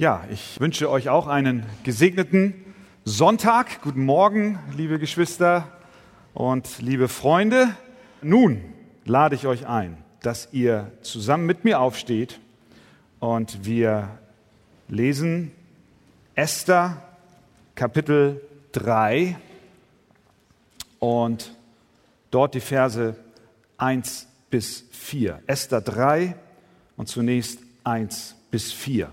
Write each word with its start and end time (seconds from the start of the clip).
Ja, 0.00 0.24
ich 0.30 0.60
wünsche 0.60 0.88
euch 0.88 1.08
auch 1.08 1.26
einen 1.26 1.66
gesegneten 1.82 2.54
Sonntag. 3.04 3.82
Guten 3.82 4.04
Morgen, 4.04 4.60
liebe 4.76 5.00
Geschwister 5.00 5.66
und 6.34 6.80
liebe 6.80 7.08
Freunde. 7.08 7.74
Nun 8.22 8.62
lade 9.04 9.34
ich 9.34 9.48
euch 9.48 9.66
ein, 9.66 9.96
dass 10.22 10.50
ihr 10.52 10.92
zusammen 11.02 11.46
mit 11.46 11.64
mir 11.64 11.80
aufsteht 11.80 12.38
und 13.18 13.66
wir 13.66 14.20
lesen 14.86 15.50
Esther 16.36 17.02
Kapitel 17.74 18.40
3 18.70 19.36
und 21.00 21.56
dort 22.30 22.54
die 22.54 22.60
Verse 22.60 23.16
1 23.78 24.28
bis 24.48 24.84
4. 24.92 25.42
Esther 25.48 25.80
3 25.80 26.36
und 26.96 27.08
zunächst 27.08 27.58
1 27.82 28.36
bis 28.52 28.70
4. 28.70 29.10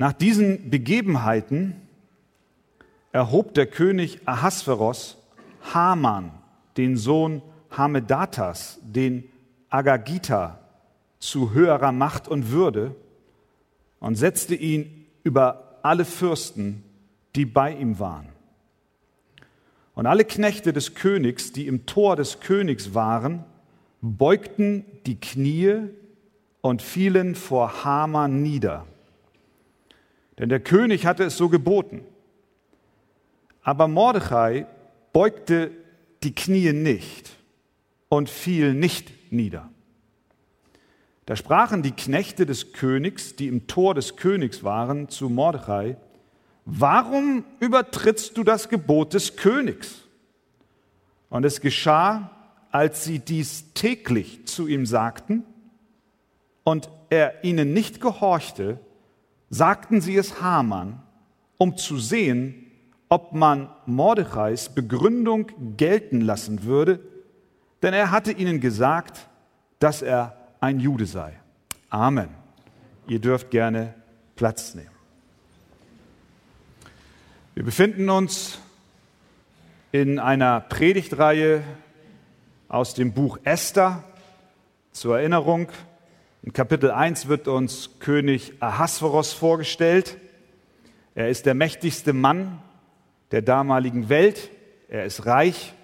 Nach 0.00 0.14
diesen 0.14 0.70
Begebenheiten 0.70 1.74
erhob 3.12 3.52
der 3.52 3.66
König 3.66 4.26
Ahasveros 4.26 5.18
Haman, 5.74 6.30
den 6.78 6.96
Sohn 6.96 7.42
Hamedatas, 7.70 8.78
den 8.82 9.24
Agagita, 9.68 10.58
zu 11.18 11.52
höherer 11.52 11.92
Macht 11.92 12.28
und 12.28 12.50
Würde 12.50 12.96
und 13.98 14.14
setzte 14.14 14.54
ihn 14.54 15.04
über 15.22 15.78
alle 15.82 16.06
Fürsten, 16.06 16.82
die 17.36 17.44
bei 17.44 17.70
ihm 17.74 17.98
waren. 17.98 18.30
Und 19.94 20.06
alle 20.06 20.24
Knechte 20.24 20.72
des 20.72 20.94
Königs, 20.94 21.52
die 21.52 21.66
im 21.66 21.84
Tor 21.84 22.16
des 22.16 22.40
Königs 22.40 22.94
waren, 22.94 23.44
beugten 24.00 24.86
die 25.04 25.20
Knie 25.20 25.90
und 26.62 26.80
fielen 26.80 27.34
vor 27.34 27.84
Haman 27.84 28.42
nieder. 28.42 28.86
Denn 30.40 30.48
der 30.48 30.60
König 30.60 31.04
hatte 31.04 31.24
es 31.24 31.36
so 31.36 31.50
geboten. 31.50 32.02
Aber 33.62 33.88
Mordechai 33.88 34.66
beugte 35.12 35.70
die 36.22 36.34
Knie 36.34 36.72
nicht 36.72 37.30
und 38.08 38.30
fiel 38.30 38.72
nicht 38.72 39.30
nieder. 39.30 39.68
Da 41.26 41.36
sprachen 41.36 41.82
die 41.82 41.92
Knechte 41.92 42.46
des 42.46 42.72
Königs, 42.72 43.36
die 43.36 43.48
im 43.48 43.66
Tor 43.66 43.94
des 43.94 44.16
Königs 44.16 44.64
waren, 44.64 45.10
zu 45.10 45.28
Mordechai, 45.28 45.98
warum 46.64 47.44
übertrittst 47.60 48.36
du 48.38 48.42
das 48.42 48.70
Gebot 48.70 49.12
des 49.12 49.36
Königs? 49.36 50.08
Und 51.28 51.44
es 51.44 51.60
geschah, 51.60 52.30
als 52.72 53.04
sie 53.04 53.18
dies 53.18 53.74
täglich 53.74 54.46
zu 54.46 54.66
ihm 54.66 54.86
sagten 54.86 55.44
und 56.64 56.88
er 57.10 57.44
ihnen 57.44 57.74
nicht 57.74 58.00
gehorchte, 58.00 58.80
sagten 59.50 60.00
sie 60.00 60.16
es 60.16 60.40
Haman, 60.40 61.02
um 61.58 61.76
zu 61.76 61.98
sehen, 61.98 62.66
ob 63.08 63.32
man 63.32 63.68
Mordechais 63.86 64.68
Begründung 64.68 65.50
gelten 65.76 66.20
lassen 66.20 66.62
würde, 66.62 67.00
denn 67.82 67.92
er 67.92 68.12
hatte 68.12 68.32
ihnen 68.32 68.60
gesagt, 68.60 69.28
dass 69.80 70.00
er 70.00 70.36
ein 70.60 70.78
Jude 70.78 71.06
sei. 71.06 71.38
Amen. 71.90 72.28
Ihr 73.08 73.18
dürft 73.18 73.50
gerne 73.50 73.94
Platz 74.36 74.74
nehmen. 74.74 74.90
Wir 77.54 77.64
befinden 77.64 78.08
uns 78.08 78.60
in 79.90 80.20
einer 80.20 80.60
Predigtreihe 80.60 81.64
aus 82.68 82.94
dem 82.94 83.12
Buch 83.12 83.38
Esther. 83.42 84.04
Zur 84.92 85.18
Erinnerung, 85.18 85.68
in 86.42 86.54
Kapitel 86.54 86.90
1 86.90 87.28
wird 87.28 87.48
uns 87.48 87.98
König 87.98 88.54
Ahasveros 88.60 89.34
vorgestellt. 89.34 90.16
Er 91.14 91.28
ist 91.28 91.44
der 91.44 91.54
mächtigste 91.54 92.14
Mann 92.14 92.62
der 93.30 93.42
damaligen 93.42 94.08
Welt. 94.08 94.50
Er 94.88 95.04
ist 95.04 95.26
reich 95.26 95.74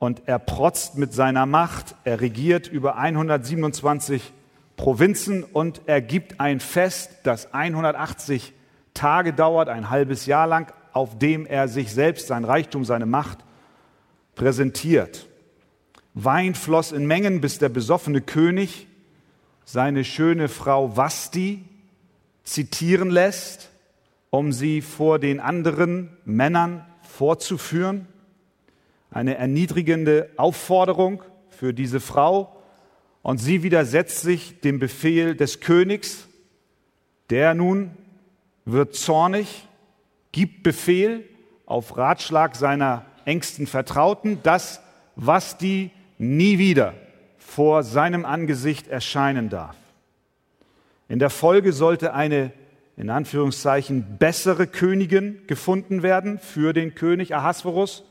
und 0.00 0.22
er 0.26 0.40
protzt 0.40 0.98
mit 0.98 1.12
seiner 1.12 1.46
Macht. 1.46 1.94
Er 2.02 2.20
regiert 2.20 2.66
über 2.66 2.96
127 2.96 4.32
Provinzen 4.76 5.44
und 5.44 5.82
er 5.86 6.00
gibt 6.00 6.40
ein 6.40 6.58
Fest, 6.58 7.10
das 7.22 7.54
180 7.54 8.52
Tage 8.92 9.32
dauert, 9.32 9.68
ein 9.68 9.88
halbes 9.88 10.26
Jahr 10.26 10.48
lang, 10.48 10.72
auf 10.92 11.16
dem 11.16 11.46
er 11.46 11.68
sich 11.68 11.92
selbst, 11.94 12.26
sein 12.26 12.44
Reichtum, 12.44 12.84
seine 12.84 13.06
Macht 13.06 13.38
präsentiert. 14.34 15.28
Wein 16.14 16.56
floss 16.56 16.90
in 16.90 17.06
Mengen, 17.06 17.40
bis 17.40 17.58
der 17.58 17.68
besoffene 17.68 18.20
König 18.20 18.88
seine 19.64 20.04
schöne 20.04 20.48
Frau 20.48 20.96
Vasti 20.96 21.64
zitieren 22.44 23.10
lässt, 23.10 23.70
um 24.30 24.52
sie 24.52 24.80
vor 24.80 25.18
den 25.18 25.40
anderen 25.40 26.16
Männern 26.24 26.84
vorzuführen. 27.02 28.06
Eine 29.10 29.36
erniedrigende 29.36 30.30
Aufforderung 30.36 31.22
für 31.48 31.74
diese 31.74 32.00
Frau. 32.00 32.56
Und 33.22 33.38
sie 33.38 33.62
widersetzt 33.62 34.20
sich 34.20 34.60
dem 34.60 34.78
Befehl 34.78 35.34
des 35.34 35.60
Königs. 35.60 36.28
Der 37.28 37.54
nun 37.54 37.90
wird 38.64 38.94
zornig, 38.94 39.68
gibt 40.32 40.62
Befehl 40.62 41.28
auf 41.66 41.96
Ratschlag 41.96 42.56
seiner 42.56 43.04
engsten 43.24 43.66
Vertrauten, 43.66 44.42
dass 44.42 44.80
was 45.16 45.58
die 45.58 45.90
nie 46.18 46.58
wieder 46.58 46.94
vor 47.50 47.82
seinem 47.82 48.24
Angesicht 48.24 48.86
erscheinen 48.86 49.48
darf. 49.48 49.74
In 51.08 51.18
der 51.18 51.30
Folge 51.30 51.72
sollte 51.72 52.14
eine 52.14 52.52
in 52.96 53.10
Anführungszeichen 53.10 54.18
bessere 54.18 54.68
Königin 54.68 55.42
gefunden 55.48 56.04
werden 56.04 56.38
für 56.38 56.72
den 56.72 56.94
König 56.94 57.34
Ahasverus 57.34 58.04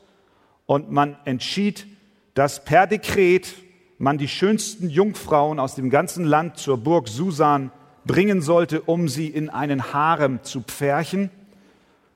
und 0.65 0.91
man 0.91 1.15
entschied, 1.23 1.87
dass 2.33 2.65
per 2.65 2.85
Dekret 2.85 3.55
man 3.97 4.17
die 4.17 4.27
schönsten 4.27 4.89
Jungfrauen 4.89 5.57
aus 5.57 5.73
dem 5.73 5.89
ganzen 5.89 6.25
Land 6.25 6.57
zur 6.57 6.77
Burg 6.77 7.07
Susan 7.07 7.71
bringen 8.05 8.41
sollte, 8.41 8.81
um 8.81 9.07
sie 9.07 9.27
in 9.27 9.49
einen 9.49 9.93
Harem 9.93 10.43
zu 10.43 10.61
pferchen. 10.61 11.29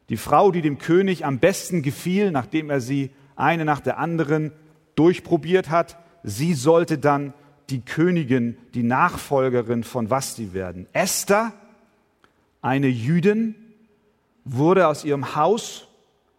Die 0.09 0.17
Frau, 0.17 0.51
die 0.51 0.61
dem 0.61 0.77
König 0.77 1.25
am 1.25 1.39
besten 1.39 1.83
gefiel, 1.83 2.31
nachdem 2.31 2.69
er 2.69 2.81
sie 2.81 3.11
eine 3.37 3.63
nach 3.63 3.79
der 3.79 3.97
anderen 3.97 4.51
durchprobiert 4.95 5.69
hat, 5.69 6.02
sie 6.23 6.53
sollte 6.53 6.97
dann 6.97 7.33
die 7.69 7.81
Königin, 7.81 8.57
die 8.73 8.83
Nachfolgerin 8.83 9.83
von 9.83 10.09
Vasti 10.09 10.53
werden. 10.53 10.87
Esther, 10.93 11.53
eine 12.61 12.87
Jüdin, 12.87 13.55
wurde 14.45 14.87
aus 14.87 15.05
ihrem 15.05 15.35
Haus 15.35 15.87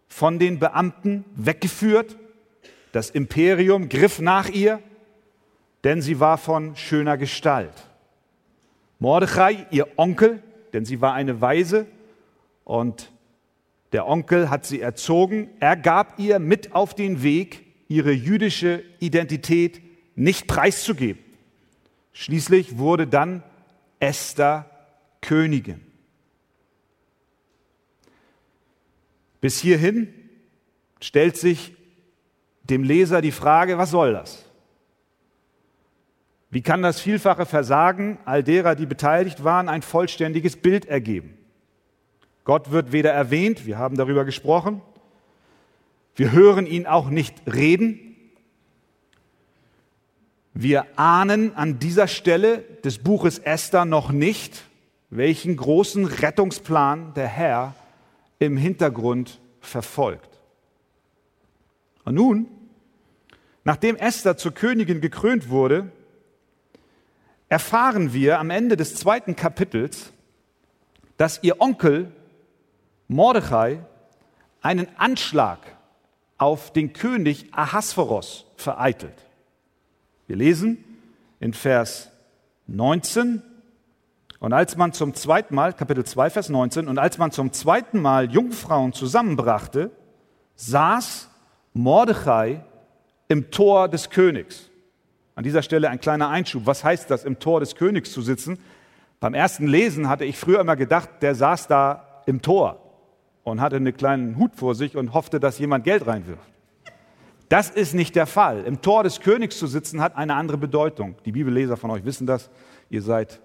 von 0.07 0.39
den 0.39 0.59
Beamten 0.59 1.25
weggeführt. 1.35 2.17
Das 2.91 3.09
Imperium 3.09 3.89
griff 3.89 4.19
nach 4.19 4.49
ihr, 4.49 4.79
denn 5.83 6.01
sie 6.01 6.19
war 6.19 6.37
von 6.37 6.75
schöner 6.75 7.17
Gestalt. 7.17 7.73
Mordechai, 8.99 9.67
ihr 9.71 9.87
Onkel, 9.97 10.41
denn 10.73 10.85
sie 10.85 11.01
war 11.01 11.13
eine 11.13 11.41
Weise 11.41 11.85
und 12.63 13.11
der 13.91 14.07
Onkel 14.07 14.49
hat 14.49 14.65
sie 14.65 14.81
erzogen. 14.81 15.49
Er 15.59 15.75
gab 15.75 16.19
ihr 16.19 16.39
mit 16.39 16.73
auf 16.73 16.95
den 16.95 17.23
Weg, 17.23 17.64
ihre 17.87 18.11
jüdische 18.11 18.83
Identität 18.99 19.81
nicht 20.15 20.47
preiszugeben. 20.47 21.23
Schließlich 22.13 22.77
wurde 22.77 23.07
dann 23.07 23.43
Esther 23.99 24.69
Königin. 25.21 25.81
Bis 29.41 29.59
hierhin 29.59 30.13
stellt 30.99 31.37
sich 31.37 31.75
dem 32.63 32.83
Leser 32.83 33.21
die 33.21 33.31
Frage, 33.31 33.77
was 33.77 33.91
soll 33.91 34.13
das? 34.13 34.45
Wie 36.49 36.61
kann 36.61 36.81
das 36.81 37.01
vielfache 37.01 37.45
Versagen 37.45 38.17
all 38.25 38.43
derer, 38.43 38.75
die 38.75 38.85
beteiligt 38.85 39.43
waren, 39.43 39.67
ein 39.67 39.81
vollständiges 39.81 40.55
Bild 40.55 40.85
ergeben? 40.85 41.37
Gott 42.43 42.71
wird 42.71 42.91
weder 42.91 43.11
erwähnt, 43.11 43.65
wir 43.65 43.77
haben 43.77 43.97
darüber 43.97 44.23
gesprochen, 44.23 44.81
wir 46.15 46.31
hören 46.31 46.65
ihn 46.65 46.87
auch 46.87 47.09
nicht 47.09 47.35
reden. 47.45 47.99
Wir 50.53 50.85
ahnen 50.97 51.53
an 51.55 51.79
dieser 51.79 52.07
Stelle 52.07 52.59
des 52.83 52.99
Buches 52.99 53.39
Esther 53.39 53.83
noch 53.83 54.11
nicht, 54.11 54.63
welchen 55.09 55.57
großen 55.57 56.05
Rettungsplan 56.05 57.13
der 57.13 57.27
Herr 57.27 57.75
im 58.39 58.55
Hintergrund 58.55 59.41
verfolgt. 59.59 60.29
Und 62.05 62.15
nun, 62.15 62.47
nachdem 63.65 63.97
Esther 63.97 64.37
zur 64.37 64.53
Königin 64.53 65.01
gekrönt 65.01 65.49
wurde, 65.49 65.91
erfahren 67.49 68.13
wir 68.13 68.39
am 68.39 68.49
Ende 68.49 68.77
des 68.77 68.95
zweiten 68.95 69.35
Kapitels, 69.35 70.13
dass 71.17 71.43
ihr 71.43 71.59
Onkel 71.59 72.11
Mordechai 73.07 73.79
einen 74.61 74.87
Anschlag 74.97 75.59
auf 76.37 76.73
den 76.73 76.93
König 76.93 77.53
Ahasveros 77.53 78.45
vereitelt. 78.57 79.15
Wir 80.27 80.35
lesen 80.35 80.83
in 81.39 81.53
Vers 81.53 82.11
19, 82.67 83.41
Und 84.39 84.53
als 84.53 84.75
man 84.75 84.91
zum 84.91 85.13
zweiten 85.13 85.55
Mal, 85.55 85.73
Kapitel 85.73 86.03
2, 86.03 86.29
Vers 86.29 86.49
19, 86.49 86.87
und 86.87 86.97
als 86.97 87.17
man 87.17 87.31
zum 87.31 87.53
zweiten 87.53 88.01
Mal 88.01 88.31
Jungfrauen 88.31 88.93
zusammenbrachte, 88.93 89.91
saß 90.55 91.29
Mordechai 91.73 92.63
im 93.27 93.49
Tor 93.51 93.87
des 93.87 94.09
Königs. 94.09 94.69
An 95.35 95.43
dieser 95.43 95.61
Stelle 95.61 95.89
ein 95.89 95.99
kleiner 95.99 96.29
Einschub. 96.29 96.65
Was 96.65 96.83
heißt 96.83 97.09
das, 97.09 97.23
im 97.25 97.39
Tor 97.39 97.59
des 97.59 97.75
Königs 97.75 98.11
zu 98.11 98.21
sitzen? 98.21 98.59
Beim 99.19 99.33
ersten 99.33 99.67
Lesen 99.67 100.09
hatte 100.09 100.25
ich 100.25 100.37
früher 100.37 100.59
immer 100.59 100.75
gedacht, 100.75 101.09
der 101.21 101.35
saß 101.35 101.67
da 101.67 102.21
im 102.25 102.41
Tor 102.41 102.84
und 103.45 103.61
hatte 103.61 103.77
einen 103.77 103.95
kleinen 103.95 104.37
Hut 104.37 104.55
vor 104.55 104.75
sich 104.75 104.97
und 104.97 105.13
hoffte, 105.13 105.39
dass 105.39 105.59
jemand 105.59 105.85
Geld 105.85 106.05
reinwirft. 106.05 106.49
Das 107.47 107.69
ist 107.69 107.93
nicht 107.93 108.15
der 108.15 108.25
Fall. 108.25 108.63
Im 108.63 108.81
Tor 108.81 109.03
des 109.03 109.21
Königs 109.21 109.59
zu 109.59 109.67
sitzen 109.67 110.01
hat 110.01 110.17
eine 110.17 110.33
andere 110.33 110.57
Bedeutung. 110.57 111.15
Die 111.25 111.31
Bibelleser 111.31 111.77
von 111.77 111.91
euch 111.91 112.03
wissen 112.03 112.25
das. 112.25 112.49
Ihr 112.89 113.03
seid 113.03 113.39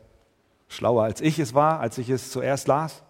schlauer 0.68 1.04
als 1.04 1.20
ich 1.20 1.38
es 1.38 1.52
war, 1.52 1.80
als 1.80 1.98
ich 1.98 2.08
es 2.08 2.30
zuerst 2.30 2.66
las. 2.66 3.02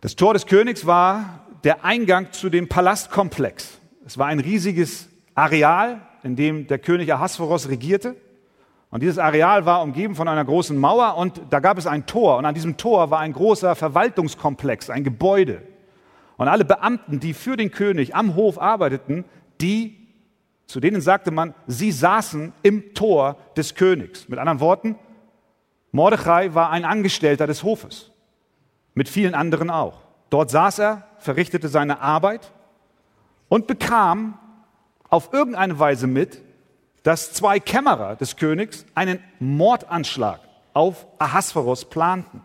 Das 0.00 0.16
Tor 0.16 0.32
des 0.32 0.46
Königs 0.46 0.86
war 0.86 1.46
der 1.64 1.84
Eingang 1.84 2.32
zu 2.32 2.48
dem 2.48 2.68
Palastkomplex. 2.68 3.78
Es 4.06 4.16
war 4.16 4.28
ein 4.28 4.40
riesiges 4.40 5.08
Areal, 5.34 6.00
in 6.22 6.34
dem 6.34 6.66
der 6.66 6.78
König 6.78 7.12
Ahasveros 7.12 7.68
regierte. 7.68 8.16
Und 8.90 9.02
dieses 9.02 9.18
Areal 9.18 9.66
war 9.66 9.82
umgeben 9.82 10.16
von 10.16 10.26
einer 10.26 10.44
großen 10.44 10.76
Mauer 10.76 11.16
und 11.16 11.40
da 11.50 11.60
gab 11.60 11.78
es 11.78 11.86
ein 11.86 12.06
Tor. 12.06 12.38
Und 12.38 12.44
an 12.44 12.54
diesem 12.54 12.76
Tor 12.76 13.10
war 13.10 13.20
ein 13.20 13.32
großer 13.32 13.76
Verwaltungskomplex, 13.76 14.90
ein 14.90 15.04
Gebäude. 15.04 15.62
Und 16.36 16.48
alle 16.48 16.64
Beamten, 16.64 17.20
die 17.20 17.32
für 17.32 17.56
den 17.56 17.70
König 17.70 18.16
am 18.16 18.34
Hof 18.34 18.60
arbeiteten, 18.60 19.24
die, 19.60 20.08
zu 20.66 20.80
denen 20.80 21.00
sagte 21.00 21.30
man, 21.30 21.54
sie 21.68 21.92
saßen 21.92 22.52
im 22.62 22.94
Tor 22.94 23.36
des 23.56 23.76
Königs. 23.76 24.28
Mit 24.28 24.40
anderen 24.40 24.58
Worten, 24.58 24.96
Mordechai 25.92 26.54
war 26.54 26.70
ein 26.70 26.84
Angestellter 26.84 27.46
des 27.46 27.62
Hofes. 27.62 28.10
Mit 28.94 29.08
vielen 29.08 29.34
anderen 29.34 29.70
auch. 29.70 30.00
Dort 30.30 30.50
saß 30.50 30.80
er, 30.80 31.06
verrichtete 31.18 31.68
seine 31.68 32.00
Arbeit 32.00 32.52
und 33.48 33.66
bekam 33.66 34.38
auf 35.08 35.32
irgendeine 35.32 35.78
Weise 35.78 36.06
mit, 36.06 36.42
dass 37.02 37.32
zwei 37.32 37.60
Kämmerer 37.60 38.16
des 38.16 38.36
Königs 38.36 38.84
einen 38.94 39.22
Mordanschlag 39.38 40.40
auf 40.72 41.06
Ahasveros 41.18 41.86
planten. 41.86 42.42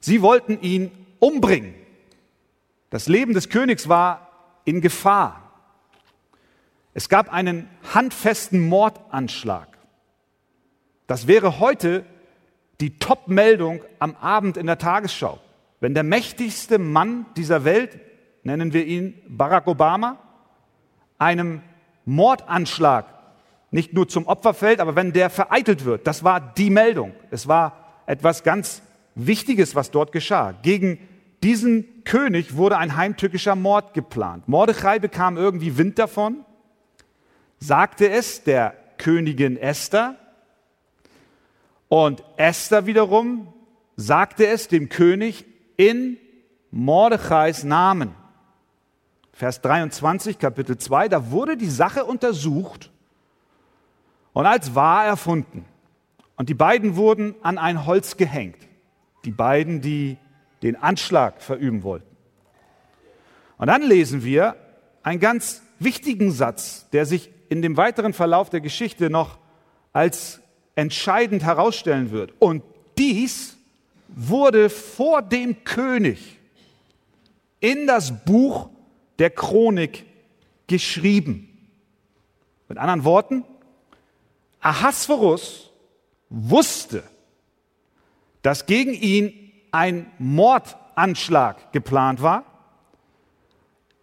Sie 0.00 0.22
wollten 0.22 0.60
ihn 0.60 0.90
umbringen. 1.18 1.74
Das 2.90 3.08
Leben 3.08 3.34
des 3.34 3.48
Königs 3.48 3.88
war 3.88 4.30
in 4.64 4.80
Gefahr. 4.80 5.50
Es 6.94 7.08
gab 7.08 7.32
einen 7.32 7.68
handfesten 7.92 8.68
Mordanschlag. 8.68 9.68
Das 11.06 11.26
wäre 11.26 11.58
heute 11.58 12.04
die 12.80 12.98
Top-Meldung 12.98 13.82
am 13.98 14.16
Abend 14.16 14.56
in 14.56 14.66
der 14.66 14.78
Tagesschau. 14.78 15.38
Wenn 15.80 15.94
der 15.94 16.02
mächtigste 16.02 16.78
Mann 16.78 17.26
dieser 17.36 17.64
Welt, 17.64 18.00
nennen 18.42 18.72
wir 18.72 18.86
ihn 18.86 19.20
Barack 19.28 19.66
Obama, 19.66 20.18
einem 21.18 21.62
Mordanschlag 22.04 23.06
nicht 23.70 23.92
nur 23.92 24.08
zum 24.08 24.26
Opfer 24.26 24.54
fällt, 24.54 24.80
aber 24.80 24.94
wenn 24.94 25.12
der 25.12 25.30
vereitelt 25.30 25.84
wird, 25.84 26.06
das 26.06 26.22
war 26.22 26.40
die 26.40 26.70
Meldung. 26.70 27.12
Es 27.30 27.48
war 27.48 28.02
etwas 28.06 28.44
ganz 28.44 28.82
Wichtiges, 29.14 29.74
was 29.74 29.90
dort 29.90 30.12
geschah. 30.12 30.52
Gegen 30.62 30.98
diesen 31.42 32.04
König 32.04 32.56
wurde 32.56 32.78
ein 32.78 32.96
heimtückischer 32.96 33.56
Mord 33.56 33.94
geplant. 33.94 34.48
Mordechai 34.48 34.98
bekam 34.98 35.36
irgendwie 35.36 35.76
Wind 35.76 35.98
davon, 35.98 36.44
sagte 37.58 38.08
es 38.10 38.44
der 38.44 38.74
Königin 38.98 39.56
Esther 39.56 40.16
und 41.88 42.22
Esther 42.36 42.86
wiederum 42.86 43.52
sagte 43.96 44.46
es 44.46 44.68
dem 44.68 44.88
König 44.88 45.44
in 45.76 46.16
Mordechais 46.70 47.64
Namen. 47.64 48.14
Vers 49.34 49.60
23, 49.62 50.38
Kapitel 50.38 50.78
2, 50.78 51.08
da 51.08 51.32
wurde 51.32 51.56
die 51.56 51.68
Sache 51.68 52.04
untersucht 52.04 52.92
und 54.32 54.46
als 54.46 54.76
wahr 54.76 55.04
erfunden. 55.06 55.64
Und 56.36 56.48
die 56.48 56.54
beiden 56.54 56.94
wurden 56.94 57.34
an 57.42 57.58
ein 57.58 57.84
Holz 57.84 58.16
gehängt. 58.16 58.58
Die 59.24 59.32
beiden, 59.32 59.80
die 59.80 60.18
den 60.62 60.76
Anschlag 60.76 61.42
verüben 61.42 61.82
wollten. 61.82 62.06
Und 63.58 63.66
dann 63.66 63.82
lesen 63.82 64.22
wir 64.22 64.54
einen 65.02 65.18
ganz 65.18 65.62
wichtigen 65.80 66.30
Satz, 66.30 66.88
der 66.92 67.04
sich 67.04 67.30
in 67.48 67.60
dem 67.60 67.76
weiteren 67.76 68.12
Verlauf 68.12 68.50
der 68.50 68.60
Geschichte 68.60 69.10
noch 69.10 69.38
als 69.92 70.40
entscheidend 70.76 71.42
herausstellen 71.42 72.12
wird. 72.12 72.32
Und 72.38 72.62
dies 72.98 73.56
wurde 74.08 74.70
vor 74.70 75.22
dem 75.22 75.64
König 75.64 76.38
in 77.58 77.86
das 77.88 78.24
Buch 78.24 78.70
der 79.18 79.30
Chronik 79.30 80.06
geschrieben. 80.66 81.50
Mit 82.68 82.78
anderen 82.78 83.04
Worten, 83.04 83.44
Ahasverus 84.60 85.70
wusste, 86.30 87.02
dass 88.42 88.66
gegen 88.66 88.94
ihn 88.94 89.52
ein 89.72 90.10
Mordanschlag 90.18 91.72
geplant 91.72 92.22
war. 92.22 92.44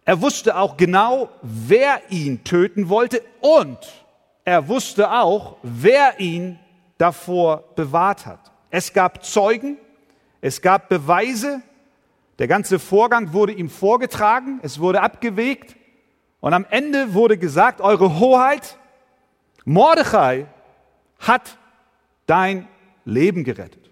Er 0.04 0.20
wusste 0.20 0.56
auch 0.56 0.76
genau, 0.76 1.28
wer 1.42 2.00
ihn 2.10 2.44
töten 2.44 2.88
wollte 2.88 3.22
und 3.40 3.78
er 4.44 4.68
wusste 4.68 5.12
auch, 5.12 5.56
wer 5.62 6.18
ihn 6.18 6.58
davor 6.98 7.64
bewahrt 7.76 8.26
hat. 8.26 8.50
Es 8.70 8.92
gab 8.92 9.24
Zeugen, 9.24 9.78
es 10.40 10.60
gab 10.60 10.88
Beweise, 10.88 11.62
der 12.38 12.48
ganze 12.48 12.78
Vorgang 12.78 13.32
wurde 13.32 13.52
ihm 13.52 13.68
vorgetragen, 13.68 14.60
es 14.62 14.78
wurde 14.80 15.02
abgewegt 15.02 15.76
und 16.40 16.54
am 16.54 16.66
Ende 16.70 17.14
wurde 17.14 17.38
gesagt, 17.38 17.80
Eure 17.80 18.18
Hoheit, 18.18 18.78
Mordechai 19.64 20.46
hat 21.18 21.56
dein 22.26 22.66
Leben 23.04 23.44
gerettet. 23.44 23.90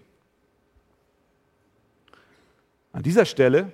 An 2.91 3.03
dieser 3.03 3.25
Stelle 3.25 3.71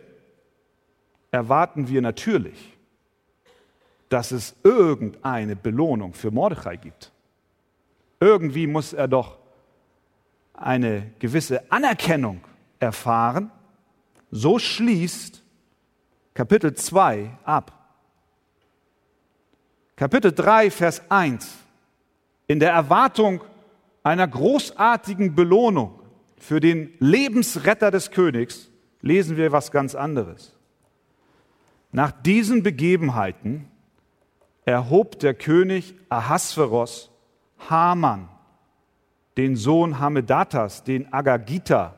erwarten 1.31 1.87
wir 1.87 2.01
natürlich, 2.01 2.77
dass 4.09 4.31
es 4.31 4.55
irgendeine 4.63 5.55
Belohnung 5.55 6.13
für 6.13 6.31
Mordechai 6.31 6.77
gibt. 6.77 7.11
Irgendwie 8.19 8.67
muss 8.67 8.93
er 8.93 9.07
doch 9.07 9.37
eine 10.53 11.11
gewisse 11.19 11.71
Anerkennung 11.71 12.41
erfahren, 12.79 13.51
so 14.31 14.59
schließt 14.59 15.43
Kapitel 16.33 16.73
2 16.73 17.31
ab. 17.43 17.73
Kapitel 19.95 20.31
3, 20.31 20.69
Vers 20.69 21.01
1. 21.09 21.49
In 22.45 22.59
der 22.59 22.71
Erwartung 22.71 23.41
einer 24.03 24.27
großartigen 24.27 25.33
Belohnung 25.33 25.99
für 26.37 26.59
den 26.59 26.93
Lebensretter 26.99 27.89
des 27.89 28.11
Königs 28.11 28.69
lesen 29.01 29.37
wir 29.37 29.51
was 29.51 29.71
ganz 29.71 29.95
anderes. 29.95 30.55
Nach 31.91 32.11
diesen 32.11 32.61
Begebenheiten 32.61 33.67
erhob 34.65 35.19
der 35.19 35.33
König 35.33 35.95
Ahasveros 36.09 37.09
Haman, 37.69 38.29
den 39.35 39.55
Sohn 39.55 39.99
Hamedatas, 39.99 40.83
den 40.83 41.11
Agagita, 41.11 41.95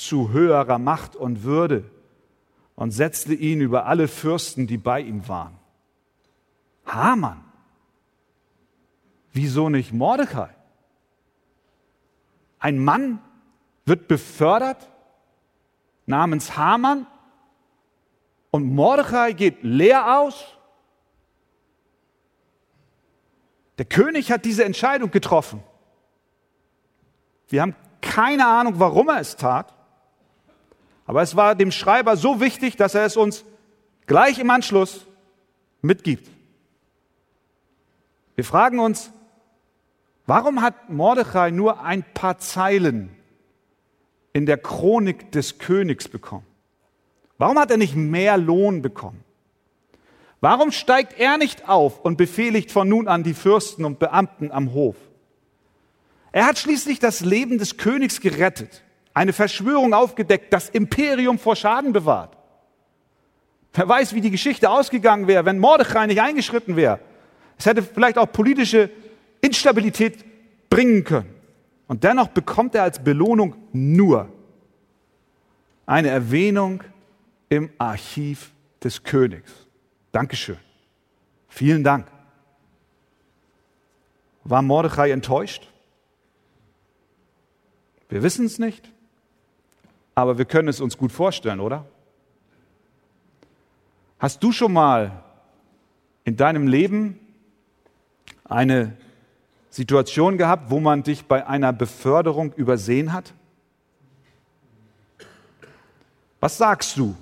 zu 0.00 0.30
höherer 0.30 0.78
Macht 0.78 1.16
und 1.16 1.42
Würde 1.42 1.90
und 2.74 2.90
setzte 2.92 3.34
ihn 3.34 3.60
über 3.60 3.86
alle 3.86 4.08
Fürsten, 4.08 4.66
die 4.66 4.78
bei 4.78 5.00
ihm 5.00 5.28
waren. 5.28 5.58
Haman. 6.86 7.44
Wieso 9.32 9.68
nicht 9.68 9.92
Mordecai? 9.92 10.50
Ein 12.58 12.78
Mann 12.78 13.20
wird 13.84 14.08
befördert 14.08 14.90
namens 16.06 16.56
Haman 16.56 17.06
und 18.50 18.74
Mordechai 18.74 19.32
geht 19.32 19.62
leer 19.62 20.18
aus. 20.18 20.44
Der 23.78 23.84
König 23.84 24.30
hat 24.30 24.44
diese 24.44 24.64
Entscheidung 24.64 25.10
getroffen. 25.10 25.62
Wir 27.48 27.62
haben 27.62 27.74
keine 28.00 28.46
Ahnung, 28.46 28.74
warum 28.78 29.08
er 29.08 29.20
es 29.20 29.36
tat. 29.36 29.74
Aber 31.10 31.22
es 31.22 31.34
war 31.34 31.56
dem 31.56 31.72
Schreiber 31.72 32.16
so 32.16 32.38
wichtig, 32.38 32.76
dass 32.76 32.94
er 32.94 33.04
es 33.04 33.16
uns 33.16 33.44
gleich 34.06 34.38
im 34.38 34.48
Anschluss 34.48 35.08
mitgibt. 35.82 36.30
Wir 38.36 38.44
fragen 38.44 38.78
uns, 38.78 39.10
warum 40.26 40.62
hat 40.62 40.88
Mordechai 40.88 41.50
nur 41.50 41.82
ein 41.82 42.04
paar 42.14 42.38
Zeilen 42.38 43.10
in 44.32 44.46
der 44.46 44.56
Chronik 44.56 45.32
des 45.32 45.58
Königs 45.58 46.06
bekommen? 46.06 46.46
Warum 47.38 47.58
hat 47.58 47.72
er 47.72 47.76
nicht 47.76 47.96
mehr 47.96 48.38
Lohn 48.38 48.80
bekommen? 48.80 49.24
Warum 50.40 50.70
steigt 50.70 51.18
er 51.18 51.38
nicht 51.38 51.68
auf 51.68 52.04
und 52.04 52.18
befehligt 52.18 52.70
von 52.70 52.88
nun 52.88 53.08
an 53.08 53.24
die 53.24 53.34
Fürsten 53.34 53.84
und 53.84 53.98
Beamten 53.98 54.52
am 54.52 54.74
Hof? 54.74 54.94
Er 56.30 56.46
hat 56.46 56.60
schließlich 56.60 57.00
das 57.00 57.20
Leben 57.20 57.58
des 57.58 57.78
Königs 57.78 58.20
gerettet, 58.20 58.84
eine 59.14 59.32
Verschwörung 59.32 59.92
aufgedeckt, 59.94 60.52
das 60.52 60.68
Imperium 60.68 61.38
vor 61.38 61.56
Schaden 61.56 61.92
bewahrt. 61.92 62.36
Wer 63.72 63.88
weiß, 63.88 64.14
wie 64.14 64.20
die 64.20 64.30
Geschichte 64.30 64.70
ausgegangen 64.70 65.26
wäre, 65.26 65.44
wenn 65.44 65.58
Mordechai 65.58 66.06
nicht 66.06 66.20
eingeschritten 66.20 66.76
wäre. 66.76 67.00
Es 67.56 67.66
hätte 67.66 67.82
vielleicht 67.82 68.18
auch 68.18 68.30
politische 68.30 68.90
Instabilität 69.40 70.24
bringen 70.70 71.04
können. 71.04 71.34
Und 71.86 72.04
dennoch 72.04 72.28
bekommt 72.28 72.74
er 72.74 72.84
als 72.84 73.02
Belohnung 73.02 73.56
nur 73.72 74.28
eine 75.86 76.08
Erwähnung 76.08 76.82
im 77.48 77.70
Archiv 77.78 78.52
des 78.82 79.02
Königs. 79.02 79.50
Dankeschön. 80.12 80.56
Vielen 81.48 81.82
Dank. 81.82 82.06
War 84.44 84.62
Mordechai 84.62 85.10
enttäuscht? 85.10 85.68
Wir 88.08 88.22
wissen 88.22 88.46
es 88.46 88.58
nicht, 88.58 88.90
aber 90.14 90.38
wir 90.38 90.44
können 90.44 90.68
es 90.68 90.80
uns 90.80 90.96
gut 90.96 91.12
vorstellen, 91.12 91.60
oder? 91.60 91.86
Hast 94.18 94.42
du 94.42 94.52
schon 94.52 94.72
mal 94.72 95.22
in 96.24 96.36
deinem 96.36 96.66
Leben 96.66 97.18
eine 98.44 98.96
Situation 99.70 100.36
gehabt, 100.36 100.70
wo 100.70 100.80
man 100.80 101.02
dich 101.02 101.26
bei 101.26 101.46
einer 101.46 101.72
Beförderung 101.72 102.52
übersehen 102.52 103.12
hat? 103.12 103.32
Was 106.40 106.58
sagst 106.58 106.96
du, 106.96 107.14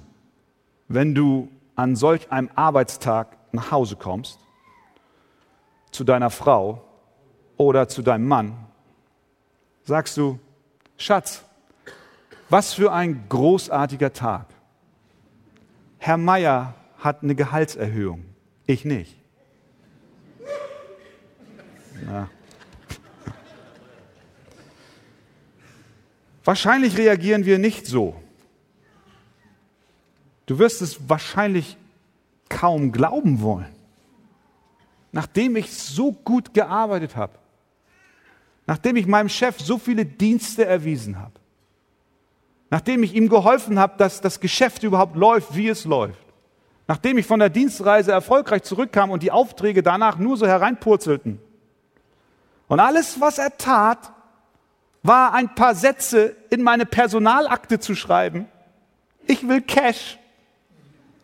wenn 0.89 1.15
du 1.15 1.49
an 1.77 1.95
solch 1.95 2.33
einem 2.33 2.51
Arbeitstag 2.55 3.37
nach 3.53 3.71
Hause 3.71 3.97
kommst, 3.97 4.39
zu 5.91 6.05
deiner 6.05 6.31
Frau 6.31 6.83
oder 7.57 7.89
zu 7.89 8.03
deinem 8.03 8.27
Mann? 8.27 8.57
Sagst 9.85 10.17
du, 10.17 10.39
Schatz, 10.97 11.45
was 12.49 12.75
für 12.75 12.93
ein 12.93 13.29
großartiger 13.29 14.13
Tag. 14.13 14.47
Herr 15.99 16.17
Meier 16.17 16.75
hat 16.99 17.23
eine 17.23 17.35
Gehaltserhöhung, 17.35 18.25
ich 18.67 18.85
nicht. 18.85 19.17
Ja. 22.07 22.29
Wahrscheinlich 26.45 26.97
reagieren 26.97 27.45
wir 27.45 27.59
nicht 27.59 27.87
so. 27.87 28.21
Du 30.47 30.59
wirst 30.59 30.81
es 30.81 31.09
wahrscheinlich 31.09 31.77
kaum 32.49 32.91
glauben 32.91 33.43
wollen. 33.43 33.75
Nachdem 35.13 35.57
ich 35.57 35.71
so 35.75 36.13
gut 36.13 36.55
gearbeitet 36.55 37.17
habe, 37.17 37.39
nachdem 38.67 38.97
ich 38.97 39.07
meinem 39.07 39.29
Chef 39.29 39.59
so 39.61 39.79
viele 39.79 40.07
Dienste 40.07 40.65
erwiesen 40.65 41.19
habe, 41.19 41.39
nachdem 42.71 43.03
ich 43.03 43.15
ihm 43.15 43.29
geholfen 43.29 43.79
habe, 43.79 43.95
dass 43.99 44.21
das 44.21 44.41
Geschäft 44.41 44.83
überhaupt 44.83 45.17
läuft, 45.17 45.55
wie 45.55 45.69
es 45.69 45.85
läuft, 45.85 46.29
Nachdem 46.89 47.19
ich 47.19 47.27
von 47.27 47.39
der 47.39 47.51
Dienstreise 47.51 48.13
erfolgreich 48.13 48.63
zurückkam 48.63 49.11
und 49.11 49.23
die 49.23 49.31
Aufträge 49.31 49.83
danach 49.83 50.17
nur 50.17 50.39
so 50.39 50.47
hereinpurzelten. 50.47 51.39
Und 52.67 52.81
alles, 52.81 53.21
was 53.21 53.37
er 53.37 53.59
tat, 53.59 54.11
war 55.03 55.35
ein 55.35 55.55
paar 55.55 55.75
Sätze 55.75 56.35
in 56.49 56.63
meine 56.63 56.87
Personalakte 56.87 57.79
zu 57.79 57.95
schreiben. 57.95 58.49
Ich 59.27 59.47
will 59.47 59.61
Cash. 59.61 60.19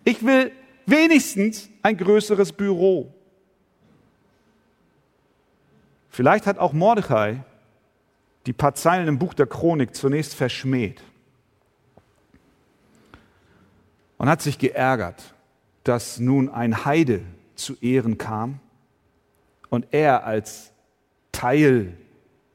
Ich 0.04 0.24
will 0.24 0.52
wenigstens 0.84 1.70
ein 1.82 1.96
größeres 1.96 2.52
Büro. 2.52 3.14
Vielleicht 6.10 6.46
hat 6.46 6.58
auch 6.58 6.74
Mordechai 6.74 7.42
die 8.44 8.52
paar 8.52 8.74
Zeilen 8.74 9.08
im 9.08 9.18
Buch 9.18 9.32
der 9.32 9.46
Chronik 9.46 9.94
zunächst 9.94 10.34
verschmäht 10.34 11.02
und 14.18 14.28
hat 14.28 14.42
sich 14.42 14.59
geärgert 14.59 15.35
dass 15.85 16.18
nun 16.18 16.49
ein 16.49 16.87
Heide 16.87 17.21
zu 17.54 17.76
Ehren 17.80 18.18
kam 18.18 18.59
und 19.68 19.87
er 19.92 20.25
als 20.25 20.73
Teil 21.30 21.97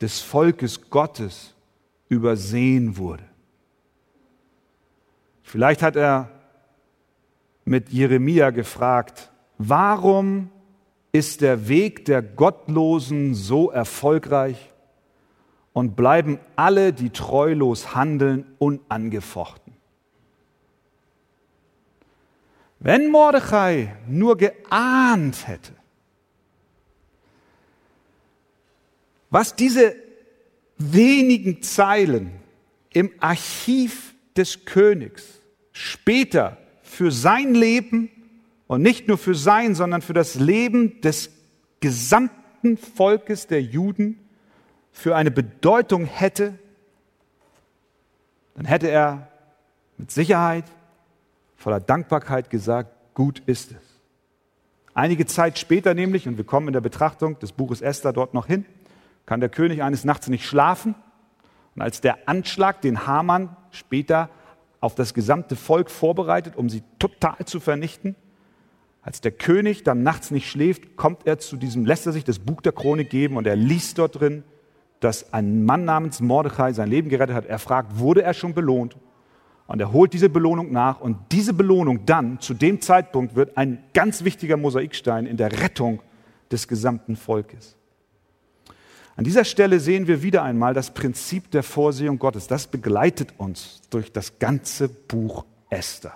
des 0.01 0.19
Volkes 0.19 0.89
Gottes 0.89 1.53
übersehen 2.09 2.97
wurde. 2.97 3.23
Vielleicht 5.43 5.81
hat 5.83 5.95
er 5.95 6.29
mit 7.65 7.89
Jeremia 7.89 8.49
gefragt, 8.49 9.31
warum 9.57 10.49
ist 11.11 11.41
der 11.41 11.67
Weg 11.67 12.05
der 12.05 12.21
Gottlosen 12.21 13.35
so 13.35 13.69
erfolgreich 13.69 14.71
und 15.73 15.95
bleiben 15.95 16.39
alle, 16.55 16.93
die 16.93 17.11
treulos 17.11 17.95
handeln, 17.95 18.45
unangefochten? 18.57 19.58
Wenn 22.79 23.09
Mordechai 23.11 23.95
nur 24.07 24.37
geahnt 24.37 25.47
hätte, 25.47 25.73
was 29.29 29.55
diese 29.55 29.95
wenigen 30.77 31.61
Zeilen 31.61 32.31
im 32.91 33.11
Archiv 33.19 34.15
des 34.35 34.65
Königs 34.65 35.25
später 35.73 36.57
für 36.81 37.11
sein 37.11 37.53
Leben 37.53 38.09
und 38.67 38.81
nicht 38.81 39.07
nur 39.07 39.17
für 39.17 39.35
sein, 39.35 39.75
sondern 39.75 40.01
für 40.01 40.13
das 40.13 40.35
Leben 40.35 41.01
des 41.01 41.31
gesamten 41.81 42.77
Volkes 42.77 43.47
der 43.47 43.61
Juden 43.61 44.19
für 44.91 45.15
eine 45.15 45.31
Bedeutung 45.31 46.05
hätte, 46.05 46.57
dann 48.55 48.65
hätte 48.65 48.89
er 48.89 49.27
mit 49.97 50.11
Sicherheit 50.11 50.65
voller 51.59 51.81
Dankbarkeit 51.81 52.49
gesagt, 52.49 53.13
gut 53.13 53.39
ist 53.45 53.71
es. 53.71 54.01
Einige 54.93 55.25
Zeit 55.25 55.59
später 55.59 55.93
nämlich, 55.93 56.27
und 56.27 56.37
wir 56.37 56.45
kommen 56.45 56.67
in 56.67 56.73
der 56.73 56.81
Betrachtung 56.81 57.37
des 57.39 57.51
Buches 57.51 57.81
Esther 57.81 58.13
dort 58.13 58.33
noch 58.33 58.47
hin, 58.47 58.65
kann 59.25 59.41
der 59.41 59.49
König 59.49 59.83
eines 59.83 60.05
Nachts 60.05 60.29
nicht 60.29 60.45
schlafen. 60.45 60.95
Und 61.75 61.81
als 61.81 62.01
der 62.01 62.27
Anschlag, 62.27 62.81
den 62.81 63.05
Haman 63.05 63.55
später 63.71 64.29
auf 64.79 64.95
das 64.95 65.13
gesamte 65.13 65.55
Volk 65.55 65.91
vorbereitet, 65.91 66.55
um 66.55 66.69
sie 66.69 66.81
total 66.97 67.45
zu 67.45 67.59
vernichten, 67.59 68.15
als 69.01 69.21
der 69.21 69.31
König 69.31 69.83
dann 69.83 70.01
nachts 70.01 70.31
nicht 70.31 70.49
schläft, 70.49 70.95
kommt 70.95 71.27
er 71.27 71.39
zu 71.39 71.57
diesem, 71.57 71.85
lässt 71.85 72.05
er 72.05 72.13
sich 72.13 72.23
das 72.23 72.39
Buch 72.39 72.61
der 72.61 72.71
Chronik 72.71 73.09
geben 73.09 73.37
und 73.37 73.45
er 73.47 73.55
liest 73.55 73.97
dort 73.97 74.19
drin, 74.19 74.43
dass 75.01 75.33
ein 75.33 75.65
Mann 75.65 75.85
namens 75.85 76.21
Mordechai 76.21 76.73
sein 76.73 76.89
Leben 76.89 77.09
gerettet 77.09 77.35
hat. 77.35 77.45
Er 77.45 77.59
fragt, 77.59 77.99
wurde 77.99 78.23
er 78.23 78.33
schon 78.33 78.53
belohnt? 78.53 78.95
Und 79.69 79.79
er 79.79 79.93
holt 79.93 80.13
diese 80.13 80.29
Belohnung 80.29 80.71
nach 80.71 80.99
und 80.99 81.15
diese 81.31 81.53
Belohnung 81.53 82.03
dann, 82.07 82.39
zu 82.39 82.55
dem 82.55 82.81
Zeitpunkt, 82.81 83.35
wird 83.35 83.55
ein 83.55 83.83
ganz 83.93 84.23
wichtiger 84.23 84.57
Mosaikstein 84.57 85.27
in 85.27 85.37
der 85.37 85.61
Rettung 85.61 86.01
des 86.51 86.67
gesamten 86.67 87.15
Volkes. 87.15 87.75
An 89.15 89.25
dieser 89.25 89.45
Stelle 89.45 89.79
sehen 89.79 90.07
wir 90.07 90.23
wieder 90.23 90.41
einmal 90.41 90.73
das 90.73 90.91
Prinzip 90.91 91.51
der 91.51 91.61
Vorsehung 91.61 92.17
Gottes. 92.17 92.47
Das 92.47 92.65
begleitet 92.65 93.35
uns 93.37 93.81
durch 93.91 94.11
das 94.11 94.39
ganze 94.39 94.89
Buch 94.89 95.45
Esther. 95.69 96.15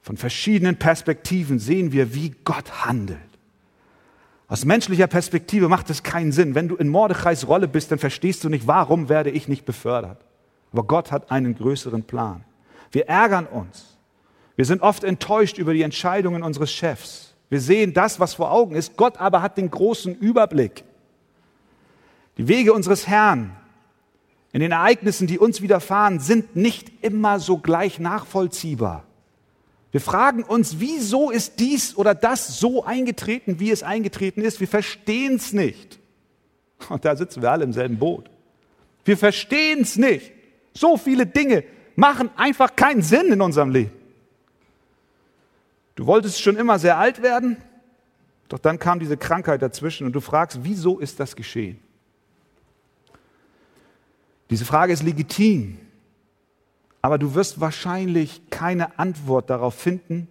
Von 0.00 0.16
verschiedenen 0.16 0.76
Perspektiven 0.76 1.58
sehen 1.58 1.92
wir, 1.92 2.14
wie 2.14 2.34
Gott 2.44 2.86
handelt. 2.86 3.18
Aus 4.48 4.64
menschlicher 4.64 5.06
Perspektive 5.06 5.68
macht 5.68 5.90
es 5.90 6.02
keinen 6.02 6.32
Sinn. 6.32 6.54
Wenn 6.54 6.68
du 6.68 6.76
in 6.76 6.88
Mordechais 6.88 7.46
Rolle 7.46 7.68
bist, 7.68 7.92
dann 7.92 7.98
verstehst 7.98 8.42
du 8.42 8.48
nicht, 8.48 8.66
warum 8.66 9.10
werde 9.10 9.28
ich 9.28 9.48
nicht 9.48 9.66
befördert. 9.66 10.25
Aber 10.76 10.86
Gott 10.86 11.10
hat 11.10 11.30
einen 11.30 11.54
größeren 11.54 12.02
Plan. 12.02 12.44
Wir 12.92 13.08
ärgern 13.08 13.46
uns. 13.46 13.96
Wir 14.56 14.66
sind 14.66 14.82
oft 14.82 15.04
enttäuscht 15.04 15.56
über 15.56 15.72
die 15.72 15.80
Entscheidungen 15.80 16.42
unseres 16.42 16.70
Chefs. 16.70 17.32
Wir 17.48 17.62
sehen 17.62 17.94
das, 17.94 18.20
was 18.20 18.34
vor 18.34 18.50
Augen 18.52 18.76
ist. 18.76 18.94
Gott 18.98 19.16
aber 19.16 19.40
hat 19.40 19.56
den 19.56 19.70
großen 19.70 20.14
Überblick. 20.14 20.84
Die 22.36 22.46
Wege 22.46 22.74
unseres 22.74 23.06
Herrn 23.06 23.56
in 24.52 24.60
den 24.60 24.70
Ereignissen, 24.70 25.26
die 25.26 25.38
uns 25.38 25.62
widerfahren, 25.62 26.20
sind 26.20 26.56
nicht 26.56 26.92
immer 27.02 27.40
so 27.40 27.56
gleich 27.56 27.98
nachvollziehbar. 27.98 29.04
Wir 29.92 30.02
fragen 30.02 30.42
uns, 30.42 30.78
wieso 30.78 31.30
ist 31.30 31.58
dies 31.58 31.96
oder 31.96 32.14
das 32.14 32.60
so 32.60 32.84
eingetreten, 32.84 33.60
wie 33.60 33.70
es 33.70 33.82
eingetreten 33.82 34.42
ist? 34.42 34.60
Wir 34.60 34.68
verstehen 34.68 35.36
es 35.36 35.54
nicht. 35.54 35.98
Und 36.90 37.06
da 37.06 37.16
sitzen 37.16 37.40
wir 37.40 37.50
alle 37.50 37.64
im 37.64 37.72
selben 37.72 37.98
Boot. 37.98 38.28
Wir 39.06 39.16
verstehen 39.16 39.80
es 39.80 39.96
nicht. 39.96 40.35
So 40.76 40.98
viele 40.98 41.26
Dinge 41.26 41.64
machen 41.94 42.28
einfach 42.36 42.76
keinen 42.76 43.00
Sinn 43.00 43.32
in 43.32 43.40
unserem 43.40 43.70
Leben. 43.70 43.92
Du 45.94 46.06
wolltest 46.06 46.42
schon 46.42 46.56
immer 46.56 46.78
sehr 46.78 46.98
alt 46.98 47.22
werden, 47.22 47.56
doch 48.48 48.58
dann 48.58 48.78
kam 48.78 49.00
diese 49.00 49.16
Krankheit 49.16 49.62
dazwischen 49.62 50.06
und 50.06 50.12
du 50.12 50.20
fragst, 50.20 50.58
wieso 50.62 50.98
ist 50.98 51.18
das 51.18 51.34
geschehen? 51.34 51.80
Diese 54.50 54.66
Frage 54.66 54.92
ist 54.92 55.02
legitim, 55.02 55.78
aber 57.00 57.16
du 57.16 57.34
wirst 57.34 57.58
wahrscheinlich 57.58 58.42
keine 58.50 58.98
Antwort 58.98 59.48
darauf 59.48 59.74
finden, 59.74 60.28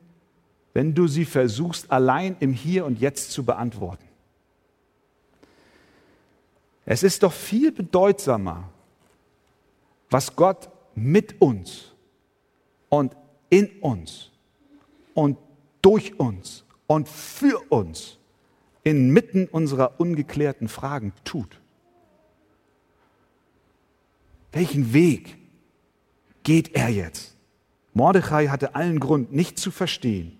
wenn 0.73 0.93
du 0.93 1.07
sie 1.07 1.25
versuchst, 1.25 1.91
allein 1.91 2.37
im 2.39 2.53
Hier 2.53 2.85
und 2.85 2.99
Jetzt 2.99 3.31
zu 3.31 3.43
beantworten. 3.43 4.05
Es 6.85 7.01
ist 7.01 7.23
doch 7.23 7.33
viel 7.33 7.71
bedeutsamer, 7.71 8.69
was 10.09 10.35
Gott 10.35 10.69
mit 10.95 11.41
uns 11.41 11.93
und 12.89 13.15
in 13.49 13.69
uns 13.81 14.31
und 15.13 15.37
durch 15.81 16.19
uns 16.19 16.63
und 16.87 17.07
für 17.07 17.59
uns 17.69 18.17
inmitten 18.83 19.47
unserer 19.47 19.99
ungeklärten 19.99 20.67
Fragen 20.67 21.13
tut. 21.23 21.59
Welchen 24.51 24.93
Weg 24.93 25.37
geht 26.43 26.75
er 26.75 26.89
jetzt? 26.89 27.35
Mordechai 27.93 28.47
hatte 28.47 28.75
allen 28.75 28.99
Grund, 28.99 29.33
nicht 29.33 29.57
zu 29.57 29.71
verstehen, 29.71 30.37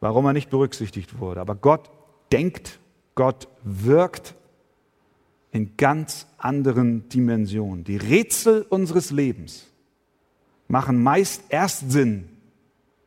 warum 0.00 0.26
er 0.26 0.32
nicht 0.32 0.50
berücksichtigt 0.50 1.18
wurde. 1.18 1.40
Aber 1.40 1.54
Gott 1.54 1.90
denkt, 2.32 2.80
Gott 3.14 3.48
wirkt 3.62 4.34
in 5.52 5.76
ganz 5.76 6.26
anderen 6.38 7.08
Dimensionen. 7.10 7.84
Die 7.84 7.98
Rätsel 7.98 8.62
unseres 8.62 9.10
Lebens 9.10 9.68
machen 10.66 11.02
meist 11.02 11.44
erst 11.50 11.92
Sinn, 11.92 12.28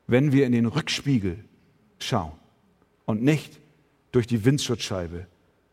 wenn 0.08 0.32
wir 0.32 0.46
in 0.46 0.52
den 0.52 0.68
Rückspiegel 0.68 1.44
schauen 2.00 2.34
und 3.06 3.24
nicht 3.24 3.60
durch 4.12 4.28
die 4.28 4.46
Windschutzscheibe 4.46 5.26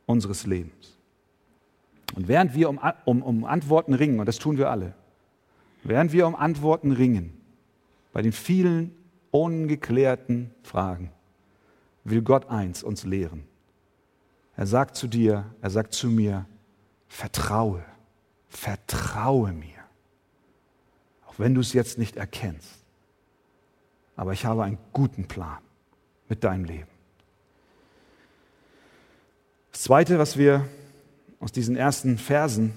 unseres 0.07 0.47
Lebens. 0.47 0.97
Und 2.15 2.29
während 2.29 2.55
wir 2.55 2.71
um, 2.71 2.81
um, 3.05 3.23
um 3.23 3.45
Antworten 3.45 3.95
ringen, 3.95 4.19
und 4.19 4.27
das 4.27 4.39
tun 4.39 4.57
wir 4.57 4.71
alle, 4.71 4.95
während 5.85 6.13
wir 6.13 6.27
um 6.27 6.35
Antworten 6.35 6.93
ringen, 6.93 7.35
bei 8.13 8.23
den 8.23 8.33
vielen 8.33 8.95
ungeklärten 9.31 10.51
Fragen, 10.63 11.11
will 12.05 12.23
Gott 12.23 12.49
eins 12.49 12.83
uns 12.83 13.05
lehren. 13.05 13.45
Er 14.57 14.67
sagt 14.67 14.97
zu 14.97 15.07
dir, 15.07 15.47
er 15.61 15.71
sagt 15.71 15.95
zu 15.95 16.09
mir, 16.09 16.47
vertraue, 17.13 17.85
vertraue 18.49 19.53
mir. 19.53 19.69
Auch 21.27 21.39
wenn 21.39 21.55
du 21.55 21.61
es 21.61 21.75
jetzt 21.75 21.99
nicht 21.99 22.17
erkennst. 22.17 22.83
Aber 24.17 24.33
ich 24.33 24.47
habe 24.47 24.65
einen 24.65 24.79
guten 24.93 25.29
Plan 25.29 25.59
mit 26.29 26.43
deinem 26.43 26.65
Leben. 26.65 26.89
Das 29.73 29.83
Zweite, 29.83 30.19
was 30.19 30.39
wir 30.39 30.67
aus 31.39 31.53
diesen 31.53 31.77
ersten 31.77 32.17
Versen 32.19 32.73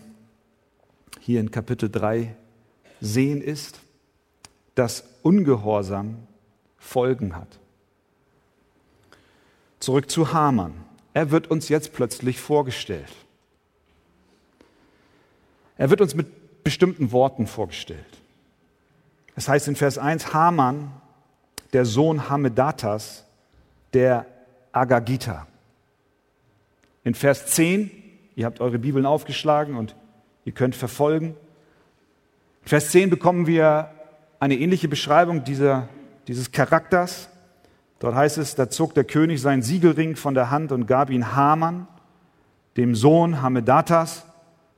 hier 1.22 1.40
in 1.40 1.50
Kapitel 1.50 1.90
3 1.90 2.36
sehen, 3.00 3.42
ist, 3.42 3.80
dass 4.76 5.06
Ungehorsam 5.24 6.28
Folgen 6.78 7.36
hat. 7.36 7.60
Zurück 9.80 10.10
zu 10.10 10.34
Hamann. 10.34 10.74
Er 11.14 11.32
wird 11.32 11.50
uns 11.50 11.70
jetzt 11.70 11.94
plötzlich 11.94 12.40
vorgestellt. 12.40 13.25
Er 15.78 15.90
wird 15.90 16.02
uns 16.02 16.16
mit 16.16 16.64
bestimmten 16.64 17.12
Worten 17.12 17.48
vorgestellt. 17.48 18.00
Es 19.36 19.48
heißt 19.48 19.68
in 19.68 19.76
Vers 19.76 19.98
1, 19.98 20.34
Haman, 20.34 20.92
der 21.74 21.86
Sohn 21.86 22.30
Hamedatas, 22.30 23.26
der 23.94 24.26
Agagita. 24.72 25.48
In 27.04 27.14
Vers 27.14 27.48
10, 27.48 27.92
ihr 28.36 28.46
habt 28.46 28.62
eure 28.62 28.80
Bibeln 28.80 29.06
aufgeschlagen 29.06 29.76
und 29.76 29.96
ihr 30.46 30.54
könnt 30.54 30.76
verfolgen. 30.76 31.36
In 32.64 32.68
Vers 32.68 32.90
10 32.92 33.10
bekommen 33.10 33.46
wir 33.46 33.92
eine 34.40 34.58
ähnliche 34.58 34.88
Beschreibung 34.88 35.44
dieser, 35.44 35.90
dieses 36.28 36.52
Charakters. 36.52 37.30
Dort 38.00 38.16
heißt 38.16 38.38
es, 38.38 38.56
da 38.56 38.70
zog 38.70 38.94
der 38.94 39.04
König 39.04 39.42
seinen 39.42 39.62
Siegelring 39.62 40.16
von 40.16 40.34
der 40.34 40.50
Hand 40.50 40.72
und 40.72 40.88
gab 40.88 41.10
ihn 41.10 41.36
Haman, 41.36 41.88
dem 42.78 42.96
Sohn 42.96 43.42
Hamedatas, 43.42 44.26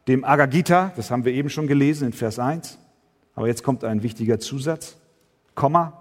dem 0.07 0.23
Agagita, 0.23 0.93
das 0.95 1.11
haben 1.11 1.25
wir 1.25 1.33
eben 1.33 1.49
schon 1.49 1.67
gelesen 1.67 2.07
in 2.07 2.13
Vers 2.13 2.39
1, 2.39 2.77
aber 3.35 3.47
jetzt 3.47 3.63
kommt 3.63 3.83
ein 3.83 4.03
wichtiger 4.03 4.39
Zusatz, 4.39 4.97
Komma, 5.53 5.93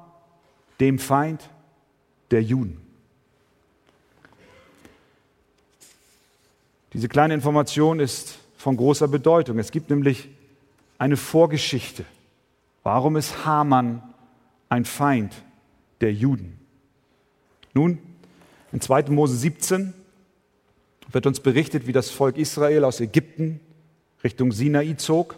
dem 0.81 0.99
Feind 0.99 1.49
der 2.31 2.43
Juden. 2.43 2.81
Diese 6.93 7.09
kleine 7.09 7.35
Information 7.35 8.01
ist 8.01 8.39
von 8.57 8.77
großer 8.77 9.09
Bedeutung. 9.09 9.59
Es 9.59 9.71
gibt 9.71 9.91
nämlich 9.91 10.29
eine 10.99 11.17
Vorgeschichte. 11.17 12.05
Warum 12.83 13.17
ist 13.17 13.45
Haman 13.45 14.03
ein 14.69 14.85
Feind 14.85 15.35
der 16.01 16.13
Juden? 16.13 16.59
Nun, 17.75 17.99
in 18.73 18.81
2. 18.81 19.11
Mose 19.11 19.37
17 19.37 19.93
wird 21.11 21.27
uns 21.27 21.41
berichtet, 21.41 21.87
wie 21.87 21.93
das 21.93 22.11
Volk 22.11 22.39
Israel 22.39 22.85
aus 22.85 23.01
Ägypten 23.01 23.61
Richtung 24.27 24.51
Sinai 24.51 24.95
zog. 24.95 25.37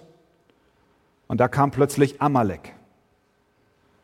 Und 1.27 1.40
da 1.40 1.48
kam 1.48 1.70
plötzlich 1.70 2.22
Amalek. 2.22 2.72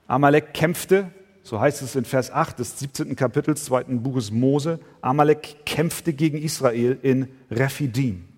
Amalek 0.07 0.53
kämpfte, 0.53 1.11
so 1.43 1.59
heißt 1.59 1.81
es 1.81 1.97
in 1.97 2.05
Vers 2.05 2.31
8 2.31 2.59
des 2.59 2.79
17. 2.81 3.17
Kapitels 3.17 3.65
2. 3.65 3.85
Buches 3.85 4.31
Mose, 4.31 4.79
Amalek 5.01 5.65
kämpfte 5.65 6.13
gegen 6.13 6.37
Israel 6.37 6.99
in 7.01 7.29
Rephidim. 7.51 8.29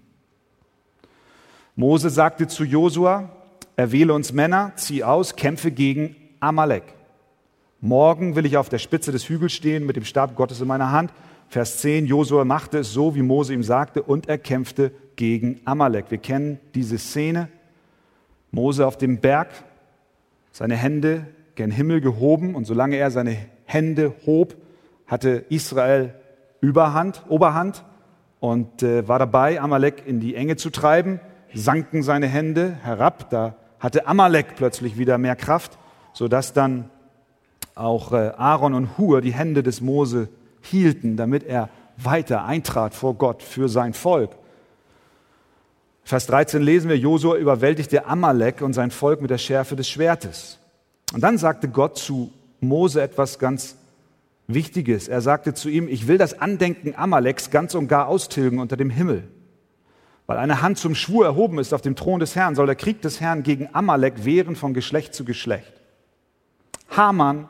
Mose 1.75 2.11
sagte 2.11 2.47
zu 2.47 2.63
Josua, 2.63 3.29
erwähle 3.75 4.15
uns 4.15 4.33
Männer, 4.33 4.73
zieh 4.77 5.03
aus, 5.03 5.35
kämpfe 5.35 5.73
gegen 5.73 6.15
Amalek. 6.39 6.85
Morgen 7.81 8.37
will 8.37 8.47
ich 8.47 8.57
auf 8.57 8.69
der 8.69 8.79
Spitze 8.79 9.11
des 9.11 9.29
Hügels 9.29 9.53
stehen 9.53 9.85
mit 9.85 9.97
dem 9.97 10.05
Stab 10.05 10.37
Gottes 10.37 10.61
in 10.61 10.69
meiner 10.69 10.93
Hand. 10.93 11.13
Vers 11.49 11.79
10, 11.79 12.07
Josua 12.07 12.45
machte 12.45 12.79
es 12.79 12.93
so, 12.93 13.17
wie 13.17 13.23
Mose 13.23 13.53
ihm 13.53 13.65
sagte, 13.65 14.05
und 14.05 14.29
er 14.29 14.39
kämpfte 14.39 14.93
gegen 15.17 15.61
Amalek. 15.65 16.11
Wir 16.11 16.19
kennen 16.19 16.61
diese 16.75 16.99
Szene. 16.99 17.49
Mose 18.51 18.87
auf 18.87 18.97
dem 18.97 19.19
Berg, 19.21 19.49
seine 20.53 20.77
Hände 20.77 21.27
gen 21.57 21.71
Himmel 21.71 22.01
gehoben 22.01 22.55
und 22.55 22.65
solange 22.65 22.97
er 22.97 23.11
seine 23.11 23.37
Hände 23.65 24.15
hob, 24.25 24.57
hatte 25.07 25.45
Israel 25.49 26.15
Überhand, 26.61 27.23
Oberhand 27.29 27.85
und 28.41 28.83
äh, 28.83 29.07
war 29.09 29.19
dabei, 29.19 29.61
Amalek 29.61 30.07
in 30.07 30.21
die 30.21 30.35
Enge 30.35 30.57
zu 30.57 30.71
treiben, 30.71 31.21
sanken 31.53 32.03
seine 32.03 32.27
Hände 32.27 32.77
herab, 32.83 33.31
da 33.31 33.57
hatte 33.79 34.07
Amalek 34.07 34.57
plötzlich 34.57 34.99
wieder 34.99 35.19
mehr 35.19 35.37
Kraft, 35.37 35.79
sodass 36.13 36.53
dann 36.53 36.91
auch 37.75 38.13
äh, 38.13 38.33
Aaron 38.37 38.75
und 38.75 38.99
Hur 38.99 39.21
die 39.21 39.35
Hände 39.35 39.63
des 39.63 39.81
Mose 39.81 40.29
hielten, 40.63 41.17
damit 41.17 41.45
er 41.45 41.69
weiter 41.97 42.45
eintrat 42.45 42.95
vor 42.95 43.15
Gott 43.15 43.43
für 43.43 43.69
sein 43.69 43.93
Volk. 43.93 44.31
Vers 46.07 46.27
13 46.27 46.63
lesen 46.63 46.89
wir, 46.89 46.97
Josua 46.97 47.37
überwältigte 47.37 48.07
Amalek 48.07 48.63
und 48.63 48.75
sein 48.75 48.93
Volk 48.93 49.21
mit 49.21 49.31
der 49.31 49.39
Schärfe 49.39 49.75
des 49.75 49.89
Schwertes. 49.89 50.61
Und 51.13 51.21
dann 51.21 51.37
sagte 51.37 51.69
Gott 51.69 51.99
zu 51.99 52.33
Mose 52.61 53.03
etwas 53.03 53.41
ganz 53.41 53.77
Wichtiges. 54.47 55.09
Er 55.09 55.21
sagte 55.21 55.53
zu 55.53 55.69
ihm, 55.69 55.89
ich 55.89 56.07
will 56.07 56.17
das 56.17 56.41
Andenken 56.41 56.95
Amaleks 56.95 57.51
ganz 57.51 57.75
und 57.75 57.89
gar 57.89 58.07
austilgen 58.07 58.61
unter 58.61 58.77
dem 58.77 58.89
Himmel. 58.89 59.25
Weil 60.27 60.39
eine 60.39 60.63
Hand 60.63 60.79
zum 60.79 60.95
Schwur 60.95 61.25
erhoben 61.25 61.59
ist 61.59 61.75
auf 61.75 61.83
dem 61.83 61.97
Thron 61.97 62.21
des 62.21 62.37
Herrn, 62.37 62.55
soll 62.55 62.67
der 62.67 62.77
Krieg 62.77 63.03
des 63.03 63.21
Herrn 63.21 63.43
gegen 63.43 63.69
Amalek 63.73 64.25
wehren 64.25 64.55
von 64.55 64.75
Geschlecht 64.75 65.13
zu 65.13 65.25
Geschlecht. 65.25 65.73
Haman 66.89 67.49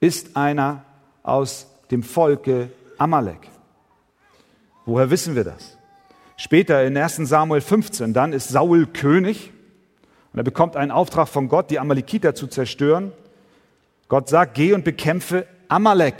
ist 0.00 0.38
einer 0.38 0.84
aus 1.22 1.66
dem 1.90 2.02
Volke 2.02 2.70
Amalek. 2.96 3.50
Woher 4.86 5.10
wissen 5.10 5.36
wir 5.36 5.44
das? 5.44 5.77
Später 6.40 6.84
in 6.86 6.96
1 6.96 7.16
Samuel 7.16 7.60
15, 7.60 8.14
dann 8.14 8.32
ist 8.32 8.48
Saul 8.48 8.86
König 8.86 9.52
und 10.32 10.38
er 10.38 10.44
bekommt 10.44 10.76
einen 10.76 10.92
Auftrag 10.92 11.26
von 11.26 11.48
Gott, 11.48 11.68
die 11.68 11.80
Amalekiter 11.80 12.32
zu 12.32 12.46
zerstören. 12.46 13.10
Gott 14.06 14.28
sagt, 14.28 14.54
geh 14.54 14.72
und 14.72 14.84
bekämpfe 14.84 15.48
Amalek. 15.66 16.14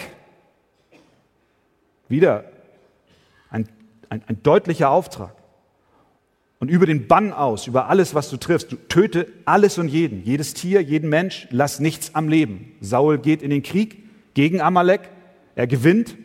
Wieder 2.08 2.46
ein, 3.48 3.68
ein, 4.08 4.24
ein 4.26 4.42
deutlicher 4.42 4.90
Auftrag. 4.90 5.36
Und 6.58 6.68
über 6.68 6.86
den 6.86 7.06
Bann 7.06 7.32
aus, 7.32 7.68
über 7.68 7.88
alles, 7.88 8.12
was 8.16 8.28
du 8.28 8.38
triffst, 8.38 8.72
du 8.72 8.76
töte 8.88 9.28
alles 9.44 9.78
und 9.78 9.86
jeden, 9.86 10.24
jedes 10.24 10.52
Tier, 10.52 10.82
jeden 10.82 11.10
Mensch, 11.10 11.46
lass 11.52 11.78
nichts 11.78 12.16
am 12.16 12.28
Leben. 12.28 12.72
Saul 12.80 13.18
geht 13.18 13.40
in 13.40 13.50
den 13.50 13.62
Krieg 13.62 14.02
gegen 14.34 14.60
Amalek, 14.60 15.10
er 15.54 15.68
gewinnt 15.68 16.16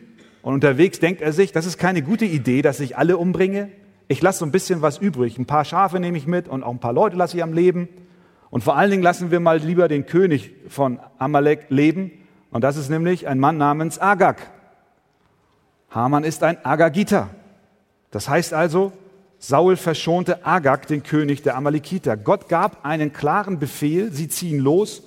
und 0.42 0.56
unterwegs 0.56 1.00
denkt 1.00 1.22
er 1.22 1.32
sich, 1.32 1.52
das 1.52 1.68
ist 1.68 1.78
keine 1.78 2.02
gute 2.02 2.26
Idee, 2.26 2.64
dass 2.64 2.80
ich 2.80 2.98
alle 2.98 3.18
umbringe 3.18 3.70
ich 4.14 4.22
lasse 4.22 4.40
so 4.40 4.46
ein 4.46 4.52
bisschen 4.52 4.84
was 4.84 5.00
übrig. 5.00 5.40
Ein 5.40 5.48
paar 5.48 5.66
Schafe 5.66 6.00
nehme 6.00 6.18
ich 6.18 6.28
mit 6.28 6.48
und 6.48 6.64
auch 6.64 6.72
ein 6.72 6.80
paar 6.80 6.94
Leute 6.94 7.18
lasse 7.18 7.36
ich 7.36 7.44
am 7.44 7.52
Leben. 7.52 7.90
Und 8.52 8.64
vor 8.64 8.78
allen 8.78 8.92
Dingen 8.92 9.02
lassen 9.02 9.32
wir 9.32 9.40
mal 9.40 9.58
lieber 9.58 9.88
den 9.88 10.06
König 10.06 10.52
von 10.70 11.00
Amalek 11.18 11.66
leben. 11.70 12.12
Und 12.52 12.64
das 12.64 12.78
ist 12.78 12.90
nämlich 12.90 13.28
ein 13.28 13.40
Mann 13.40 13.58
namens 13.58 14.00
Agag. 14.00 14.38
Haman 15.90 16.24
ist 16.24 16.44
ein 16.44 16.64
Agagiter. 16.64 17.30
Das 18.12 18.30
heißt 18.30 18.54
also, 18.54 18.94
Saul 19.40 19.78
verschonte 19.78 20.46
Agag, 20.46 20.86
den 20.86 21.02
König 21.02 21.42
der 21.42 21.58
Amalekiter. 21.58 22.16
Gott 22.16 22.48
gab 22.48 22.86
einen 22.86 23.14
klaren 23.14 23.58
Befehl, 23.58 24.14
sie 24.14 24.30
ziehen 24.30 24.60
los, 24.60 25.02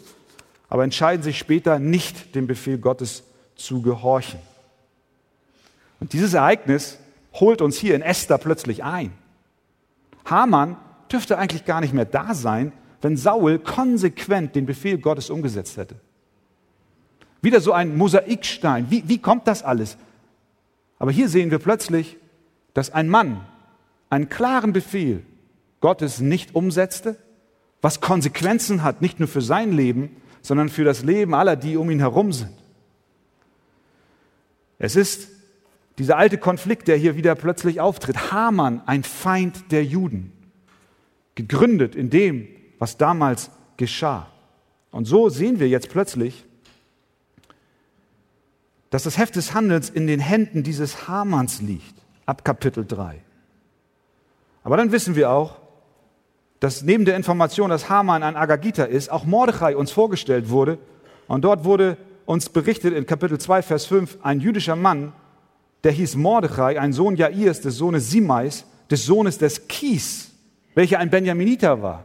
aber 0.68 0.82
entscheiden 0.82 1.22
sich 1.22 1.38
später 1.38 1.78
nicht 1.78 2.34
dem 2.34 2.48
Befehl 2.48 2.78
Gottes 2.78 3.22
zu 3.54 3.82
gehorchen. 3.82 4.40
Und 6.00 6.12
dieses 6.12 6.34
Ereignis 6.34 6.98
holt 7.40 7.62
uns 7.62 7.76
hier 7.76 7.94
in 7.94 8.02
Esther 8.02 8.38
plötzlich 8.38 8.84
ein. 8.84 9.12
Haman 10.24 10.76
dürfte 11.10 11.38
eigentlich 11.38 11.64
gar 11.64 11.80
nicht 11.80 11.94
mehr 11.94 12.04
da 12.04 12.34
sein, 12.34 12.72
wenn 13.00 13.16
Saul 13.16 13.58
konsequent 13.58 14.54
den 14.54 14.66
Befehl 14.66 14.98
Gottes 14.98 15.30
umgesetzt 15.30 15.76
hätte. 15.76 15.96
Wieder 17.42 17.60
so 17.60 17.72
ein 17.72 17.96
Mosaikstein. 17.96 18.90
Wie, 18.90 19.08
wie 19.08 19.18
kommt 19.18 19.46
das 19.46 19.62
alles? 19.62 19.96
Aber 20.98 21.12
hier 21.12 21.28
sehen 21.28 21.50
wir 21.50 21.58
plötzlich, 21.58 22.16
dass 22.74 22.92
ein 22.92 23.08
Mann 23.08 23.46
einen 24.10 24.28
klaren 24.28 24.72
Befehl 24.72 25.22
Gottes 25.80 26.20
nicht 26.20 26.54
umsetzte, 26.54 27.16
was 27.82 28.00
Konsequenzen 28.00 28.82
hat, 28.82 29.02
nicht 29.02 29.20
nur 29.20 29.28
für 29.28 29.42
sein 29.42 29.72
Leben, 29.72 30.16
sondern 30.42 30.68
für 30.68 30.84
das 30.84 31.04
Leben 31.04 31.34
aller, 31.34 31.56
die 31.56 31.76
um 31.76 31.90
ihn 31.90 31.98
herum 31.98 32.32
sind. 32.32 32.52
Es 34.78 34.96
ist 34.96 35.28
dieser 35.98 36.16
alte 36.16 36.38
Konflikt, 36.38 36.88
der 36.88 36.96
hier 36.96 37.16
wieder 37.16 37.34
plötzlich 37.34 37.80
auftritt. 37.80 38.30
Haman, 38.32 38.82
ein 38.86 39.02
Feind 39.02 39.72
der 39.72 39.84
Juden, 39.84 40.32
gegründet 41.34 41.94
in 41.94 42.10
dem, 42.10 42.48
was 42.78 42.96
damals 42.96 43.50
geschah. 43.76 44.28
Und 44.90 45.06
so 45.06 45.28
sehen 45.28 45.60
wir 45.60 45.68
jetzt 45.68 45.90
plötzlich, 45.90 46.44
dass 48.90 49.02
das 49.02 49.18
Heft 49.18 49.36
des 49.36 49.54
Handelns 49.54 49.90
in 49.90 50.06
den 50.06 50.20
Händen 50.20 50.62
dieses 50.62 51.08
Hamans 51.08 51.60
liegt, 51.60 51.94
ab 52.24 52.44
Kapitel 52.44 52.86
3. 52.86 53.20
Aber 54.64 54.76
dann 54.76 54.92
wissen 54.92 55.16
wir 55.16 55.30
auch, 55.30 55.56
dass 56.60 56.82
neben 56.82 57.04
der 57.04 57.16
Information, 57.16 57.70
dass 57.70 57.88
Haman 57.88 58.22
ein 58.22 58.36
Agagiter 58.36 58.88
ist, 58.88 59.10
auch 59.10 59.24
Mordechai 59.24 59.76
uns 59.76 59.90
vorgestellt 59.92 60.48
wurde. 60.48 60.78
Und 61.28 61.44
dort 61.44 61.64
wurde 61.64 61.96
uns 62.24 62.48
berichtet 62.48 62.94
in 62.94 63.06
Kapitel 63.06 63.38
2, 63.38 63.62
Vers 63.62 63.86
5, 63.86 64.18
ein 64.22 64.40
jüdischer 64.40 64.76
Mann, 64.76 65.12
der 65.84 65.92
hieß 65.92 66.16
Mordechai, 66.16 66.80
ein 66.80 66.92
Sohn 66.92 67.16
Jairs, 67.16 67.60
des 67.60 67.76
Sohnes 67.76 68.10
Simais, 68.10 68.64
des 68.90 69.06
Sohnes 69.06 69.38
des 69.38 69.68
Kis, 69.68 70.30
welcher 70.74 70.98
ein 70.98 71.10
Benjaminiter 71.10 71.82
war. 71.82 72.04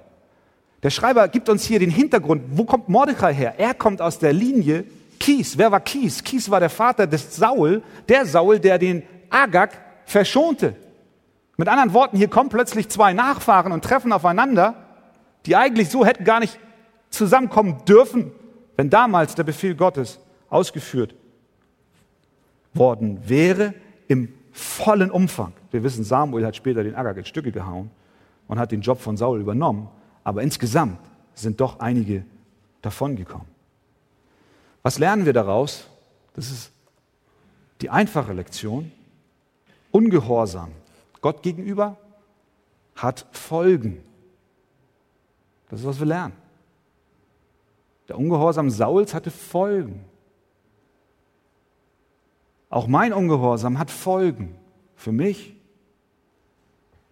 Der 0.83 0.89
Schreiber 0.89 1.27
gibt 1.27 1.49
uns 1.49 1.65
hier 1.65 1.79
den 1.79 1.91
Hintergrund. 1.91 2.43
Wo 2.51 2.65
kommt 2.65 2.89
Mordechai 2.89 3.33
her? 3.33 3.55
Er 3.57 3.73
kommt 3.73 4.01
aus 4.01 4.17
der 4.17 4.33
Linie 4.33 4.83
Kies. 5.19 5.57
Wer 5.57 5.71
war 5.71 5.79
Kies? 5.79 6.23
Kies 6.23 6.49
war 6.49 6.59
der 6.59 6.71
Vater 6.71 7.05
des 7.05 7.35
Saul, 7.35 7.83
der 8.09 8.25
Saul, 8.25 8.59
der 8.59 8.79
den 8.79 9.03
Agag 9.29 9.71
verschonte. 10.05 10.75
Mit 11.57 11.67
anderen 11.67 11.93
Worten, 11.93 12.17
hier 12.17 12.27
kommen 12.27 12.49
plötzlich 12.49 12.89
zwei 12.89 13.13
Nachfahren 13.13 13.71
und 13.71 13.83
treffen 13.83 14.11
aufeinander, 14.11 14.73
die 15.45 15.55
eigentlich 15.55 15.89
so 15.89 16.05
hätten 16.05 16.23
gar 16.23 16.39
nicht 16.39 16.57
zusammenkommen 17.11 17.85
dürfen, 17.85 18.31
wenn 18.77 18.89
damals 18.89 19.35
der 19.35 19.43
Befehl 19.43 19.75
Gottes 19.75 20.19
ausgeführt 20.49 21.13
worden 22.73 23.19
wäre 23.27 23.73
im 24.07 24.33
vollen 24.51 25.11
Umfang. 25.11 25.53
Wir 25.71 25.83
wissen, 25.83 26.03
Samuel 26.03 26.45
hat 26.45 26.55
später 26.55 26.83
den 26.83 26.95
Agag 26.95 27.17
in 27.17 27.25
Stücke 27.25 27.51
gehauen 27.51 27.89
und 28.47 28.59
hat 28.59 28.71
den 28.71 28.81
Job 28.81 28.99
von 28.99 29.17
Saul 29.17 29.39
übernommen, 29.39 29.89
aber 30.23 30.43
insgesamt 30.43 30.99
sind 31.33 31.61
doch 31.61 31.79
einige 31.79 32.25
davongekommen. 32.81 33.47
Was 34.83 34.99
lernen 34.99 35.25
wir 35.25 35.33
daraus? 35.33 35.87
Das 36.33 36.51
ist 36.51 36.71
die 37.81 37.89
einfache 37.89 38.33
Lektion. 38.33 38.91
Ungehorsam 39.91 40.71
Gott 41.21 41.43
gegenüber 41.43 41.97
hat 42.95 43.25
Folgen. 43.31 44.03
Das 45.69 45.79
ist, 45.79 45.85
was 45.85 45.99
wir 45.99 46.07
lernen. 46.07 46.33
Der 48.07 48.17
Ungehorsam 48.17 48.69
Sauls 48.69 49.13
hatte 49.13 49.31
Folgen. 49.31 50.03
Auch 52.71 52.87
mein 52.87 53.11
Ungehorsam 53.11 53.77
hat 53.77 53.91
Folgen 53.91 54.55
für 54.95 55.11
mich, 55.11 55.55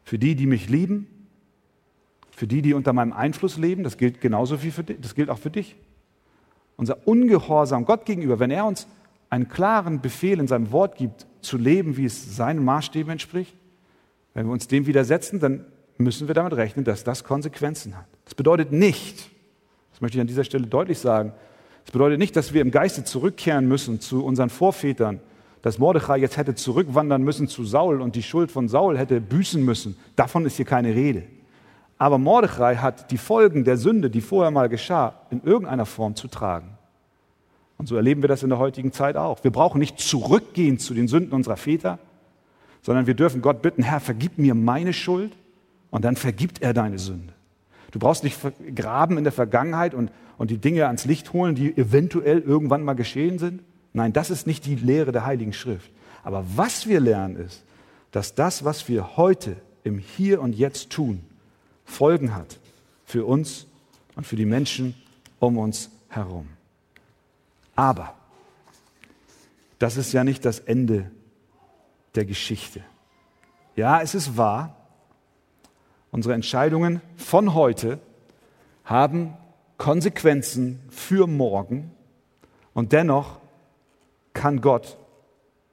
für 0.03 0.17
die, 0.17 0.35
die 0.35 0.45
mich 0.45 0.69
lieben, 0.69 1.07
für 2.31 2.47
die, 2.47 2.61
die 2.61 2.73
unter 2.73 2.93
meinem 2.93 3.11
Einfluss 3.11 3.57
leben. 3.57 3.83
Das 3.83 3.97
gilt 3.97 4.21
genauso 4.21 4.63
wie 4.63 4.71
für 4.71 4.85
dich, 4.85 4.97
das 5.01 5.15
gilt 5.15 5.29
auch 5.29 5.37
für 5.37 5.49
dich. 5.51 5.75
Unser 6.77 7.05
Ungehorsam 7.05 7.83
Gott 7.83 8.05
gegenüber, 8.05 8.39
wenn 8.39 8.51
er 8.51 8.65
uns 8.65 8.87
einen 9.29 9.49
klaren 9.49 9.99
Befehl 9.99 10.39
in 10.39 10.47
seinem 10.47 10.71
Wort 10.71 10.95
gibt, 10.95 11.27
zu 11.41 11.57
leben, 11.57 11.97
wie 11.97 12.05
es 12.05 12.37
seinen 12.37 12.63
Maßstäben 12.63 13.11
entspricht, 13.11 13.53
wenn 14.33 14.45
wir 14.45 14.53
uns 14.53 14.67
dem 14.69 14.87
widersetzen, 14.87 15.41
dann 15.41 15.65
müssen 15.97 16.29
wir 16.29 16.35
damit 16.35 16.53
rechnen, 16.53 16.85
dass 16.85 17.03
das 17.03 17.25
Konsequenzen 17.25 17.97
hat. 17.97 18.07
Das 18.23 18.33
bedeutet 18.33 18.71
nicht, 18.71 19.29
das 19.91 19.99
möchte 19.99 20.17
ich 20.17 20.21
an 20.21 20.27
dieser 20.27 20.45
Stelle 20.45 20.67
deutlich 20.67 20.99
sagen, 20.99 21.33
das 21.83 21.91
bedeutet 21.91 22.17
nicht, 22.17 22.37
dass 22.37 22.53
wir 22.53 22.61
im 22.61 22.71
Geiste 22.71 23.03
zurückkehren 23.03 23.67
müssen 23.67 23.99
zu 23.99 24.23
unseren 24.23 24.49
Vorvätern, 24.49 25.19
dass 25.61 25.77
Mordechai 25.77 26.17
jetzt 26.17 26.37
hätte 26.37 26.55
zurückwandern 26.55 27.21
müssen 27.21 27.47
zu 27.47 27.65
Saul 27.65 28.01
und 28.01 28.15
die 28.15 28.23
Schuld 28.23 28.51
von 28.51 28.67
Saul 28.67 28.97
hätte 28.97 29.19
büßen 29.19 29.63
müssen. 29.63 29.97
Davon 30.15 30.45
ist 30.45 30.55
hier 30.55 30.65
keine 30.65 30.95
Rede. 30.95 31.23
Aber 31.97 32.17
Mordechai 32.17 32.77
hat 32.77 33.11
die 33.11 33.17
Folgen 33.17 33.65
der 33.65 33.77
Sünde, 33.77 34.09
die 34.09 34.21
vorher 34.21 34.51
mal 34.51 34.69
geschah, 34.69 35.15
in 35.31 35.41
irgendeiner 35.43 35.85
Form 35.85 36.15
zu 36.15 36.29
tragen. 36.29 36.77
Und 37.77 37.87
so 37.87 37.95
erleben 37.95 38.21
wir 38.21 38.29
das 38.29 38.43
in 38.43 38.49
der 38.49 38.57
heutigen 38.57 38.91
Zeit 38.91 39.17
auch. 39.17 39.43
Wir 39.43 39.51
brauchen 39.51 39.79
nicht 39.79 39.99
zurückgehen 39.99 40.79
zu 40.79 40.93
den 40.93 41.07
Sünden 41.07 41.33
unserer 41.33 41.57
Väter, 41.57 41.99
sondern 42.81 43.07
wir 43.07 43.13
dürfen 43.13 43.41
Gott 43.41 43.61
bitten, 43.61 43.83
Herr, 43.83 43.99
vergib 43.99 44.37
mir 44.37 44.55
meine 44.55 44.93
Schuld 44.93 45.35
und 45.89 46.05
dann 46.05 46.15
vergibt 46.15 46.61
er 46.61 46.73
deine 46.73 46.99
Sünde. 46.99 47.33
Du 47.91 47.99
brauchst 47.99 48.23
nicht 48.23 48.39
graben 48.75 49.17
in 49.17 49.23
der 49.23 49.33
Vergangenheit 49.33 49.93
und, 49.93 50.11
und 50.37 50.51
die 50.51 50.57
Dinge 50.57 50.87
ans 50.87 51.05
Licht 51.05 51.33
holen, 51.33 51.55
die 51.55 51.75
eventuell 51.75 52.39
irgendwann 52.39 52.83
mal 52.83 52.93
geschehen 52.93 53.39
sind. 53.39 53.61
Nein, 53.93 54.13
das 54.13 54.29
ist 54.29 54.47
nicht 54.47 54.65
die 54.65 54.75
Lehre 54.75 55.11
der 55.11 55.25
Heiligen 55.25 55.53
Schrift. 55.53 55.91
Aber 56.23 56.45
was 56.55 56.87
wir 56.87 56.99
lernen 56.99 57.35
ist, 57.35 57.63
dass 58.11 58.35
das, 58.35 58.63
was 58.63 58.87
wir 58.87 59.17
heute 59.17 59.55
im 59.83 59.97
Hier 59.97 60.41
und 60.41 60.53
Jetzt 60.53 60.89
tun, 60.89 61.23
Folgen 61.85 62.35
hat 62.35 62.59
für 63.05 63.25
uns 63.25 63.65
und 64.15 64.27
für 64.27 64.35
die 64.35 64.45
Menschen 64.45 64.95
um 65.39 65.57
uns 65.57 65.89
herum. 66.09 66.47
Aber 67.75 68.13
das 69.79 69.97
ist 69.97 70.11
ja 70.11 70.23
nicht 70.23 70.45
das 70.45 70.59
Ende 70.59 71.09
der 72.15 72.25
Geschichte. 72.25 72.81
Ja, 73.75 74.01
es 74.01 74.13
ist 74.13 74.35
wahr, 74.35 74.75
unsere 76.11 76.33
Entscheidungen 76.33 77.01
von 77.15 77.53
heute 77.53 77.99
haben 78.83 79.35
Konsequenzen 79.77 80.81
für 80.89 81.27
morgen 81.27 81.91
und 82.73 82.91
dennoch 82.91 83.39
kann 84.39 84.61
Gott, 84.61 84.97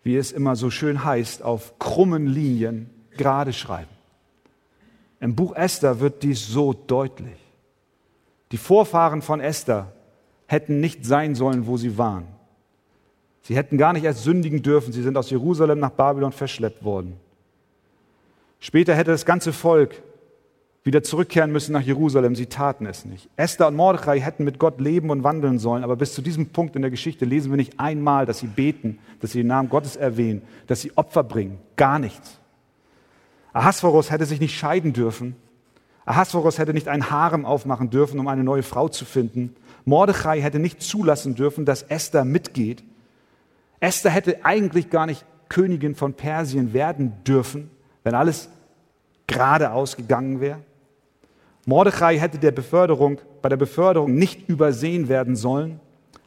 wie 0.02 0.16
es 0.16 0.32
immer 0.32 0.56
so 0.56 0.70
schön 0.70 1.04
heißt, 1.04 1.40
auf 1.44 1.78
krummen 1.78 2.26
Linien 2.26 2.90
gerade 3.12 3.52
schreiben. 3.52 3.90
Im 5.20 5.36
Buch 5.36 5.54
Esther 5.54 6.00
wird 6.00 6.24
dies 6.24 6.48
so 6.48 6.72
deutlich. 6.72 7.38
Die 8.50 8.56
Vorfahren 8.56 9.22
von 9.22 9.40
Esther 9.40 9.92
hätten 10.48 10.80
nicht 10.80 11.04
sein 11.04 11.36
sollen, 11.36 11.68
wo 11.68 11.76
sie 11.76 11.96
waren. 11.96 12.26
Sie 13.42 13.54
hätten 13.54 13.78
gar 13.78 13.92
nicht 13.92 14.02
erst 14.02 14.24
sündigen 14.24 14.62
dürfen. 14.62 14.92
Sie 14.92 15.02
sind 15.02 15.16
aus 15.16 15.30
Jerusalem 15.30 15.78
nach 15.78 15.90
Babylon 15.90 16.32
verschleppt 16.32 16.82
worden. 16.82 17.20
Später 18.58 18.96
hätte 18.96 19.12
das 19.12 19.24
ganze 19.24 19.52
Volk 19.52 20.02
wieder 20.86 21.02
zurückkehren 21.02 21.50
müssen 21.50 21.72
nach 21.72 21.82
Jerusalem. 21.82 22.36
Sie 22.36 22.46
taten 22.46 22.86
es 22.86 23.04
nicht. 23.04 23.28
Esther 23.36 23.66
und 23.66 23.74
Mordechai 23.74 24.20
hätten 24.20 24.44
mit 24.44 24.60
Gott 24.60 24.80
leben 24.80 25.10
und 25.10 25.24
wandeln 25.24 25.58
sollen, 25.58 25.82
aber 25.82 25.96
bis 25.96 26.14
zu 26.14 26.22
diesem 26.22 26.50
Punkt 26.50 26.76
in 26.76 26.82
der 26.82 26.92
Geschichte 26.92 27.24
lesen 27.24 27.50
wir 27.50 27.56
nicht 27.56 27.80
einmal, 27.80 28.24
dass 28.24 28.38
sie 28.38 28.46
beten, 28.46 29.00
dass 29.20 29.32
sie 29.32 29.38
den 29.38 29.48
Namen 29.48 29.68
Gottes 29.68 29.96
erwähnen, 29.96 30.42
dass 30.68 30.80
sie 30.80 30.96
Opfer 30.96 31.24
bringen. 31.24 31.58
Gar 31.76 31.98
nichts. 31.98 32.38
Ahasverus 33.52 34.12
hätte 34.12 34.26
sich 34.26 34.38
nicht 34.38 34.56
scheiden 34.56 34.92
dürfen. 34.92 35.34
Ahasverus 36.04 36.58
hätte 36.58 36.72
nicht 36.72 36.86
ein 36.86 37.10
Harem 37.10 37.44
aufmachen 37.44 37.90
dürfen, 37.90 38.20
um 38.20 38.28
eine 38.28 38.44
neue 38.44 38.62
Frau 38.62 38.88
zu 38.88 39.04
finden. 39.04 39.56
Mordechai 39.84 40.40
hätte 40.40 40.60
nicht 40.60 40.82
zulassen 40.82 41.34
dürfen, 41.34 41.64
dass 41.64 41.82
Esther 41.82 42.24
mitgeht. 42.24 42.84
Esther 43.80 44.12
hätte 44.12 44.44
eigentlich 44.44 44.88
gar 44.88 45.06
nicht 45.06 45.24
Königin 45.48 45.96
von 45.96 46.14
Persien 46.14 46.72
werden 46.72 47.12
dürfen, 47.24 47.70
wenn 48.04 48.14
alles 48.14 48.50
geradeaus 49.26 49.96
gegangen 49.96 50.40
wäre. 50.40 50.60
Mordechai 51.66 52.18
hätte 52.18 52.38
der 52.38 52.52
Beförderung, 52.52 53.20
bei 53.42 53.48
der 53.48 53.56
Beförderung 53.56 54.14
nicht 54.14 54.48
übersehen 54.48 55.08
werden 55.08 55.34
sollen. 55.34 55.80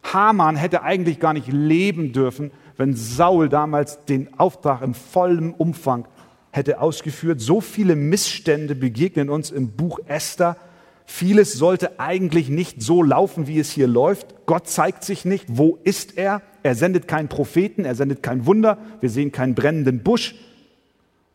Haman 0.03 0.57
hätte 0.57 0.83
eigentlich 0.83 1.19
gar 1.19 1.33
nicht 1.33 1.47
leben 1.51 2.11
dürfen, 2.11 2.51
wenn 2.77 2.93
Saul 2.93 3.49
damals 3.49 4.03
den 4.05 4.37
Auftrag 4.37 4.81
im 4.81 4.93
vollen 4.93 5.53
Umfang 5.53 6.07
hätte 6.51 6.81
ausgeführt. 6.81 7.39
So 7.39 7.61
viele 7.61 7.95
Missstände 7.95 8.75
begegnen 8.75 9.29
uns 9.29 9.49
im 9.49 9.71
Buch 9.71 9.99
Esther. 10.07 10.57
Vieles 11.05 11.53
sollte 11.53 11.99
eigentlich 11.99 12.49
nicht 12.49 12.81
so 12.81 13.01
laufen, 13.01 13.47
wie 13.47 13.59
es 13.59 13.71
hier 13.71 13.87
läuft. 13.87 14.45
Gott 14.45 14.67
zeigt 14.67 15.03
sich 15.03 15.23
nicht. 15.25 15.45
Wo 15.47 15.79
ist 15.83 16.17
er? 16.17 16.41
Er 16.63 16.75
sendet 16.75 17.07
keinen 17.07 17.29
Propheten, 17.29 17.85
er 17.85 17.95
sendet 17.95 18.21
kein 18.21 18.45
Wunder, 18.45 18.77
wir 18.99 19.09
sehen 19.09 19.31
keinen 19.31 19.55
brennenden 19.55 20.03
Busch. 20.03 20.35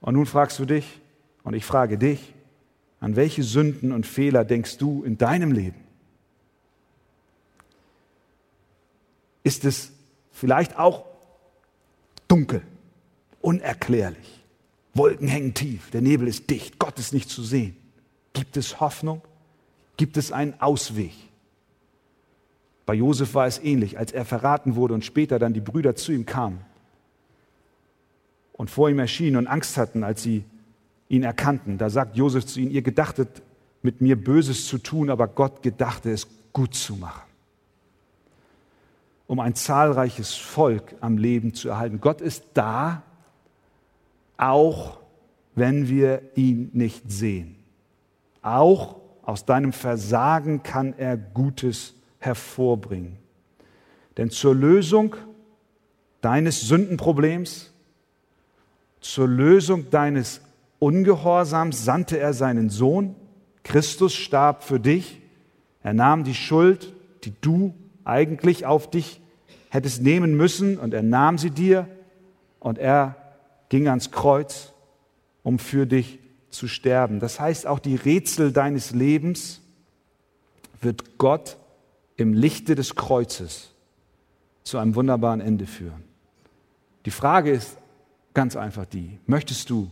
Und 0.01 0.14
nun 0.14 0.27
fragst 0.27 0.59
du 0.59 0.67
dich, 0.67 1.01
und 1.43 1.55
ich 1.55 1.64
frage 1.64 1.97
dich, 1.97 2.35
an 3.05 3.17
welche 3.17 3.43
Sünden 3.43 3.93
und 3.93 4.07
Fehler 4.07 4.47
denkst 4.47 4.79
du 4.79 5.05
in 5.05 5.19
deinem 5.19 5.53
Leben? 5.53 5.77
Ist 9.43 9.67
es 9.67 9.93
vielleicht 10.33 10.79
auch 10.79 11.05
dunkel, 12.29 12.62
unerklärlich? 13.43 14.43
Wolken 14.95 15.29
hängen 15.29 15.53
tief, 15.53 15.90
der 15.90 16.01
Nebel 16.01 16.27
ist 16.27 16.49
dicht, 16.49 16.79
Gott 16.79 16.99
ist 16.99 17.12
nicht 17.12 17.29
zu 17.29 17.43
sehen. 17.43 17.77
Gibt 18.33 18.57
es 18.57 18.81
Hoffnung? 18.81 19.21
Gibt 19.99 20.17
es 20.17 20.33
einen 20.33 20.59
Ausweg? 20.62 21.12
Bei 22.87 22.95
Josef 22.95 23.35
war 23.35 23.47
es 23.47 23.59
ähnlich, 23.59 23.99
als 23.99 24.12
er 24.12 24.25
verraten 24.25 24.77
wurde 24.77 24.95
und 24.95 25.05
später 25.05 25.38
dann 25.38 25.53
die 25.53 25.61
Brüder 25.61 25.95
zu 25.95 26.11
ihm 26.11 26.25
kamen 26.25 26.64
und 28.55 28.71
vor 28.71 28.88
ihm 28.88 28.99
erschienen 28.99 29.37
und 29.37 29.47
Angst 29.47 29.77
hatten, 29.77 30.05
als 30.05 30.23
sie 30.23 30.45
ihn 31.09 31.23
erkannten. 31.23 31.79
Da 31.79 31.90
sagt 31.90 32.17
Josef 32.17 32.47
zu 32.47 32.61
ihnen, 32.61 32.71
ihr 32.71 32.83
gedachtet 32.83 33.43
mit 33.83 34.01
mir 34.01 34.17
Böses 34.17 34.67
zu 34.67 34.79
tun, 34.79 35.11
aber 35.11 35.29
Gott 35.29 35.62
gedachte 35.62 36.11
es 36.11 36.27
gut 36.53 36.75
zu 36.75 36.97
machen, 36.97 37.29
um 39.27 39.40
ein 39.40 39.55
zahlreiches 39.55 40.35
Volk 40.35 40.95
am 41.01 41.19
Leben 41.19 41.55
zu 41.55 41.69
erhalten. 41.69 42.01
Gott 42.01 42.21
ist 42.21 42.45
da, 42.55 43.03
auch 44.37 45.01
wenn 45.55 45.88
wir 45.88 46.23
ihn 46.35 46.71
nicht 46.73 47.11
sehen. 47.11 47.57
Auch 48.43 48.97
aus 49.23 49.45
deinem 49.45 49.73
Versagen 49.73 50.62
kann 50.62 50.95
er 50.97 51.17
Gutes 51.17 51.95
hervorbringen. 52.19 53.17
Denn 54.17 54.31
zur 54.31 54.55
Lösung 54.55 55.17
deines 56.21 56.62
Sündenproblems, 56.62 57.73
zur 59.01 59.29
Lösung 59.29 59.90
deines 59.90 60.40
Ungehorsams 60.85 61.83
sandte 61.87 62.18
er 62.18 62.35
seinen 62.35 62.68
Sohn. 62.68 63.16
Christus 63.62 64.12
starb 64.12 64.62
für 64.62 64.79
dich. 64.79 65.23
Er 65.83 65.94
nahm 65.94 66.25
die 66.25 66.35
Schuld, 66.35 66.92
die 67.25 67.33
du 67.40 67.73
eigentlich 68.05 68.66
auf 68.66 68.90
dich 68.90 69.23
hättest 69.70 70.03
nehmen 70.03 70.37
müssen, 70.37 70.79
und 70.79 70.92
er 70.92 71.03
nahm 71.03 71.38
sie 71.38 71.51
dir 71.51 71.88
und 72.61 72.77
er 72.77 73.16
ging 73.70 73.88
ans 73.88 74.11
Kreuz, 74.11 74.75
um 75.42 75.59
für 75.59 75.87
dich 75.87 76.18
zu 76.51 76.68
sterben. 76.68 77.18
Das 77.18 77.40
heißt, 77.40 77.66
auch 77.66 77.79
die 77.79 77.97
Rätsel 77.97 78.53
deines 78.53 78.90
Lebens 78.90 79.62
wird 80.83 81.16
Gott 81.16 81.57
im 82.16 82.35
Lichte 82.35 82.75
des 82.75 82.94
Kreuzes 82.94 83.73
zu 84.64 84.77
einem 84.77 84.94
wunderbaren 84.97 85.40
Ende 85.40 85.64
führen. 85.64 86.05
Die 87.07 87.11
Frage 87.11 87.53
ist 87.53 87.79
ganz 88.35 88.55
einfach 88.55 88.85
die, 88.85 89.18
möchtest 89.27 89.70
du 89.70 89.90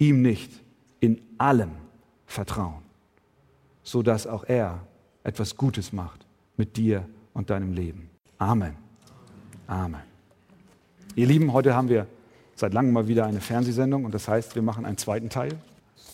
ihm 0.00 0.22
nicht 0.22 0.50
in 0.98 1.20
allem 1.38 1.70
vertrauen, 2.26 2.82
so 3.84 4.02
dass 4.02 4.26
auch 4.26 4.44
er 4.44 4.80
etwas 5.22 5.56
Gutes 5.56 5.92
macht 5.92 6.26
mit 6.56 6.76
dir 6.76 7.08
und 7.32 7.50
deinem 7.50 7.72
Leben? 7.72 8.10
Amen. 8.38 8.76
Amen. 9.68 10.00
Ihr 11.14 11.26
Lieben, 11.26 11.52
heute 11.52 11.74
haben 11.74 11.88
wir 11.88 12.06
seit 12.56 12.72
langem 12.74 12.92
mal 12.92 13.06
wieder 13.06 13.26
eine 13.26 13.40
Fernsehsendung 13.40 14.04
und 14.04 14.12
das 14.14 14.26
heißt, 14.26 14.54
wir 14.54 14.62
machen 14.62 14.84
einen 14.84 14.98
zweiten 14.98 15.28
Teil 15.28 15.52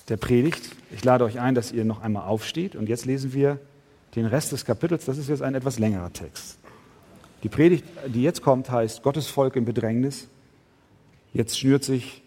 der 0.08 0.16
Predigt. 0.16 0.70
Ich 0.90 1.04
lade 1.04 1.24
euch 1.24 1.40
ein, 1.40 1.54
dass 1.54 1.72
ihr 1.72 1.84
noch 1.84 2.02
einmal 2.02 2.26
aufsteht 2.26 2.76
und 2.76 2.88
jetzt 2.88 3.06
lesen 3.06 3.32
wir 3.32 3.58
den 4.14 4.26
Rest 4.26 4.52
des 4.52 4.64
Kapitels. 4.64 5.04
Das 5.04 5.18
ist 5.18 5.28
jetzt 5.28 5.42
ein 5.42 5.54
etwas 5.54 5.78
längerer 5.78 6.12
Text. 6.12 6.58
Die 7.42 7.48
Predigt, 7.48 7.84
die 8.08 8.22
jetzt 8.22 8.42
kommt, 8.42 8.70
heißt 8.70 9.02
Gottes 9.02 9.28
Volk 9.28 9.56
in 9.56 9.64
Bedrängnis. 9.64 10.28
Jetzt 11.32 11.58
schnürt 11.58 11.84
sich 11.84 12.22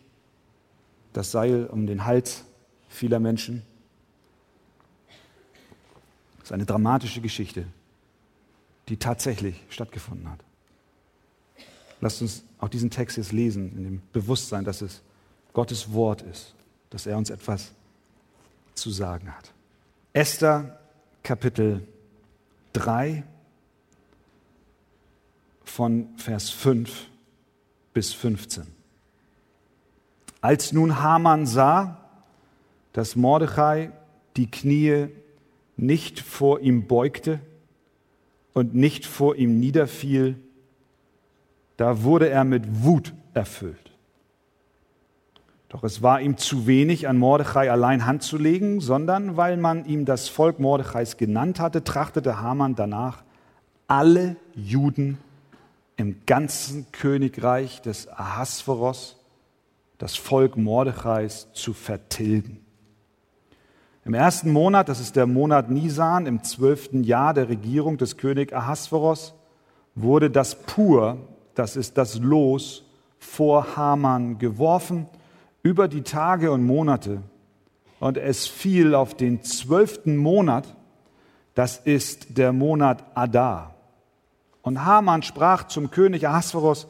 das 1.14 1.32
Seil 1.32 1.66
um 1.66 1.88
den 1.88 2.06
Hals 2.06 2.46
vieler 2.88 3.20
Menschen. 3.20 3.64
Das 6.40 6.50
ist 6.50 6.52
eine 6.52 6.66
dramatische 6.66 7.22
Geschichte, 7.22 7.66
die 8.88 8.98
tatsächlich 8.98 9.64
stattgefunden 9.70 10.30
hat. 10.30 10.40
Lasst 12.02 12.22
uns 12.22 12.44
auch 12.60 12.70
diesen 12.70 12.90
Text 12.90 13.18
jetzt 13.18 13.32
lesen, 13.32 13.76
in 13.78 13.84
dem 13.84 14.02
Bewusstsein, 14.14 14.64
dass 14.64 14.82
es 14.82 15.02
Gottes 15.54 15.92
Wort 15.94 16.22
ist, 16.22 16.56
dass 16.90 17.06
er 17.06 17.18
uns 17.18 17.30
etwas 17.30 17.72
zu 18.74 18.90
sagen 18.90 19.36
hat. 19.36 19.52
Esther 20.14 20.80
Kapitel 21.24 21.86
3 22.74 23.24
von 25.64 26.18
Vers 26.18 26.50
5 26.50 27.08
bis 27.94 28.14
15. 28.14 28.79
Als 30.42 30.72
nun 30.72 31.02
Haman 31.02 31.46
sah, 31.46 31.98
dass 32.94 33.16
Mordechai 33.16 33.92
die 34.38 34.50
Knie 34.50 35.08
nicht 35.78 36.20
vor 36.20 36.60
ihm 36.60 36.88
beugte 36.88 37.40
und 38.54 38.74
nicht 38.74 39.06
vor 39.06 39.36
ihm 39.36 39.60
niederfiel, 39.60 40.40
da 41.78 42.04
wurde 42.04 42.30
er 42.30 42.44
mit 42.44 42.84
Wut 42.84 43.14
erfüllt. 43.34 43.92
Doch 45.70 45.84
es 45.84 46.02
war 46.02 46.20
ihm 46.20 46.36
zu 46.38 46.66
wenig, 46.66 47.08
an 47.08 47.18
Mordechai 47.18 47.72
allein 47.72 48.06
Hand 48.06 48.24
zu 48.24 48.38
legen, 48.38 48.82
sondern 48.82 49.38
weil 49.38 49.56
man 49.56 49.86
ihm 49.86 50.04
das 50.04 50.28
Volk 50.28 50.60
Mordechais 50.60 51.16
genannt 51.16 51.60
hatte, 51.60 51.84
trachtete 51.84 52.42
Haman 52.42 52.76
danach, 52.76 53.24
alle 53.88 54.36
Juden 54.56 55.20
im 55.96 56.26
ganzen 56.26 56.92
Königreich 56.92 57.82
des 57.82 58.08
Ahasveros, 58.08 59.19
das 60.00 60.16
Volk 60.16 60.58
Mordechais, 60.58 61.50
zu 61.54 61.74
vertilgen. 61.74 62.66
Im 64.06 64.16
ersten 64.16 64.52
Monat, 64.52 64.90
das 64.90 65.00
ist 65.00 65.16
der 65.16 65.28
Monat 65.28 65.70
Nisan, 65.70 66.26
im 66.26 66.42
zwölften 66.44 67.04
Jahr 67.04 67.36
der 67.36 67.50
Regierung 67.50 67.98
des 67.98 68.18
König 68.18 68.54
Ahasveros, 68.56 69.36
wurde 69.94 70.32
das 70.32 70.56
Pur, 70.64 71.18
das 71.54 71.76
ist 71.76 71.98
das 71.98 72.18
Los, 72.18 72.86
vor 73.20 73.76
Haman 73.76 74.40
geworfen 74.40 75.06
über 75.62 75.90
die 75.90 76.02
Tage 76.02 76.52
und 76.52 76.66
Monate. 76.66 77.22
Und 78.00 78.18
es 78.18 78.48
fiel 78.48 78.96
auf 78.96 79.14
den 79.16 79.44
zwölften 79.44 80.16
Monat, 80.16 80.76
das 81.54 81.78
ist 81.78 82.38
der 82.38 82.54
Monat 82.54 83.04
Adar. 83.16 83.76
Und 84.62 84.86
Haman 84.86 85.24
sprach 85.24 85.68
zum 85.68 85.92
König 85.92 86.26
Ahasveros, 86.26 86.88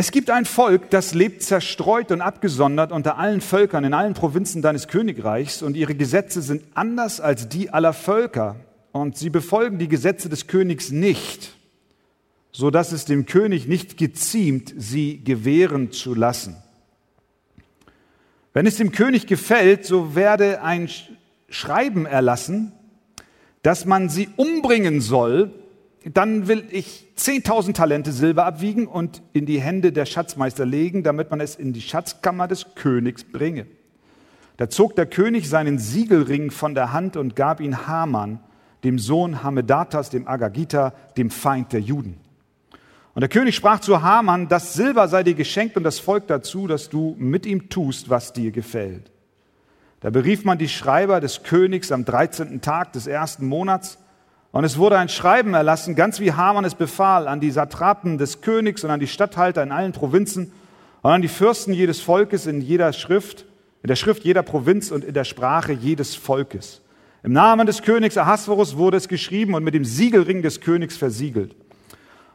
es 0.00 0.12
gibt 0.12 0.30
ein 0.30 0.46
Volk, 0.46 0.88
das 0.88 1.12
lebt 1.12 1.42
zerstreut 1.42 2.10
und 2.10 2.22
abgesondert 2.22 2.90
unter 2.90 3.18
allen 3.18 3.42
Völkern 3.42 3.84
in 3.84 3.92
allen 3.92 4.14
Provinzen 4.14 4.62
deines 4.62 4.88
Königreichs 4.88 5.60
und 5.60 5.76
ihre 5.76 5.94
Gesetze 5.94 6.40
sind 6.40 6.62
anders 6.72 7.20
als 7.20 7.50
die 7.50 7.68
aller 7.68 7.92
Völker 7.92 8.56
und 8.92 9.18
sie 9.18 9.28
befolgen 9.28 9.78
die 9.78 9.88
Gesetze 9.88 10.30
des 10.30 10.46
Königs 10.46 10.90
nicht, 10.90 11.54
so 12.50 12.70
dass 12.70 12.92
es 12.92 13.04
dem 13.04 13.26
König 13.26 13.68
nicht 13.68 13.98
geziemt, 13.98 14.72
sie 14.74 15.22
gewähren 15.22 15.92
zu 15.92 16.14
lassen. 16.14 16.56
Wenn 18.54 18.64
es 18.64 18.78
dem 18.78 18.92
König 18.92 19.26
gefällt, 19.26 19.84
so 19.84 20.14
werde 20.14 20.62
ein 20.62 20.88
Schreiben 21.50 22.06
erlassen, 22.06 22.72
dass 23.62 23.84
man 23.84 24.08
sie 24.08 24.30
umbringen 24.38 25.02
soll, 25.02 25.59
dann 26.04 26.48
will 26.48 26.64
ich 26.70 27.08
10.000 27.18 27.74
Talente 27.74 28.12
Silber 28.12 28.46
abwiegen 28.46 28.86
und 28.86 29.22
in 29.32 29.44
die 29.44 29.60
Hände 29.60 29.92
der 29.92 30.06
Schatzmeister 30.06 30.64
legen, 30.64 31.02
damit 31.02 31.30
man 31.30 31.40
es 31.40 31.56
in 31.56 31.72
die 31.72 31.82
Schatzkammer 31.82 32.48
des 32.48 32.74
Königs 32.74 33.24
bringe. 33.24 33.66
Da 34.56 34.68
zog 34.68 34.96
der 34.96 35.06
König 35.06 35.48
seinen 35.48 35.78
Siegelring 35.78 36.50
von 36.50 36.74
der 36.74 36.92
Hand 36.92 37.16
und 37.16 37.36
gab 37.36 37.60
ihn 37.60 37.86
Haman, 37.86 38.40
dem 38.84 38.98
Sohn 38.98 39.42
Hamedatas, 39.42 40.10
dem 40.10 40.26
Agagita, 40.26 40.94
dem 41.16 41.30
Feind 41.30 41.72
der 41.72 41.80
Juden. 41.80 42.18
Und 43.14 43.20
der 43.20 43.28
König 43.28 43.54
sprach 43.54 43.80
zu 43.80 44.02
Haman, 44.02 44.48
das 44.48 44.74
Silber 44.74 45.08
sei 45.08 45.22
dir 45.22 45.34
geschenkt 45.34 45.76
und 45.76 45.82
das 45.82 45.98
Volk 45.98 46.26
dazu, 46.28 46.66
dass 46.66 46.88
du 46.88 47.14
mit 47.18 47.44
ihm 47.44 47.68
tust, 47.68 48.08
was 48.08 48.32
dir 48.32 48.52
gefällt. 48.52 49.10
Da 50.00 50.08
berief 50.08 50.44
man 50.44 50.56
die 50.56 50.68
Schreiber 50.68 51.20
des 51.20 51.42
Königs 51.42 51.92
am 51.92 52.06
13. 52.06 52.62
Tag 52.62 52.94
des 52.94 53.06
ersten 53.06 53.46
Monats 53.46 53.98
und 54.52 54.64
es 54.64 54.78
wurde 54.78 54.98
ein 54.98 55.08
Schreiben 55.08 55.54
erlassen, 55.54 55.94
ganz 55.94 56.18
wie 56.18 56.32
Haman 56.32 56.64
es 56.64 56.74
befahl, 56.74 57.28
an 57.28 57.40
die 57.40 57.52
Satrapen 57.52 58.18
des 58.18 58.40
Königs 58.40 58.82
und 58.82 58.90
an 58.90 59.00
die 59.00 59.06
Statthalter 59.06 59.62
in 59.62 59.70
allen 59.70 59.92
Provinzen 59.92 60.52
und 61.02 61.10
an 61.10 61.22
die 61.22 61.28
Fürsten 61.28 61.72
jedes 61.72 62.00
Volkes 62.00 62.46
in 62.46 62.60
jeder 62.60 62.92
Schrift, 62.92 63.44
in 63.82 63.88
der 63.88 63.96
Schrift 63.96 64.24
jeder 64.24 64.42
Provinz 64.42 64.90
und 64.90 65.04
in 65.04 65.14
der 65.14 65.24
Sprache 65.24 65.72
jedes 65.72 66.16
Volkes. 66.16 66.82
Im 67.22 67.32
Namen 67.32 67.66
des 67.66 67.82
Königs 67.82 68.16
Ahasverus 68.16 68.76
wurde 68.76 68.96
es 68.96 69.06
geschrieben 69.06 69.54
und 69.54 69.62
mit 69.62 69.74
dem 69.74 69.84
Siegelring 69.84 70.42
des 70.42 70.60
Königs 70.60 70.96
versiegelt. 70.96 71.54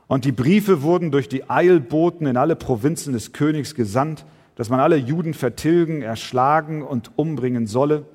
Und 0.08 0.26
die 0.26 0.32
Briefe 0.32 0.84
wurden 0.84 1.12
durch 1.12 1.28
die 1.28 1.50
Eilboten 1.50 2.28
in 2.28 2.38
alle 2.38 2.56
Provinzen 2.56 3.14
des 3.14 3.34
Königs 3.34 3.76
gesandt, 3.76 4.26
dass 4.56 4.70
man 4.70 4.80
alle 4.80 4.96
Juden 4.96 5.34
vertilgen, 5.34 6.02
erschlagen 6.02 6.82
und 6.82 7.12
umbringen 7.16 7.68
solle, 7.68 8.06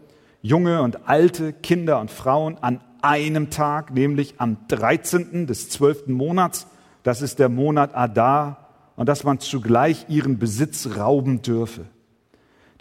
junge 0.41 0.81
und 0.83 1.09
alte, 1.09 1.53
Kinder 1.53 2.01
und 2.01 2.11
Frauen 2.11 2.57
an 2.61 2.81
einem 3.03 3.51
Tag, 3.51 3.93
nämlich 3.93 4.35
am 4.39 4.57
13. 4.69 5.47
des 5.47 5.69
12. 5.71 6.09
Monats, 6.09 6.67
das 7.03 7.23
ist 7.23 7.39
der 7.39 7.49
Monat 7.49 7.95
Adar, 7.95 8.69
und 8.97 9.09
dass 9.09 9.25
man 9.25 9.41
zugleich 9.41 10.07
ihren 10.09 10.39
Besitz 10.39 10.97
rauben 10.97 11.43
dürfe. 11.43 11.87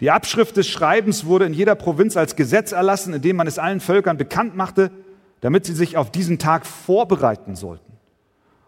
Die 0.00 0.10
Abschrift 0.10 0.56
des 0.56 0.68
Schreibens 0.68 1.24
wurde 1.26 1.44
in 1.44 1.54
jeder 1.54 1.74
Provinz 1.74 2.16
als 2.16 2.36
Gesetz 2.36 2.72
erlassen, 2.72 3.14
indem 3.14 3.36
man 3.36 3.46
es 3.46 3.58
allen 3.58 3.80
Völkern 3.80 4.16
bekannt 4.16 4.56
machte, 4.56 4.90
damit 5.40 5.66
sie 5.66 5.74
sich 5.74 5.96
auf 5.96 6.10
diesen 6.10 6.38
Tag 6.38 6.66
vorbereiten 6.66 7.56
sollten. 7.56 7.92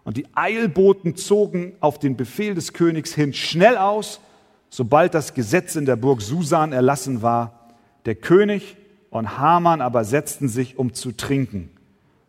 Und 0.05 0.17
die 0.17 0.27
Eilboten 0.35 1.17
zogen 1.17 1.75
auf 1.81 1.99
den 1.99 2.17
Befehl 2.17 2.55
des 2.55 2.73
Königs 2.73 3.15
hin 3.15 3.33
schnell 3.35 3.77
aus, 3.77 4.21
sobald 4.69 5.15
das 5.15 5.35
Gesetz 5.35 5.77
in 5.77 5.87
der 5.87 5.97
Burg 5.97 6.23
Susan 6.23 6.73
erlassen 6.73 7.23
war. 7.23 7.71
Der 8.05 8.15
König 8.15 8.77
und 9.13 9.39
Haman 9.39 9.83
aber 9.83 10.05
setzten 10.05 10.49
sich, 10.49 10.79
um 10.79 10.95
zu 10.95 11.13
trinken, 11.13 11.71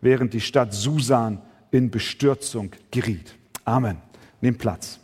während 0.01 0.33
die 0.33 0.41
Stadt 0.41 0.73
Susan 0.73 1.41
in 1.71 1.89
Bestürzung 1.89 2.71
geriet. 2.91 3.35
Amen. 3.63 3.97
Nehmt 4.41 4.59
Platz. 4.59 4.99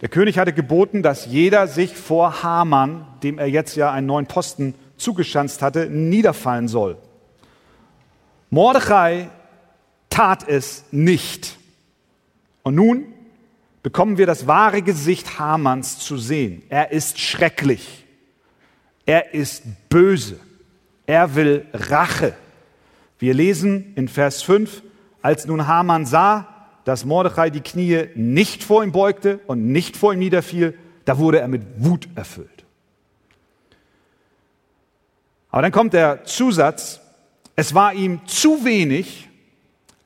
Der 0.00 0.08
König 0.08 0.38
hatte 0.38 0.54
geboten, 0.54 1.02
dass 1.02 1.26
jeder 1.26 1.68
sich 1.68 1.94
vor 1.94 2.42
Haman, 2.42 3.06
dem 3.22 3.38
er 3.38 3.48
jetzt 3.48 3.76
ja 3.76 3.92
einen 3.92 4.06
neuen 4.06 4.26
Posten 4.26 4.74
zugeschanzt 4.96 5.60
hatte, 5.60 5.90
niederfallen 5.90 6.66
soll. 6.66 6.96
Mordechai 8.48 9.28
tat 10.08 10.48
es 10.48 10.84
nicht. 10.90 11.58
Und 12.62 12.76
nun 12.76 13.04
bekommen 13.82 14.16
wir 14.16 14.26
das 14.26 14.46
wahre 14.46 14.80
Gesicht 14.80 15.38
Hamans 15.38 15.98
zu 15.98 16.16
sehen. 16.16 16.62
Er 16.70 16.92
ist 16.92 17.20
schrecklich. 17.20 18.01
Er 19.06 19.34
ist 19.34 19.64
böse. 19.88 20.38
Er 21.06 21.34
will 21.34 21.66
Rache. 21.72 22.34
Wir 23.18 23.34
lesen 23.34 23.92
in 23.96 24.08
Vers 24.08 24.42
5, 24.42 24.82
als 25.20 25.46
nun 25.46 25.66
Haman 25.66 26.06
sah, 26.06 26.48
dass 26.84 27.04
Mordechai 27.04 27.50
die 27.50 27.60
Knie 27.60 28.08
nicht 28.14 28.64
vor 28.64 28.82
ihm 28.82 28.92
beugte 28.92 29.40
und 29.46 29.66
nicht 29.68 29.96
vor 29.96 30.12
ihm 30.12 30.18
niederfiel, 30.18 30.76
da 31.04 31.18
wurde 31.18 31.40
er 31.40 31.48
mit 31.48 31.62
Wut 31.76 32.08
erfüllt. 32.14 32.64
Aber 35.50 35.62
dann 35.62 35.72
kommt 35.72 35.92
der 35.92 36.24
Zusatz, 36.24 37.00
es 37.54 37.74
war 37.74 37.92
ihm 37.92 38.26
zu 38.26 38.64
wenig, 38.64 39.28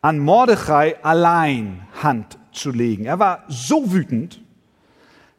an 0.03 0.19
Mordechai 0.19 1.03
allein 1.03 1.87
Hand 2.03 2.39
zu 2.53 2.71
legen. 2.71 3.07
Er 3.07 3.19
war 3.19 3.45
so 3.49 3.93
wütend, 3.93 4.41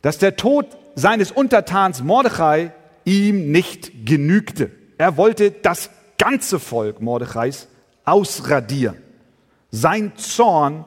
dass 0.02 0.17
der 0.17 0.36
Tod 0.36 0.65
seines 0.96 1.32
Untertans 1.32 2.04
Mordechai 2.04 2.72
ihm 3.08 3.52
nicht 3.54 4.06
genügte. 4.06 4.70
Er 4.98 5.15
wollte 5.15 5.52
das 5.52 5.89
ganze 6.17 6.60
Volk 6.60 7.02
Mordechais 7.02 7.70
ausradieren. 8.04 8.98
Sein 9.72 10.12
Zorn 10.17 10.84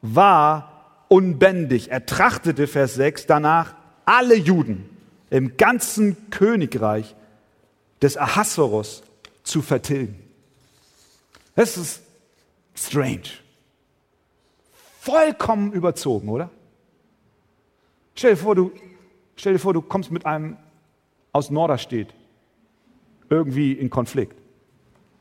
war 0.00 1.04
unbändig. 1.08 1.90
Er 1.90 2.06
trachtete, 2.06 2.68
Vers 2.68 2.94
6, 2.94 3.26
danach, 3.26 3.74
alle 4.04 4.36
Juden 4.36 4.88
im 5.30 5.56
ganzen 5.56 6.30
Königreich 6.30 7.16
des 8.00 8.16
Ahasverus 8.16 9.02
zu 9.42 9.60
vertilgen. 9.60 10.22
Das 11.56 11.76
ist 11.76 12.02
strange. 12.74 13.22
Vollkommen 15.00 15.72
überzogen, 15.72 16.28
oder? 16.28 16.50
Stell 18.14 18.32
dir 18.32 18.36
vor, 18.36 18.54
du, 18.54 18.70
stell 19.36 19.54
dir 19.54 19.58
vor, 19.58 19.74
du 19.74 19.82
kommst 19.82 20.12
mit 20.12 20.24
einem 20.24 20.56
aus 21.34 21.50
Norderstedt 21.50 22.14
irgendwie 23.28 23.72
in 23.72 23.90
Konflikt. 23.90 24.40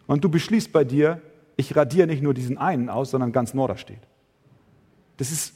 Und 0.06 0.24
du 0.24 0.30
beschließt 0.30 0.72
bei 0.72 0.84
dir, 0.84 1.22
ich 1.58 1.76
radiere 1.76 2.08
nicht 2.08 2.22
nur 2.22 2.36
diesen 2.36 2.58
einen 2.58 2.88
aus, 2.88 3.10
sondern 3.10 3.32
ganz 3.32 3.54
Norderstedt. 3.54 4.00
Das 5.18 5.32
ist 5.32 5.56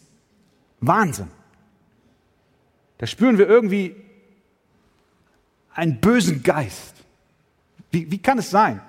Wahnsinn. 0.80 1.30
Da 2.98 3.06
spüren 3.06 3.38
wir 3.38 3.48
irgendwie 3.48 3.96
einen 5.74 6.02
bösen 6.02 6.42
Geist. 6.42 6.96
Wie, 7.92 8.12
wie 8.12 8.18
kann 8.18 8.40
es 8.40 8.50
sein? 8.50 8.82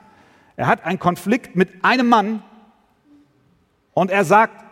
Er 0.56 0.68
hat 0.68 0.84
einen 0.84 0.98
Konflikt 0.98 1.54
mit 1.54 1.84
einem 1.84 2.08
Mann 2.08 2.42
und 3.92 4.10
er 4.10 4.24
sagt, 4.24 4.64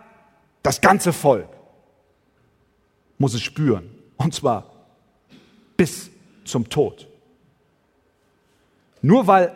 das 0.62 0.80
ganze 0.80 1.12
Volk 1.12 1.48
muss 3.18 3.34
es 3.34 3.42
spüren. 3.42 3.90
Und 4.16 4.34
zwar 4.34 4.72
bis 5.76 6.10
zum 6.46 6.68
Tod. 6.68 7.08
Nur 9.02 9.26
weil 9.26 9.54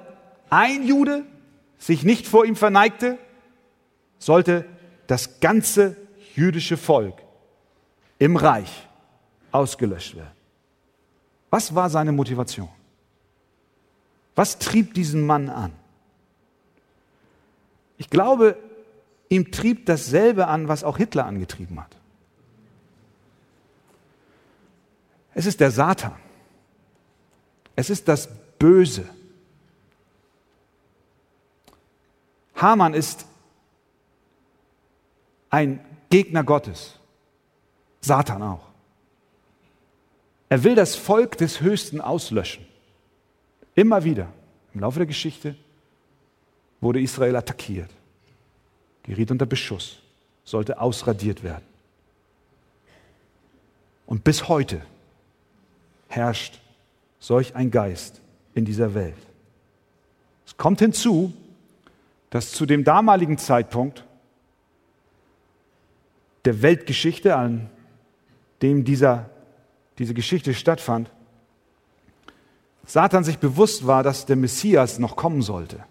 ein 0.51 0.87
Jude 0.87 1.25
sich 1.79 2.03
nicht 2.03 2.27
vor 2.27 2.45
ihm 2.45 2.57
verneigte, 2.57 3.19
sollte 4.19 4.67
das 5.07 5.41
ganze 5.41 5.97
jüdische 6.35 6.77
Volk 6.77 7.23
im 8.19 8.37
Reich 8.37 8.87
ausgelöscht 9.51 10.15
werden. 10.15 10.31
Was 11.51 11.75
war 11.75 11.91
seine 11.91 12.13
Motivation? 12.13 12.69
Was 14.37 14.59
trieb 14.59 14.95
diesen 14.95 15.27
Mann 15.27 15.49
an? 15.49 15.73
Ich 17.99 18.09
glaube, 18.09 18.57
ihm 19.29 19.51
trieb 19.51 19.87
dasselbe 19.87 20.47
an, 20.47 20.69
was 20.69 20.85
auch 20.85 20.97
Hitler 20.97 21.27
angetrieben 21.27 21.81
hat. 21.81 21.97
Es 25.35 25.47
ist 25.47 25.61
der 25.61 25.71
Satan. 25.71 26.15
Es 27.81 27.89
ist 27.89 28.09
das 28.09 28.29
Böse. 28.59 29.09
Haman 32.55 32.93
ist 32.93 33.25
ein 35.49 35.83
Gegner 36.11 36.45
Gottes. 36.45 36.99
Satan 38.03 38.43
auch. 38.43 38.67
Er 40.51 40.63
will 40.63 40.75
das 40.75 40.95
Volk 40.95 41.39
des 41.39 41.63
Höchsten 41.63 42.03
auslöschen. 42.03 42.67
Immer 43.75 44.05
wieder 44.05 44.31
im 44.75 44.81
Laufe 44.81 44.99
der 44.99 45.07
Geschichte 45.07 45.57
wurde 46.83 47.01
Israel 47.01 47.35
attackiert, 47.37 47.91
geriet 49.05 49.31
unter 49.31 49.47
Beschuss, 49.47 50.03
sollte 50.45 50.79
ausradiert 50.79 51.43
werden. 51.43 51.65
Und 54.05 54.23
bis 54.23 54.49
heute 54.49 54.83
herrscht 56.09 56.61
solch 57.21 57.55
ein 57.55 57.71
Geist 57.71 58.21
in 58.55 58.65
dieser 58.65 58.95
Welt. 58.95 59.15
Es 60.47 60.57
kommt 60.57 60.81
hinzu, 60.81 61.33
dass 62.31 62.51
zu 62.51 62.67
dem 62.67 62.83
damaligen 62.83 63.39
Zeitpunkt 63.39 64.05
der 66.45 66.63
Weltgeschichte, 66.63 67.37
an 67.37 67.71
dem 68.63 68.85
dieser, 68.85 69.31
diese 69.99 70.15
Geschichte 70.15 70.55
stattfand, 70.55 71.11
Satan 72.87 73.23
sich 73.23 73.39
bewusst 73.39 73.87
war, 73.87 74.03
dass 74.03 74.27
der 74.27 74.37
Messias 74.37 74.99
noch 74.99 75.15
kommen 75.15 75.43
sollte. 75.43 75.85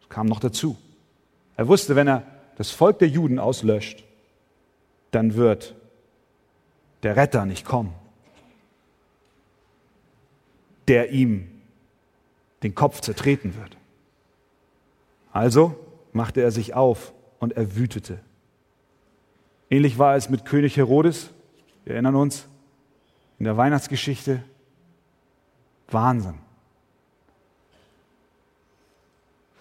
Das 0.00 0.08
kam 0.08 0.26
noch 0.26 0.38
dazu. 0.38 0.76
Er 1.56 1.66
wusste, 1.66 1.96
wenn 1.96 2.06
er 2.06 2.22
das 2.56 2.70
Volk 2.70 2.98
der 3.00 3.08
Juden 3.08 3.38
auslöscht, 3.38 4.04
dann 5.10 5.34
wird 5.34 5.74
der 7.02 7.16
Retter 7.16 7.46
nicht 7.46 7.64
kommen, 7.64 7.94
der 10.88 11.10
ihm 11.10 11.48
den 12.62 12.74
Kopf 12.74 13.00
zertreten 13.00 13.54
wird. 13.56 13.76
Also 15.32 15.76
machte 16.12 16.40
er 16.40 16.50
sich 16.50 16.74
auf 16.74 17.12
und 17.38 17.52
er 17.52 17.76
wütete. 17.76 18.20
Ähnlich 19.68 19.98
war 19.98 20.16
es 20.16 20.30
mit 20.30 20.44
König 20.44 20.76
Herodes. 20.76 21.30
Wir 21.84 21.94
erinnern 21.94 22.14
uns 22.14 22.46
in 23.38 23.44
der 23.44 23.56
Weihnachtsgeschichte. 23.56 24.42
Wahnsinn. 25.88 26.38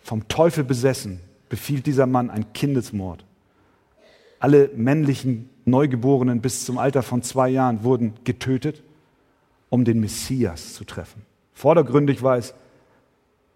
Vom 0.04 0.28
Teufel 0.28 0.64
besessen 0.64 1.20
befiehlt 1.50 1.88
dieser 1.88 2.06
Mann 2.06 2.30
einen 2.30 2.54
Kindesmord. 2.54 3.26
Alle 4.40 4.70
männlichen 4.76 5.50
Neugeborenen 5.66 6.42
bis 6.42 6.66
zum 6.66 6.78
Alter 6.78 7.02
von 7.02 7.24
zwei 7.24 7.50
Jahren 7.50 7.84
wurden 7.84 8.14
getötet, 8.24 8.84
um 9.70 9.86
den 9.86 10.00
Messias 10.00 10.74
zu 10.74 10.84
treffen. 10.84 11.24
Vordergründig 11.54 12.22
war 12.22 12.38
es 12.38 12.54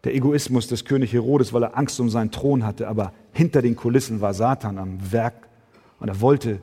der 0.03 0.15
Egoismus 0.15 0.67
des 0.67 0.85
König 0.85 1.11
Herodes, 1.11 1.51
weil 1.53 1.63
er 1.63 1.77
Angst 1.77 1.99
um 1.99 2.09
seinen 2.09 2.31
Thron 2.31 2.65
hatte, 2.65 2.87
aber 2.87 3.13
hinter 3.33 3.61
den 3.61 3.75
Kulissen 3.75 4.21
war 4.21 4.33
Satan 4.33 4.77
am 4.77 5.11
Werk 5.11 5.47
und 5.99 6.07
er 6.07 6.21
wollte 6.21 6.61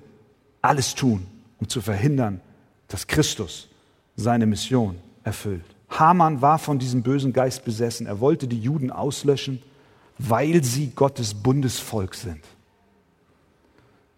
alles 0.62 0.94
tun, 0.94 1.26
um 1.58 1.68
zu 1.68 1.80
verhindern, 1.80 2.40
dass 2.88 3.06
Christus 3.06 3.68
seine 4.16 4.46
Mission 4.46 4.96
erfüllt. 5.24 5.64
Haman 5.90 6.42
war 6.42 6.58
von 6.58 6.78
diesem 6.78 7.02
bösen 7.02 7.32
Geist 7.32 7.64
besessen. 7.64 8.06
Er 8.06 8.20
wollte 8.20 8.48
die 8.48 8.60
Juden 8.60 8.90
auslöschen, 8.90 9.62
weil 10.18 10.64
sie 10.64 10.90
Gottes 10.94 11.34
Bundesvolk 11.34 12.14
sind. 12.14 12.40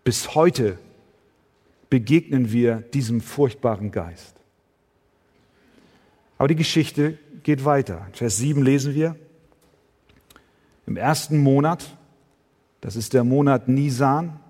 Bis 0.04 0.34
heute 0.34 0.78
begegnen 1.90 2.52
wir 2.52 2.76
diesem 2.76 3.20
furchtbaren 3.20 3.90
Geist. 3.90 4.37
Aber 6.38 6.48
die 6.48 6.56
Geschichte 6.56 7.18
geht 7.42 7.64
weiter. 7.64 8.06
Vers 8.12 8.38
7 8.38 8.62
lesen 8.62 8.94
wir, 8.94 9.16
im 10.86 10.96
ersten 10.96 11.42
Monat, 11.42 11.96
das 12.80 12.96
ist 12.96 13.12
der 13.12 13.24
Monat 13.24 13.68
Nisan, 13.68 14.40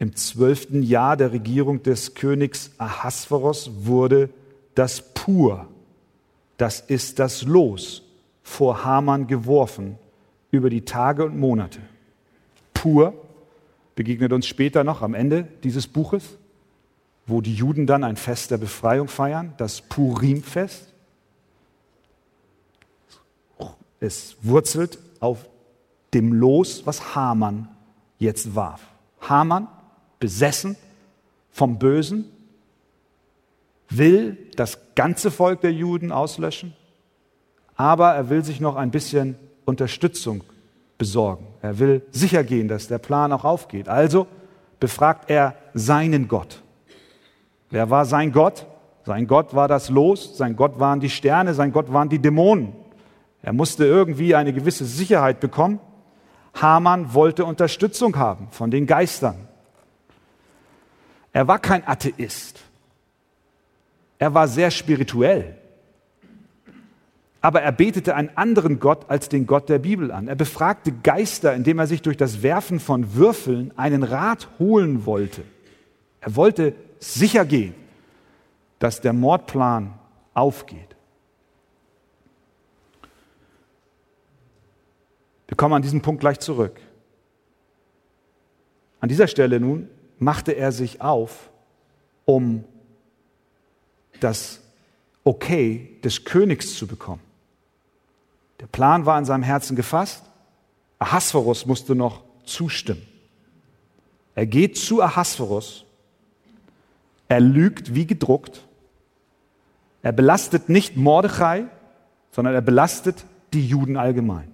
im 0.00 0.16
zwölften 0.16 0.82
Jahr 0.82 1.16
der 1.16 1.32
Regierung 1.32 1.82
des 1.82 2.14
Königs 2.14 2.72
Ahasveros 2.78 3.70
wurde 3.84 4.30
das 4.74 5.14
Pur, 5.14 5.68
das 6.56 6.80
ist 6.80 7.20
das 7.20 7.42
Los, 7.42 8.02
vor 8.42 8.84
Haman 8.84 9.26
geworfen 9.26 9.98
über 10.50 10.70
die 10.70 10.84
Tage 10.84 11.24
und 11.24 11.38
Monate. 11.38 11.80
Pur 12.72 13.14
begegnet 13.94 14.32
uns 14.32 14.46
später 14.46 14.82
noch 14.82 15.02
am 15.02 15.14
Ende 15.14 15.46
dieses 15.62 15.86
Buches. 15.86 16.38
wo 17.26 17.40
die 17.40 17.54
Juden 17.54 17.86
dann 17.86 18.04
ein 18.04 18.16
Fest 18.16 18.50
der 18.50 18.58
Befreiung 18.58 19.08
feiern, 19.08 19.54
das 19.56 19.80
Purimfest. 19.80 20.93
Es 24.04 24.36
wurzelt 24.42 24.98
auf 25.20 25.48
dem 26.12 26.34
Los, 26.34 26.82
was 26.84 27.14
Haman 27.14 27.68
jetzt 28.18 28.54
warf. 28.54 28.82
Haman, 29.22 29.66
besessen 30.18 30.76
vom 31.50 31.78
Bösen, 31.78 32.26
will 33.88 34.36
das 34.56 34.78
ganze 34.94 35.30
Volk 35.30 35.62
der 35.62 35.72
Juden 35.72 36.12
auslöschen, 36.12 36.74
aber 37.76 38.14
er 38.14 38.28
will 38.28 38.44
sich 38.44 38.60
noch 38.60 38.76
ein 38.76 38.90
bisschen 38.90 39.36
Unterstützung 39.64 40.44
besorgen. 40.98 41.46
Er 41.62 41.78
will 41.78 42.02
sicher 42.10 42.44
gehen, 42.44 42.68
dass 42.68 42.88
der 42.88 42.98
Plan 42.98 43.32
auch 43.32 43.44
aufgeht. 43.44 43.88
Also 43.88 44.26
befragt 44.80 45.30
er 45.30 45.56
seinen 45.72 46.28
Gott. 46.28 46.62
Wer 47.70 47.88
war 47.88 48.04
sein 48.04 48.32
Gott? 48.32 48.66
Sein 49.06 49.26
Gott 49.26 49.54
war 49.54 49.66
das 49.66 49.88
Los, 49.88 50.36
sein 50.36 50.56
Gott 50.56 50.78
waren 50.78 51.00
die 51.00 51.10
Sterne, 51.10 51.54
sein 51.54 51.72
Gott 51.72 51.90
waren 51.90 52.10
die 52.10 52.18
Dämonen. 52.18 52.83
Er 53.44 53.52
musste 53.52 53.84
irgendwie 53.84 54.34
eine 54.34 54.54
gewisse 54.54 54.86
Sicherheit 54.86 55.38
bekommen. 55.38 55.78
Haman 56.54 57.12
wollte 57.12 57.44
Unterstützung 57.44 58.16
haben 58.16 58.48
von 58.50 58.70
den 58.70 58.86
Geistern. 58.86 59.36
Er 61.32 61.46
war 61.46 61.58
kein 61.58 61.86
Atheist. 61.86 62.60
Er 64.18 64.32
war 64.32 64.48
sehr 64.48 64.70
spirituell. 64.70 65.58
Aber 67.42 67.60
er 67.60 67.72
betete 67.72 68.14
einen 68.14 68.30
anderen 68.34 68.80
Gott 68.80 69.10
als 69.10 69.28
den 69.28 69.46
Gott 69.46 69.68
der 69.68 69.78
Bibel 69.78 70.10
an. 70.10 70.28
Er 70.28 70.36
befragte 70.36 70.92
Geister, 70.92 71.52
indem 71.54 71.78
er 71.78 71.86
sich 71.86 72.00
durch 72.00 72.16
das 72.16 72.42
Werfen 72.42 72.80
von 72.80 73.14
Würfeln 73.14 73.76
einen 73.76 74.04
Rat 74.04 74.48
holen 74.58 75.04
wollte. 75.04 75.42
Er 76.22 76.34
wollte 76.34 76.74
sicher 76.98 77.44
gehen, 77.44 77.74
dass 78.78 79.02
der 79.02 79.12
Mordplan 79.12 79.92
aufgeht. 80.32 80.93
Wir 85.54 85.56
kommen 85.56 85.74
an 85.74 85.82
diesen 85.82 86.02
Punkt 86.02 86.18
gleich 86.18 86.40
zurück. 86.40 86.80
An 88.98 89.08
dieser 89.08 89.28
Stelle 89.28 89.60
nun 89.60 89.88
machte 90.18 90.50
er 90.50 90.72
sich 90.72 91.00
auf, 91.00 91.48
um 92.24 92.64
das 94.18 94.58
Okay 95.22 95.96
des 96.02 96.24
Königs 96.24 96.76
zu 96.76 96.88
bekommen. 96.88 97.20
Der 98.58 98.66
Plan 98.66 99.06
war 99.06 99.16
in 99.16 99.24
seinem 99.24 99.44
Herzen 99.44 99.76
gefasst. 99.76 100.24
Ahasverus 100.98 101.66
musste 101.66 101.94
noch 101.94 102.24
zustimmen. 102.44 103.06
Er 104.34 104.46
geht 104.46 104.76
zu 104.76 105.02
Ahasverus. 105.02 105.84
Er 107.28 107.38
lügt 107.38 107.94
wie 107.94 108.08
gedruckt. 108.08 108.64
Er 110.02 110.10
belastet 110.10 110.68
nicht 110.68 110.96
Mordechai, 110.96 111.66
sondern 112.32 112.54
er 112.54 112.60
belastet 112.60 113.24
die 113.52 113.64
Juden 113.64 113.96
allgemein. 113.96 114.52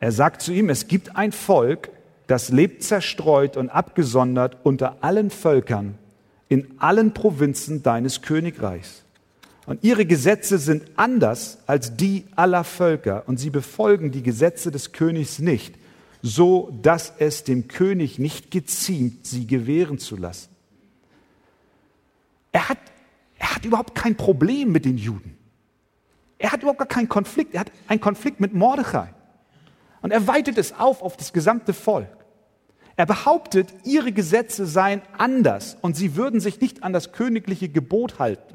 Er 0.00 0.12
sagt 0.12 0.42
zu 0.42 0.52
ihm, 0.52 0.68
es 0.68 0.88
gibt 0.88 1.16
ein 1.16 1.32
Volk, 1.32 1.90
das 2.26 2.50
lebt 2.50 2.82
zerstreut 2.82 3.56
und 3.56 3.70
abgesondert 3.70 4.58
unter 4.62 4.98
allen 5.02 5.30
Völkern 5.30 5.98
in 6.48 6.74
allen 6.78 7.12
Provinzen 7.12 7.82
deines 7.82 8.22
Königreichs. 8.22 9.02
Und 9.66 9.82
ihre 9.82 10.06
Gesetze 10.06 10.58
sind 10.58 10.84
anders 10.96 11.58
als 11.66 11.96
die 11.96 12.24
aller 12.36 12.62
Völker 12.62 13.24
und 13.26 13.38
sie 13.38 13.50
befolgen 13.50 14.12
die 14.12 14.22
Gesetze 14.22 14.70
des 14.70 14.92
Königs 14.92 15.40
nicht, 15.40 15.74
so 16.22 16.70
dass 16.82 17.14
es 17.18 17.42
dem 17.42 17.66
König 17.66 18.18
nicht 18.20 18.52
geziemt, 18.52 19.26
sie 19.26 19.46
gewähren 19.46 19.98
zu 19.98 20.16
lassen. 20.16 20.50
Er 22.52 22.68
hat, 22.68 22.78
er 23.38 23.56
hat 23.56 23.64
überhaupt 23.64 23.94
kein 23.96 24.16
Problem 24.16 24.70
mit 24.70 24.84
den 24.84 24.98
Juden. 24.98 25.36
Er 26.38 26.52
hat 26.52 26.60
überhaupt 26.60 26.78
gar 26.78 26.88
keinen 26.88 27.08
Konflikt. 27.08 27.54
Er 27.54 27.60
hat 27.60 27.72
einen 27.88 28.00
Konflikt 28.00 28.40
mit 28.40 28.54
Mordechai. 28.54 29.08
Und 30.02 30.10
er 30.10 30.26
weitet 30.26 30.58
es 30.58 30.72
auf 30.72 31.02
auf 31.02 31.16
das 31.16 31.32
gesamte 31.32 31.72
Volk. 31.72 32.08
Er 32.96 33.06
behauptet, 33.06 33.68
ihre 33.84 34.12
Gesetze 34.12 34.66
seien 34.66 35.02
anders 35.18 35.76
und 35.82 35.96
sie 35.96 36.16
würden 36.16 36.40
sich 36.40 36.60
nicht 36.60 36.82
an 36.82 36.92
das 36.92 37.12
königliche 37.12 37.68
Gebot 37.68 38.18
halten. 38.18 38.54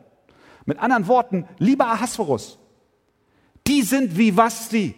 Mit 0.65 0.79
anderen 0.79 1.07
Worten, 1.07 1.45
lieber 1.59 1.87
Ahasverus, 1.87 2.57
die 3.67 3.83
sind 3.83 4.17
wie 4.17 4.35
Vasti. 4.35 4.95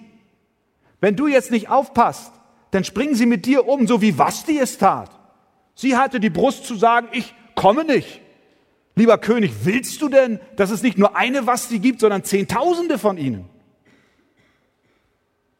Wenn 1.02 1.18
du 1.18 1.28
jetzt 1.28 1.52
nicht 1.52 1.70
aufpasst, 1.70 2.32
dann 2.72 2.86
springen 2.86 3.16
sie 3.16 3.26
mit 3.26 3.46
dir 3.46 3.68
um, 3.68 3.86
so 3.86 4.02
wie 4.02 4.18
Vasti 4.18 4.58
es 4.58 4.78
tat. 4.78 5.12
Sie 5.76 5.98
hatte 5.98 6.20
die 6.20 6.30
Brust 6.30 6.66
zu 6.66 6.76
sagen, 6.76 7.08
ich 7.12 7.34
komme 7.56 7.84
nicht. 7.84 8.22
Lieber 8.96 9.18
König, 9.18 9.52
willst 9.64 10.02
du 10.02 10.08
denn, 10.08 10.40
dass 10.56 10.70
es 10.70 10.84
nicht 10.84 10.98
nur 10.98 11.16
eine 11.16 11.48
Vasti 11.48 11.80
gibt, 11.80 12.00
sondern 12.00 12.24
Zehntausende 12.24 12.98
von 12.98 13.18
ihnen? 13.18 13.50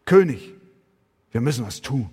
König, 0.06 0.54
wir 1.34 1.42
müssen 1.42 1.66
was 1.66 1.82
tun. 1.82 2.10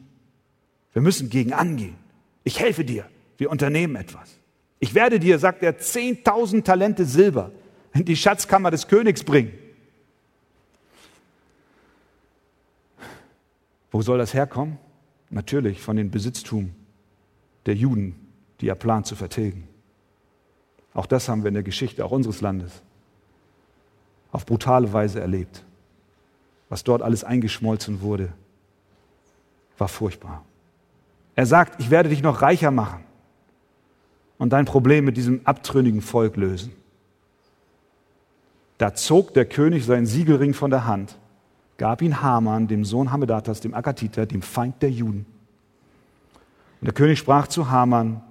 Wir 0.93 1.03
müssen 1.03 1.31
gegen 1.31 1.53
angehen. 1.53 1.97
Ich 2.43 2.59
helfe 2.59 2.85
dir. 2.85 3.09
Wir 3.39 3.51
unternehmen 3.51 3.95
etwas. 3.95 4.39
Ich 4.81 4.95
werde 4.95 5.21
dir, 5.21 5.39
sagt 5.39 5.63
er, 5.63 5.79
10.000 5.79 6.65
Talente 6.65 7.05
Silber 7.05 7.53
in 7.95 8.05
die 8.05 8.17
Schatzkammer 8.17 8.71
des 8.71 8.89
Königs 8.89 9.23
bringen. 9.23 9.53
Wo 13.91 14.03
soll 14.03 14.19
das 14.19 14.35
herkommen? 14.35 14.79
Natürlich 15.29 15.81
von 15.81 15.97
den 15.97 16.11
Besitztum 16.11 16.75
der 17.67 17.75
Juden, 17.75 18.15
die 18.61 18.69
er 18.69 18.75
plant 18.75 19.07
zu 19.07 19.17
vertilgen. 19.17 19.69
Auch 20.95 21.07
das 21.07 21.29
haben 21.29 21.43
wir 21.43 21.49
in 21.49 21.55
der 21.55 21.63
Geschichte 21.63 22.05
auch 22.05 22.11
unseres 22.11 22.41
Landes 22.41 22.83
auf 24.33 24.47
brutale 24.47 24.93
Weise 24.93 25.21
erlebt. 25.21 25.65
Was 26.69 26.85
dort 26.85 27.03
alles 27.03 27.25
eingeschmolzen 27.25 28.01
wurde, 28.01 28.33
war 29.81 29.89
furchtbar. 29.89 30.45
Er 31.35 31.47
sagt, 31.47 31.81
ich 31.81 31.91
werde 31.91 32.09
dich 32.09 32.23
noch 32.23 32.43
reicher 32.43 32.71
machen 32.71 33.05
und 34.39 34.53
dein 34.53 34.67
Problem 34.67 35.05
mit 35.05 35.17
diesem 35.17 35.41
abtrünnigen 35.45 36.03
Volk 36.03 36.37
lösen. 36.37 36.73
Da 38.79 38.95
zog 38.95 39.35
der 39.35 39.47
König 39.47 39.85
seinen 39.85 40.07
Siegelring 40.07 40.55
von 40.55 40.71
der 40.71 40.87
Hand, 40.87 41.19
gab 41.79 42.03
ihn 42.03 42.23
Haman, 42.23 42.69
dem 42.69 42.85
Sohn 42.85 43.11
Hamedatas, 43.11 43.61
dem 43.61 43.75
Akatiter, 43.75 44.27
dem 44.27 44.43
Feind 44.43 44.81
der 44.83 44.91
Juden. 44.91 45.27
Und 46.81 46.87
der 46.87 46.95
König 46.95 47.19
sprach 47.19 47.47
zu 47.47 47.71
Haman, 47.71 48.23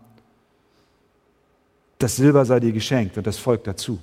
das 2.00 2.16
Silber 2.16 2.46
sei 2.46 2.60
dir 2.60 2.72
geschenkt 2.72 3.18
und 3.18 3.28
das 3.28 3.38
Volk 3.38 3.64
dazu. 3.64 4.00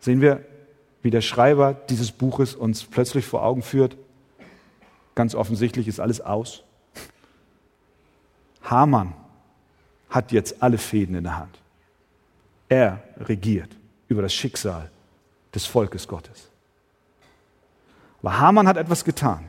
Sehen 0.00 0.20
wir, 0.20 0.44
wie 1.02 1.10
der 1.10 1.20
Schreiber 1.20 1.74
dieses 1.74 2.12
Buches 2.12 2.54
uns 2.54 2.84
plötzlich 2.84 3.26
vor 3.26 3.42
Augen 3.42 3.62
führt, 3.62 3.96
ganz 5.14 5.34
offensichtlich 5.34 5.88
ist 5.88 6.00
alles 6.00 6.20
aus. 6.20 6.62
Haman 8.62 9.14
hat 10.08 10.32
jetzt 10.32 10.62
alle 10.62 10.78
Fäden 10.78 11.14
in 11.14 11.24
der 11.24 11.38
Hand. 11.38 11.58
Er 12.68 13.02
regiert 13.18 13.70
über 14.08 14.22
das 14.22 14.32
Schicksal 14.32 14.90
des 15.54 15.66
Volkes 15.66 16.06
Gottes. 16.06 16.48
Aber 18.20 18.38
Haman 18.38 18.68
hat 18.68 18.76
etwas 18.76 19.04
getan. 19.04 19.44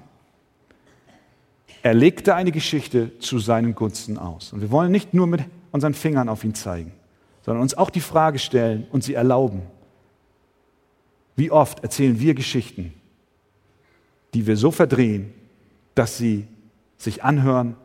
Er 1.84 1.93
legte 1.93 2.34
eine 2.34 2.51
Geschichte 2.51 3.18
zu 3.20 3.39
seinen 3.39 3.76
Gunsten 3.76 4.18
aus. 4.18 4.53
Und 4.53 4.61
wir 4.61 4.72
wollen 4.72 4.91
nicht 4.91 5.14
nur 5.14 5.28
mit 5.28 5.41
unseren 5.72 5.93
Fingern 5.93 6.30
auf 6.30 6.43
ihn 6.43 6.55
zeigen, 6.55 6.93
sondern 7.41 7.61
uns 7.61 7.76
auch 7.76 7.89
die 7.89 8.01
Frage 8.01 8.39
stellen 8.39 8.88
und 8.91 9.03
sie 9.03 9.14
erlauben. 9.14 9.64
Wie 11.36 11.51
oft 11.51 11.84
erzählen 11.84 12.20
wir 12.20 12.36
Geschichten, 12.36 12.93
die 14.34 14.47
wir 14.47 14.55
so 14.55 14.72
verdrehen, 14.72 15.34
dass 15.96 16.18
sie 16.18 16.48
sich 16.98 17.24
anhören, 17.24 17.76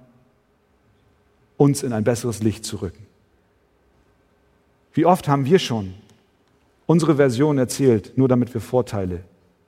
uns 1.56 1.82
in 1.82 1.92
ein 1.92 2.04
besseres 2.04 2.42
Licht 2.42 2.64
zu 2.64 2.76
rücken? 2.76 3.06
Wie 4.92 5.04
oft 5.06 5.28
haben 5.28 5.44
wir 5.44 5.58
schon 5.58 5.94
unsere 6.88 7.16
Version 7.16 7.58
erzählt, 7.58 8.16
nur 8.16 8.28
damit 8.28 8.52
wir 8.54 8.62
Vorteile 8.62 9.22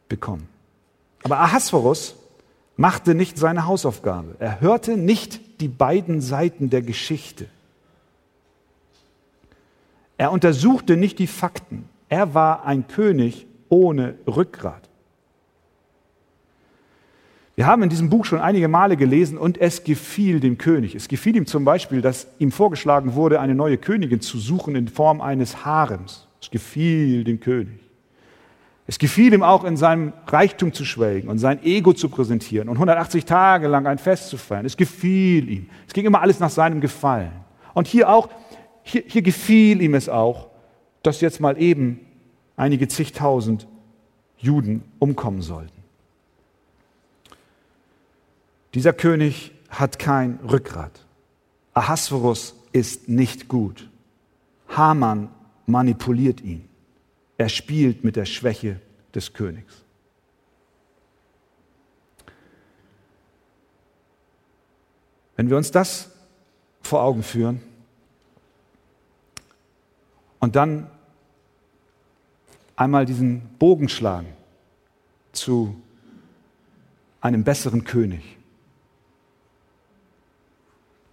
bekommen. 0.09 0.49
Aber 1.23 1.39
Ahasverus 1.39 2.17
machte 2.77 3.15
nicht 3.15 3.39
seine 3.39 3.67
Hausaufgabe. 3.67 4.37
Er 4.39 4.61
hörte 4.61 4.97
nicht 4.97 5.61
die 5.61 5.69
beiden 5.69 6.23
Seiten 6.23 6.71
der 6.71 6.81
Geschichte. 6.81 7.47
Er 10.17 10.33
untersuchte 10.33 10.97
nicht 10.97 11.19
die 11.19 11.27
Fakten. 11.27 11.89
Er 12.09 12.35
war 12.35 12.65
ein 12.65 12.89
König 12.89 13.47
ohne 13.69 14.15
Rückgrat. 14.27 14.89
Wir 17.61 17.67
haben 17.67 17.83
in 17.83 17.91
diesem 17.91 18.09
Buch 18.09 18.25
schon 18.25 18.41
einige 18.41 18.69
Male 18.69 18.97
gelesen 18.97 19.37
und 19.37 19.61
es 19.61 19.85
gefiel 19.85 20.41
dem 20.41 20.57
König. 20.57 20.95
Es 20.95 21.09
gefiel 21.09 21.37
ihm 21.37 21.45
zum 21.45 21.67
Beispiel, 21.67 22.01
dass 22.01 22.27
ihm 22.39 22.53
vorgeschlagen 22.53 23.13
wurde, 23.17 23.39
eine 23.39 23.55
neue 23.55 23.77
Königin 23.77 24.23
zu 24.23 24.39
suchen 24.39 24.75
in 24.77 24.89
Form 24.89 25.21
eines 25.21 25.63
Harems. 25.63 26.27
Es 26.41 26.51
gefiel 26.51 27.23
dem 27.23 27.39
König. 27.39 27.79
Es 28.87 28.99
gefiel 28.99 29.35
ihm 29.35 29.43
auch, 29.43 29.65
in 29.65 29.77
seinem 29.77 30.15
Reichtum 30.27 30.73
zu 30.73 30.87
schwelgen 30.87 31.29
und 31.29 31.37
sein 31.37 31.63
Ego 31.63 31.93
zu 31.93 32.09
präsentieren 32.09 32.71
und 32.71 32.77
180 32.77 33.27
Tage 33.27 33.69
lang 33.69 33.87
ein 33.87 33.99
Fest 33.99 34.31
zu 34.31 34.39
feiern. 34.39 34.65
Es 34.65 34.79
gefiel 34.79 35.51
ihm. 35.51 35.69
Es 35.87 35.93
ging 35.93 36.07
immer 36.07 36.23
alles 36.23 36.41
nach 36.41 36.49
seinem 36.49 36.81
Gefallen. 36.81 37.33
Und 37.75 37.87
hier 37.87 38.09
auch, 38.09 38.31
hier, 38.85 39.03
hier 39.07 39.21
gefiel 39.21 39.83
ihm 39.83 39.95
es 39.95 40.09
auch, 40.09 40.49
dass 41.03 41.21
jetzt 41.21 41.41
mal 41.41 41.61
eben 41.61 42.01
einige 42.57 42.89
zigtausend 42.89 43.69
Juden 44.39 44.83
umkommen 44.99 45.43
sollten. 45.43 45.80
Dieser 48.75 48.93
König 48.93 49.53
hat 49.69 49.99
kein 49.99 50.39
Rückgrat. 50.41 51.05
Ahasverus 51.75 52.55
ist 52.73 53.09
nicht 53.09 53.49
gut. 53.49 53.89
Haman 54.69 55.29
manipuliert 55.67 56.41
ihn. 56.41 56.69
Er 57.37 57.49
spielt 57.49 58.05
mit 58.05 58.17
der 58.17 58.27
Schwäche 58.27 58.81
des 59.15 59.33
Königs. 59.33 59.75
Wenn 65.37 65.49
wir 65.49 65.57
uns 65.57 65.71
das 65.71 66.11
vor 66.83 67.03
Augen 67.03 67.23
führen 67.23 67.63
und 70.39 70.55
dann 70.55 70.91
einmal 72.77 73.07
diesen 73.07 73.41
Bogen 73.59 73.89
schlagen 73.89 74.29
zu 75.33 75.81
einem 77.21 77.43
besseren 77.43 77.85
König, 77.85 78.37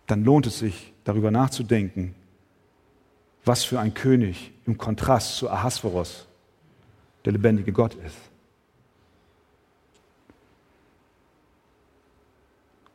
dann 0.08 0.24
lohnt 0.24 0.48
es 0.48 0.60
sich, 0.60 0.94
darüber 1.04 1.32
nachzudenken, 1.32 2.16
was 3.46 3.64
für 3.64 3.80
ein 3.80 3.94
König 3.94 4.52
im 4.66 4.78
Kontrast 4.78 5.38
zu 5.38 5.50
Ahasveros 5.50 6.28
der 7.24 7.34
lebendige 7.34 7.72
Gott 7.72 7.94
ist. 7.96 8.18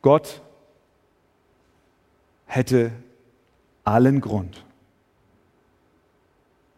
Gott 0.01 0.41
hätte 2.45 2.91
allen 3.83 4.21
Grund, 4.21 4.63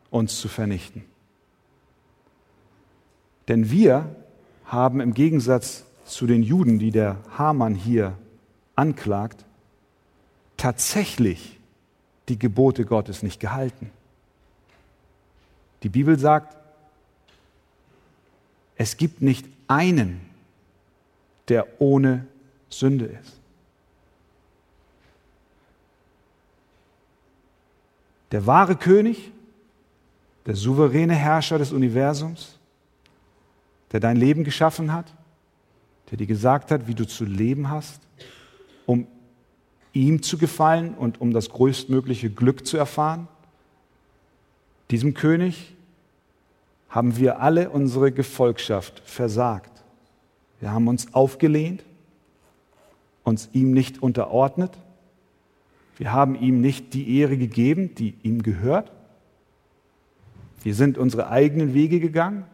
uns 0.09 0.39
zu 0.39 0.47
vernichten. 0.47 1.03
Denn 3.47 3.71
wir 3.71 4.15
haben 4.65 4.99
im 5.01 5.13
Gegensatz 5.13 5.85
zu 6.05 6.27
den 6.27 6.43
Juden, 6.43 6.79
die 6.79 6.91
der 6.91 7.17
Hamann 7.37 7.75
hier 7.75 8.17
anklagt, 8.75 9.45
tatsächlich 10.65 11.59
die 12.27 12.39
Gebote 12.39 12.85
Gottes 12.85 13.21
nicht 13.21 13.39
gehalten. 13.39 13.91
Die 15.83 15.89
Bibel 15.89 16.17
sagt, 16.17 16.57
es 18.75 18.97
gibt 18.97 19.21
nicht 19.21 19.45
einen, 19.67 20.21
der 21.49 21.79
ohne 21.79 22.25
Sünde 22.69 23.05
ist. 23.05 23.33
Der 28.31 28.47
wahre 28.47 28.75
König, 28.75 29.31
der 30.47 30.55
souveräne 30.55 31.13
Herrscher 31.13 31.59
des 31.59 31.73
Universums, 31.73 32.57
der 33.91 33.99
dein 33.99 34.17
Leben 34.17 34.43
geschaffen 34.43 34.91
hat, 34.91 35.13
der 36.09 36.17
dir 36.17 36.25
gesagt 36.25 36.71
hat, 36.71 36.87
wie 36.87 36.95
du 36.95 37.05
zu 37.05 37.23
leben 37.23 37.69
hast, 37.69 38.01
um 38.87 39.05
ihm 39.95 40.21
zu 40.21 40.37
gefallen 40.37 40.93
und 40.93 41.21
um 41.21 41.31
das 41.31 41.49
größtmögliche 41.49 42.29
Glück 42.29 42.67
zu 42.67 42.77
erfahren? 42.77 43.27
Diesem 44.91 45.13
König 45.13 45.75
haben 46.89 47.17
wir 47.17 47.39
alle 47.39 47.69
unsere 47.69 48.11
Gefolgschaft 48.11 49.01
versagt. 49.05 49.83
Wir 50.59 50.71
haben 50.71 50.87
uns 50.87 51.13
aufgelehnt, 51.13 51.83
uns 53.23 53.49
ihm 53.53 53.71
nicht 53.71 54.03
unterordnet. 54.03 54.71
Wir 55.97 56.11
haben 56.11 56.35
ihm 56.35 56.61
nicht 56.61 56.93
die 56.93 57.17
Ehre 57.19 57.37
gegeben, 57.37 57.95
die 57.95 58.15
ihm 58.23 58.43
gehört. 58.43 58.91
Wir 60.63 60.75
sind 60.75 60.97
unsere 60.97 61.29
eigenen 61.29 61.73
Wege 61.73 61.99
gegangen. 61.99 62.45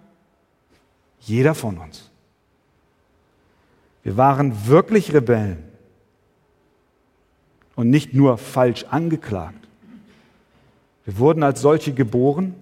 Jeder 1.19 1.55
von 1.55 1.77
uns. 1.77 2.09
Wir 4.03 4.17
waren 4.17 4.67
wirklich 4.67 5.13
Rebellen 5.13 5.70
und 7.75 7.89
nicht 7.89 8.13
nur 8.13 8.37
falsch 8.37 8.85
angeklagt. 8.89 9.67
Wir 11.05 11.17
wurden 11.17 11.43
als 11.43 11.61
solche 11.61 11.93
geboren 11.93 12.55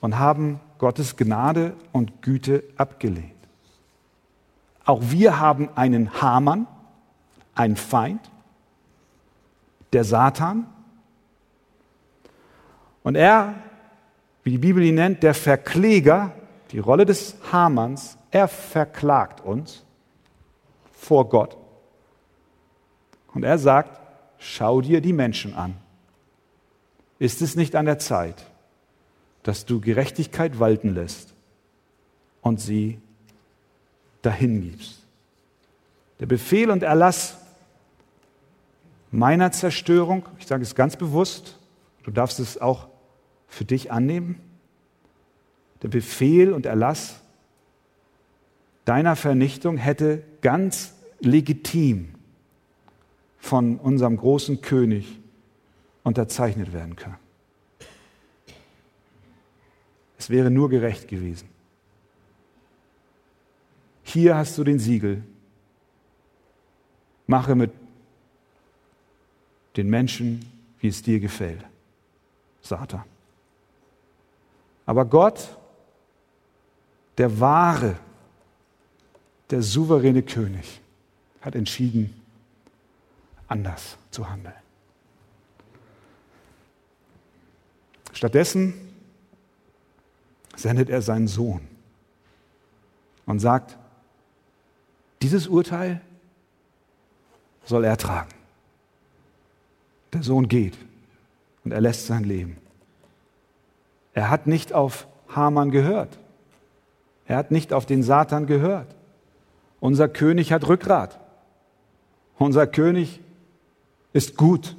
und 0.00 0.18
haben 0.18 0.60
Gottes 0.78 1.16
Gnade 1.16 1.74
und 1.92 2.22
Güte 2.22 2.62
abgelehnt. 2.76 3.32
Auch 4.84 5.02
wir 5.02 5.38
haben 5.38 5.68
einen 5.74 6.22
Hamann, 6.22 6.66
einen 7.54 7.76
Feind, 7.76 8.20
der 9.92 10.04
Satan. 10.04 10.66
Und 13.02 13.16
er, 13.16 13.54
wie 14.44 14.52
die 14.52 14.58
Bibel 14.58 14.82
ihn 14.82 14.94
nennt, 14.94 15.22
der 15.22 15.34
Verkläger, 15.34 16.32
die 16.70 16.78
Rolle 16.78 17.04
des 17.04 17.36
Hamanns, 17.52 18.16
er 18.30 18.48
verklagt 18.48 19.40
uns 19.40 19.84
vor 20.92 21.28
Gott. 21.28 21.56
Und 23.34 23.44
er 23.44 23.58
sagt, 23.58 24.00
schau 24.38 24.80
dir 24.80 25.00
die 25.00 25.12
Menschen 25.12 25.54
an. 25.54 25.76
Ist 27.18 27.42
es 27.42 27.56
nicht 27.56 27.74
an 27.74 27.86
der 27.86 27.98
Zeit, 27.98 28.46
dass 29.42 29.66
du 29.66 29.80
Gerechtigkeit 29.80 30.60
walten 30.60 30.94
lässt 30.94 31.34
und 32.42 32.60
sie 32.60 33.00
dahin 34.22 34.62
gibst? 34.62 35.02
Der 36.20 36.26
Befehl 36.26 36.70
und 36.70 36.82
Erlass 36.82 37.38
meiner 39.10 39.52
Zerstörung, 39.52 40.24
ich 40.38 40.46
sage 40.46 40.62
es 40.62 40.74
ganz 40.74 40.96
bewusst, 40.96 41.58
du 42.04 42.10
darfst 42.10 42.40
es 42.40 42.60
auch 42.60 42.88
für 43.48 43.64
dich 43.64 43.90
annehmen, 43.90 44.40
der 45.82 45.88
Befehl 45.88 46.52
und 46.52 46.66
Erlass 46.66 47.20
deiner 48.84 49.16
Vernichtung 49.16 49.76
hätte 49.76 50.22
ganz 50.40 50.94
legitim 51.20 52.14
von 53.38 53.78
unserem 53.78 54.16
großen 54.16 54.60
König 54.60 55.18
unterzeichnet 56.02 56.72
werden 56.72 56.96
können. 56.96 57.16
Es 60.18 60.30
wäre 60.30 60.50
nur 60.50 60.68
gerecht 60.68 61.08
gewesen. 61.08 61.48
Hier 64.02 64.36
hast 64.36 64.58
du 64.58 64.64
den 64.64 64.78
Siegel. 64.78 65.22
Mache 67.26 67.54
mit 67.54 67.70
den 69.76 69.88
Menschen, 69.88 70.50
wie 70.80 70.88
es 70.88 71.02
dir 71.02 71.20
gefällt. 71.20 71.64
Satan. 72.62 73.04
Aber 74.86 75.04
Gott, 75.04 75.56
der 77.18 77.38
wahre, 77.38 77.96
der 79.50 79.62
souveräne 79.62 80.22
König, 80.22 80.80
hat 81.42 81.54
entschieden, 81.54 82.17
anders 83.48 83.98
zu 84.10 84.28
handeln. 84.28 84.54
Stattdessen 88.12 88.74
sendet 90.56 90.90
er 90.90 91.02
seinen 91.02 91.28
Sohn 91.28 91.60
und 93.26 93.40
sagt, 93.40 93.78
dieses 95.22 95.46
Urteil 95.46 96.00
soll 97.64 97.84
er 97.84 97.96
tragen. 97.96 98.30
Der 100.12 100.22
Sohn 100.22 100.48
geht 100.48 100.76
und 101.64 101.72
er 101.72 101.80
lässt 101.80 102.06
sein 102.06 102.24
Leben. 102.24 102.56
Er 104.14 104.30
hat 104.30 104.46
nicht 104.46 104.72
auf 104.72 105.06
Haman 105.28 105.70
gehört. 105.70 106.18
Er 107.26 107.36
hat 107.36 107.50
nicht 107.50 107.72
auf 107.72 107.86
den 107.86 108.02
Satan 108.02 108.46
gehört. 108.46 108.96
Unser 109.80 110.08
König 110.08 110.52
hat 110.52 110.66
Rückgrat. 110.66 111.20
Unser 112.38 112.66
König 112.66 113.20
ist 114.12 114.36
gut. 114.36 114.76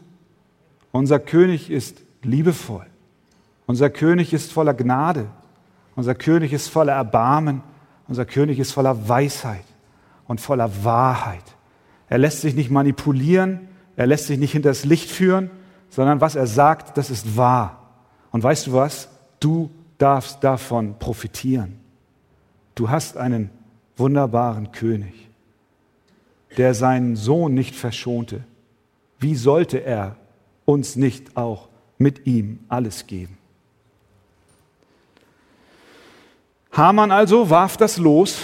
Unser 0.91 1.19
König 1.19 1.69
ist 1.69 2.01
liebevoll. 2.23 2.85
Unser 3.65 3.89
König 3.89 4.33
ist 4.33 4.51
voller 4.51 4.73
Gnade. 4.73 5.27
Unser 5.95 6.15
König 6.15 6.53
ist 6.53 6.67
voller 6.69 6.93
Erbarmen. 6.93 7.61
Unser 8.07 8.25
König 8.25 8.59
ist 8.59 8.71
voller 8.71 9.07
Weisheit 9.07 9.65
und 10.27 10.41
voller 10.41 10.83
Wahrheit. 10.83 11.43
Er 12.07 12.17
lässt 12.17 12.41
sich 12.41 12.55
nicht 12.55 12.71
manipulieren. 12.71 13.67
Er 13.95 14.07
lässt 14.07 14.27
sich 14.27 14.39
nicht 14.39 14.53
hinters 14.53 14.85
Licht 14.85 15.09
führen, 15.09 15.51
sondern 15.89 16.21
was 16.21 16.35
er 16.35 16.47
sagt, 16.47 16.97
das 16.97 17.09
ist 17.09 17.37
wahr. 17.37 17.89
Und 18.31 18.41
weißt 18.41 18.67
du 18.67 18.73
was? 18.73 19.09
Du 19.39 19.69
darfst 19.97 20.43
davon 20.43 20.97
profitieren. 20.97 21.79
Du 22.75 22.89
hast 22.89 23.17
einen 23.17 23.49
wunderbaren 23.97 24.71
König, 24.71 25.29
der 26.57 26.73
seinen 26.73 27.15
Sohn 27.15 27.53
nicht 27.53 27.75
verschonte, 27.75 28.43
wie 29.19 29.35
sollte 29.35 29.83
er 29.83 30.15
uns 30.65 30.95
nicht 30.95 31.35
auch 31.35 31.67
mit 31.97 32.25
ihm 32.25 32.59
alles 32.69 33.07
geben? 33.07 33.37
Haman 36.71 37.11
also 37.11 37.49
warf 37.49 37.77
das 37.77 37.97
los, 37.97 38.39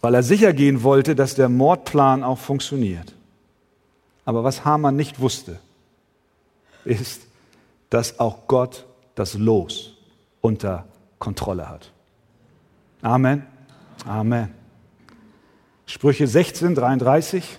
weil 0.00 0.14
er 0.14 0.22
sicher 0.22 0.52
gehen 0.52 0.82
wollte, 0.82 1.14
dass 1.14 1.34
der 1.34 1.48
Mordplan 1.48 2.22
auch 2.22 2.38
funktioniert. 2.38 3.12
Aber 4.24 4.44
was 4.44 4.64
Haman 4.64 4.96
nicht 4.96 5.20
wusste, 5.20 5.58
ist, 6.84 7.22
dass 7.90 8.20
auch 8.20 8.46
Gott 8.46 8.86
das 9.14 9.34
Los 9.34 9.96
unter 10.40 10.86
Kontrolle 11.18 11.68
hat. 11.68 11.90
Amen. 13.02 13.46
Amen. 14.06 14.57
Sprüche 15.88 16.26
16, 16.26 16.74
33. 16.74 17.58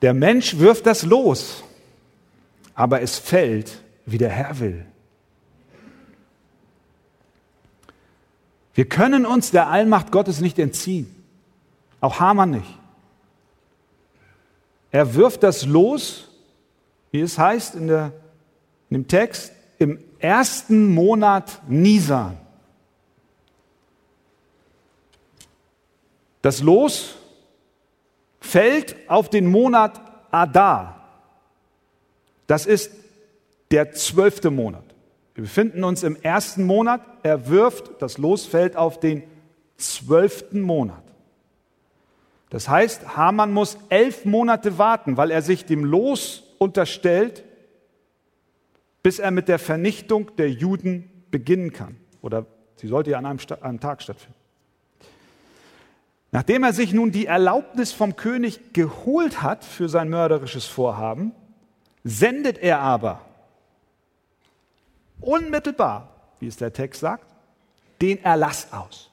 Der 0.00 0.14
Mensch 0.14 0.58
wirft 0.58 0.86
das 0.86 1.02
Los, 1.02 1.62
aber 2.74 3.02
es 3.02 3.18
fällt, 3.18 3.82
wie 4.06 4.16
der 4.16 4.30
Herr 4.30 4.58
will. 4.58 4.86
Wir 8.72 8.88
können 8.88 9.26
uns 9.26 9.50
der 9.50 9.68
Allmacht 9.68 10.10
Gottes 10.10 10.40
nicht 10.40 10.58
entziehen. 10.58 11.14
Auch 12.00 12.20
Hamann 12.20 12.52
nicht. 12.52 12.78
Er 14.92 15.14
wirft 15.14 15.42
das 15.42 15.66
Los, 15.66 16.26
wie 17.10 17.20
es 17.20 17.38
heißt 17.38 17.74
in, 17.74 17.88
der, 17.88 18.12
in 18.88 18.94
dem 18.94 19.08
Text, 19.08 19.52
im 19.78 19.98
ersten 20.18 20.94
Monat 20.94 21.60
Nisan. 21.68 22.38
Das 26.44 26.60
Los 26.60 27.16
fällt 28.38 28.96
auf 29.08 29.30
den 29.30 29.46
Monat 29.46 29.98
Adar. 30.30 31.08
Das 32.46 32.66
ist 32.66 32.92
der 33.70 33.92
zwölfte 33.92 34.50
Monat. 34.50 34.84
Wir 35.34 35.44
befinden 35.44 35.84
uns 35.84 36.02
im 36.02 36.16
ersten 36.16 36.64
Monat. 36.64 37.00
Er 37.22 37.48
wirft, 37.48 37.92
das 38.02 38.18
Los 38.18 38.44
fällt 38.44 38.76
auf 38.76 39.00
den 39.00 39.22
zwölften 39.78 40.60
Monat. 40.60 41.02
Das 42.50 42.68
heißt, 42.68 43.16
Haman 43.16 43.50
muss 43.50 43.78
elf 43.88 44.26
Monate 44.26 44.76
warten, 44.76 45.16
weil 45.16 45.30
er 45.30 45.40
sich 45.40 45.64
dem 45.64 45.82
Los 45.82 46.42
unterstellt, 46.58 47.42
bis 49.02 49.18
er 49.18 49.30
mit 49.30 49.48
der 49.48 49.58
Vernichtung 49.58 50.36
der 50.36 50.50
Juden 50.50 51.10
beginnen 51.30 51.72
kann. 51.72 51.96
Oder 52.20 52.44
sie 52.76 52.88
sollte 52.88 53.12
ja 53.12 53.18
an 53.18 53.24
einem, 53.24 53.38
einem 53.62 53.80
Tag 53.80 54.02
stattfinden. 54.02 54.43
Nachdem 56.34 56.64
er 56.64 56.72
sich 56.72 56.92
nun 56.92 57.12
die 57.12 57.26
Erlaubnis 57.26 57.92
vom 57.92 58.16
König 58.16 58.72
geholt 58.72 59.40
hat 59.40 59.64
für 59.64 59.88
sein 59.88 60.08
mörderisches 60.08 60.66
Vorhaben, 60.66 61.30
sendet 62.02 62.58
er 62.58 62.80
aber 62.80 63.24
unmittelbar, 65.20 66.08
wie 66.40 66.48
es 66.48 66.56
der 66.56 66.72
Text 66.72 67.02
sagt, 67.02 67.24
den 68.02 68.20
Erlass 68.24 68.72
aus. 68.72 69.12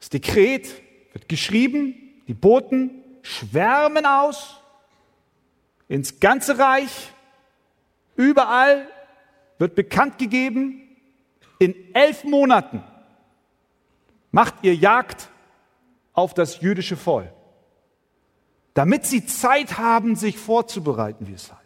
Das 0.00 0.08
Dekret 0.08 0.70
wird 1.12 1.28
geschrieben, 1.28 1.94
die 2.28 2.34
Boten 2.34 3.02
schwärmen 3.20 4.06
aus 4.06 4.56
ins 5.88 6.20
ganze 6.20 6.58
Reich, 6.58 7.12
überall 8.16 8.86
wird 9.58 9.74
bekannt 9.74 10.16
gegeben, 10.16 10.80
in 11.58 11.74
elf 11.94 12.24
Monaten 12.24 12.82
macht 14.32 14.54
ihr 14.62 14.74
Jagd 14.74 15.28
auf 16.12 16.34
das 16.34 16.60
jüdische 16.60 16.96
Volk, 16.96 17.32
damit 18.74 19.06
sie 19.06 19.24
Zeit 19.24 19.78
haben, 19.78 20.16
sich 20.16 20.38
vorzubereiten, 20.38 21.28
wie 21.28 21.34
es 21.34 21.52
heißt. 21.52 21.62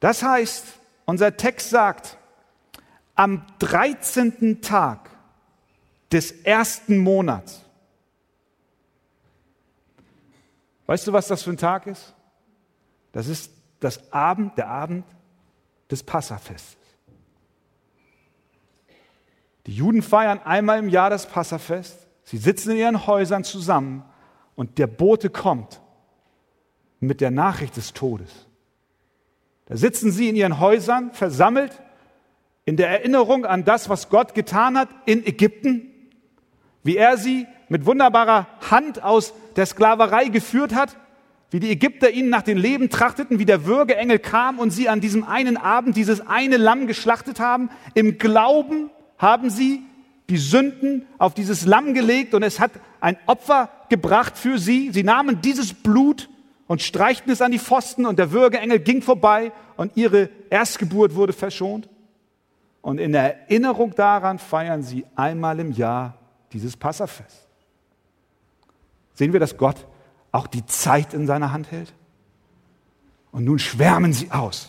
Das 0.00 0.22
heißt, 0.22 0.64
unser 1.06 1.36
Text 1.36 1.70
sagt, 1.70 2.18
am 3.14 3.46
13. 3.60 4.60
Tag 4.60 5.10
des 6.10 6.32
ersten 6.42 6.98
Monats. 6.98 7.62
Weißt 10.86 11.06
du, 11.06 11.12
was 11.12 11.28
das 11.28 11.42
für 11.42 11.50
ein 11.50 11.56
Tag 11.56 11.86
ist? 11.86 12.14
Das 13.12 13.28
ist 13.28 13.52
das 13.80 14.12
Abend, 14.12 14.58
der 14.58 14.68
Abend 14.68 15.04
des 15.90 16.02
Passafestes. 16.02 16.81
Die 19.66 19.74
Juden 19.74 20.02
feiern 20.02 20.40
einmal 20.44 20.78
im 20.78 20.88
Jahr 20.88 21.10
das 21.10 21.26
Passafest. 21.26 22.08
Sie 22.24 22.38
sitzen 22.38 22.72
in 22.72 22.78
ihren 22.78 23.06
Häusern 23.06 23.44
zusammen 23.44 24.04
und 24.54 24.78
der 24.78 24.86
Bote 24.86 25.30
kommt 25.30 25.80
mit 27.00 27.20
der 27.20 27.30
Nachricht 27.30 27.76
des 27.76 27.92
Todes. 27.92 28.46
Da 29.66 29.76
sitzen 29.76 30.10
sie 30.10 30.28
in 30.28 30.36
ihren 30.36 30.60
Häusern 30.60 31.12
versammelt 31.12 31.80
in 32.64 32.76
der 32.76 32.88
Erinnerung 32.90 33.44
an 33.44 33.64
das, 33.64 33.88
was 33.88 34.08
Gott 34.08 34.34
getan 34.34 34.78
hat 34.78 34.88
in 35.04 35.26
Ägypten, 35.26 35.88
wie 36.84 36.96
er 36.96 37.16
sie 37.16 37.46
mit 37.68 37.86
wunderbarer 37.86 38.46
Hand 38.70 39.02
aus 39.02 39.34
der 39.56 39.66
Sklaverei 39.66 40.26
geführt 40.26 40.74
hat, 40.74 40.96
wie 41.50 41.60
die 41.60 41.70
Ägypter 41.70 42.10
ihnen 42.10 42.30
nach 42.30 42.42
dem 42.42 42.56
Leben 42.58 42.88
trachteten, 42.88 43.38
wie 43.38 43.44
der 43.44 43.66
Würgeengel 43.66 44.18
kam 44.18 44.58
und 44.58 44.70
sie 44.70 44.88
an 44.88 45.00
diesem 45.00 45.24
einen 45.24 45.56
Abend 45.56 45.96
dieses 45.96 46.26
eine 46.26 46.56
Lamm 46.56 46.86
geschlachtet 46.86 47.40
haben. 47.40 47.70
Im 47.94 48.18
Glauben 48.18 48.90
haben 49.22 49.48
sie 49.48 49.82
die 50.28 50.36
Sünden 50.36 51.06
auf 51.16 51.32
dieses 51.32 51.64
Lamm 51.64 51.94
gelegt 51.94 52.34
und 52.34 52.42
es 52.42 52.60
hat 52.60 52.72
ein 53.00 53.16
Opfer 53.26 53.70
gebracht 53.88 54.36
für 54.36 54.58
sie. 54.58 54.90
Sie 54.90 55.04
nahmen 55.04 55.40
dieses 55.40 55.72
Blut 55.72 56.28
und 56.66 56.82
streichten 56.82 57.32
es 57.32 57.40
an 57.40 57.52
die 57.52 57.58
Pfosten 57.58 58.04
und 58.04 58.18
der 58.18 58.32
Würgeengel 58.32 58.80
ging 58.80 59.00
vorbei 59.00 59.52
und 59.76 59.96
ihre 59.96 60.28
Erstgeburt 60.50 61.14
wurde 61.14 61.32
verschont. 61.32 61.88
Und 62.80 62.98
in 62.98 63.14
Erinnerung 63.14 63.94
daran 63.94 64.38
feiern 64.38 64.82
sie 64.82 65.06
einmal 65.14 65.60
im 65.60 65.70
Jahr 65.72 66.18
dieses 66.52 66.76
Passafest. 66.76 67.46
Sehen 69.14 69.32
wir, 69.32 69.40
dass 69.40 69.56
Gott 69.56 69.86
auch 70.32 70.48
die 70.48 70.66
Zeit 70.66 71.14
in 71.14 71.26
seiner 71.26 71.52
Hand 71.52 71.70
hält? 71.70 71.92
Und 73.30 73.44
nun 73.44 73.58
schwärmen 73.58 74.12
sie 74.12 74.30
aus, 74.30 74.68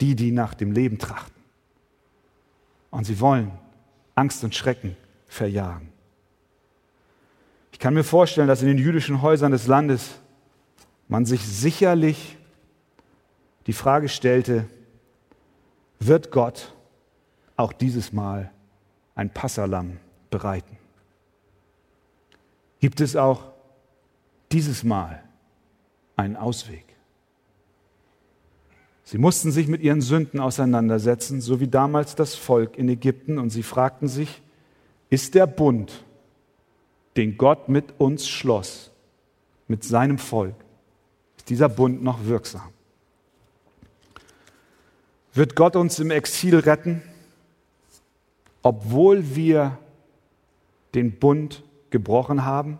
die, 0.00 0.16
die 0.16 0.32
nach 0.32 0.54
dem 0.54 0.72
Leben 0.72 0.98
trachten. 0.98 1.33
Und 2.94 3.02
sie 3.06 3.18
wollen 3.18 3.50
Angst 4.14 4.44
und 4.44 4.54
Schrecken 4.54 4.96
verjagen. 5.26 5.92
Ich 7.72 7.80
kann 7.80 7.92
mir 7.92 8.04
vorstellen, 8.04 8.46
dass 8.46 8.62
in 8.62 8.68
den 8.68 8.78
jüdischen 8.78 9.20
Häusern 9.20 9.50
des 9.50 9.66
Landes 9.66 10.20
man 11.08 11.26
sich 11.26 11.44
sicherlich 11.44 12.38
die 13.66 13.72
Frage 13.72 14.08
stellte, 14.08 14.66
wird 15.98 16.30
Gott 16.30 16.72
auch 17.56 17.72
dieses 17.72 18.12
Mal 18.12 18.52
ein 19.16 19.28
Passalam 19.28 19.98
bereiten? 20.30 20.78
Gibt 22.78 23.00
es 23.00 23.16
auch 23.16 23.42
dieses 24.52 24.84
Mal 24.84 25.20
einen 26.14 26.36
Ausweg? 26.36 26.93
Sie 29.04 29.18
mussten 29.18 29.52
sich 29.52 29.68
mit 29.68 29.82
ihren 29.82 30.00
Sünden 30.00 30.40
auseinandersetzen, 30.40 31.42
so 31.42 31.60
wie 31.60 31.68
damals 31.68 32.14
das 32.14 32.34
Volk 32.34 32.78
in 32.78 32.88
Ägypten, 32.88 33.38
und 33.38 33.50
sie 33.50 33.62
fragten 33.62 34.08
sich, 34.08 34.42
ist 35.10 35.34
der 35.34 35.46
Bund, 35.46 36.04
den 37.16 37.36
Gott 37.36 37.68
mit 37.68 37.94
uns 37.98 38.26
schloss, 38.26 38.90
mit 39.68 39.84
seinem 39.84 40.18
Volk, 40.18 40.54
ist 41.36 41.50
dieser 41.50 41.68
Bund 41.68 42.02
noch 42.02 42.24
wirksam? 42.24 42.70
Wird 45.34 45.54
Gott 45.54 45.76
uns 45.76 45.98
im 45.98 46.10
Exil 46.10 46.58
retten, 46.58 47.02
obwohl 48.62 49.36
wir 49.36 49.78
den 50.94 51.18
Bund 51.18 51.62
gebrochen 51.90 52.44
haben? 52.44 52.78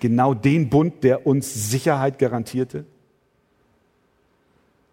Genau 0.00 0.32
den 0.32 0.70
Bund, 0.70 1.04
der 1.04 1.26
uns 1.26 1.70
Sicherheit 1.70 2.18
garantierte? 2.18 2.86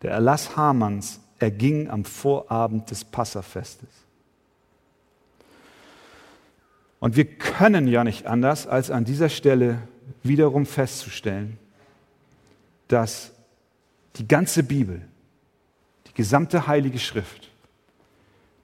Der 0.02 0.12
Erlass 0.12 0.56
Hamanns 0.56 1.20
erging 1.39 1.89
am 1.89 2.06
Vorabend 2.06 2.89
des 2.89 3.04
Passafestes. 3.04 3.89
Und 6.99 7.16
wir 7.16 7.26
können 7.26 7.88
ja 7.88 8.04
nicht 8.04 8.28
anders, 8.28 8.68
als 8.68 8.91
an 8.91 9.06
dieser 9.06 9.30
Stelle 9.30 9.80
wiederum 10.24 10.66
festzustellen, 10.66 11.58
dass 12.88 13.32
die 14.18 14.28
ganze 14.28 14.64
Bibel, 14.64 15.02
die 16.08 16.14
gesamte 16.14 16.68
Heilige 16.68 16.99
Schrift, 16.99 17.49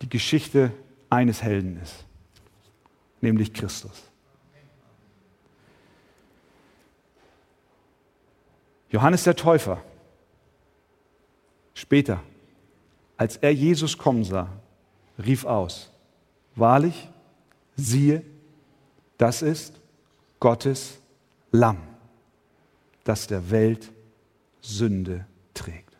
die 0.01 0.09
Geschichte 0.09 0.71
eines 1.09 1.41
Helden 1.41 1.79
ist, 1.81 2.05
nämlich 3.21 3.53
Christus. 3.53 4.03
Johannes 8.89 9.23
der 9.23 9.35
Täufer, 9.35 9.81
später, 11.77 12.23
als 13.17 13.37
er 13.37 13.53
Jesus 13.53 13.97
kommen 13.97 14.23
sah, 14.23 14.49
rief 15.23 15.45
aus, 15.45 15.91
wahrlich, 16.55 17.07
siehe, 17.75 18.23
das 19.17 19.43
ist 19.43 19.79
Gottes 20.39 20.97
Lamm, 21.51 21.77
das 23.03 23.27
der 23.27 23.51
Welt 23.51 23.91
Sünde 24.59 25.25
trägt. 25.53 25.95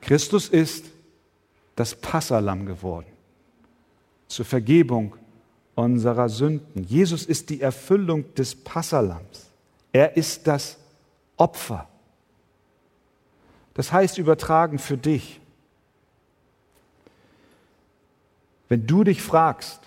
Christus 0.00 0.48
ist 0.48 0.86
das 1.74 1.94
Passalam 1.94 2.66
geworden 2.66 3.06
zur 4.28 4.44
Vergebung 4.44 5.16
unserer 5.74 6.28
Sünden. 6.28 6.84
Jesus 6.84 7.26
ist 7.26 7.50
die 7.50 7.60
Erfüllung 7.60 8.32
des 8.34 8.54
Passalams. 8.54 9.50
Er 9.92 10.16
ist 10.16 10.46
das 10.46 10.78
Opfer. 11.36 11.89
Das 13.74 13.92
heißt 13.92 14.18
übertragen 14.18 14.78
für 14.78 14.96
dich. 14.96 15.40
Wenn 18.68 18.86
du 18.86 19.04
dich 19.04 19.22
fragst, 19.22 19.80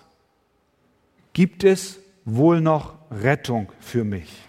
gibt 1.34 1.64
es 1.64 2.00
wohl 2.26 2.62
noch 2.62 2.96
Rettung 3.12 3.72
für 3.80 4.04
mich? 4.04 4.44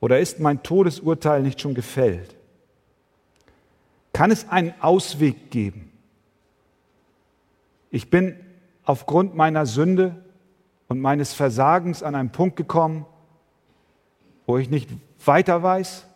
Oder 0.00 0.18
ist 0.20 0.40
mein 0.40 0.62
Todesurteil 0.62 1.42
nicht 1.42 1.60
schon 1.60 1.74
gefällt? 1.74 2.34
Kann 4.12 4.30
es 4.30 4.48
einen 4.48 4.74
Ausweg 4.80 5.50
geben? 5.50 5.92
Ich 7.90 8.10
bin 8.10 8.38
aufgrund 8.84 9.34
meiner 9.34 9.66
Sünde 9.66 10.24
und 10.88 11.00
meines 11.00 11.32
Versagens 11.32 12.02
an 12.02 12.14
einen 12.14 12.32
Punkt 12.32 12.56
gekommen, 12.56 13.06
wo 14.46 14.58
ich 14.58 14.70
nicht 14.70 14.90
weiter 15.24 15.62
weiß. 15.62 16.06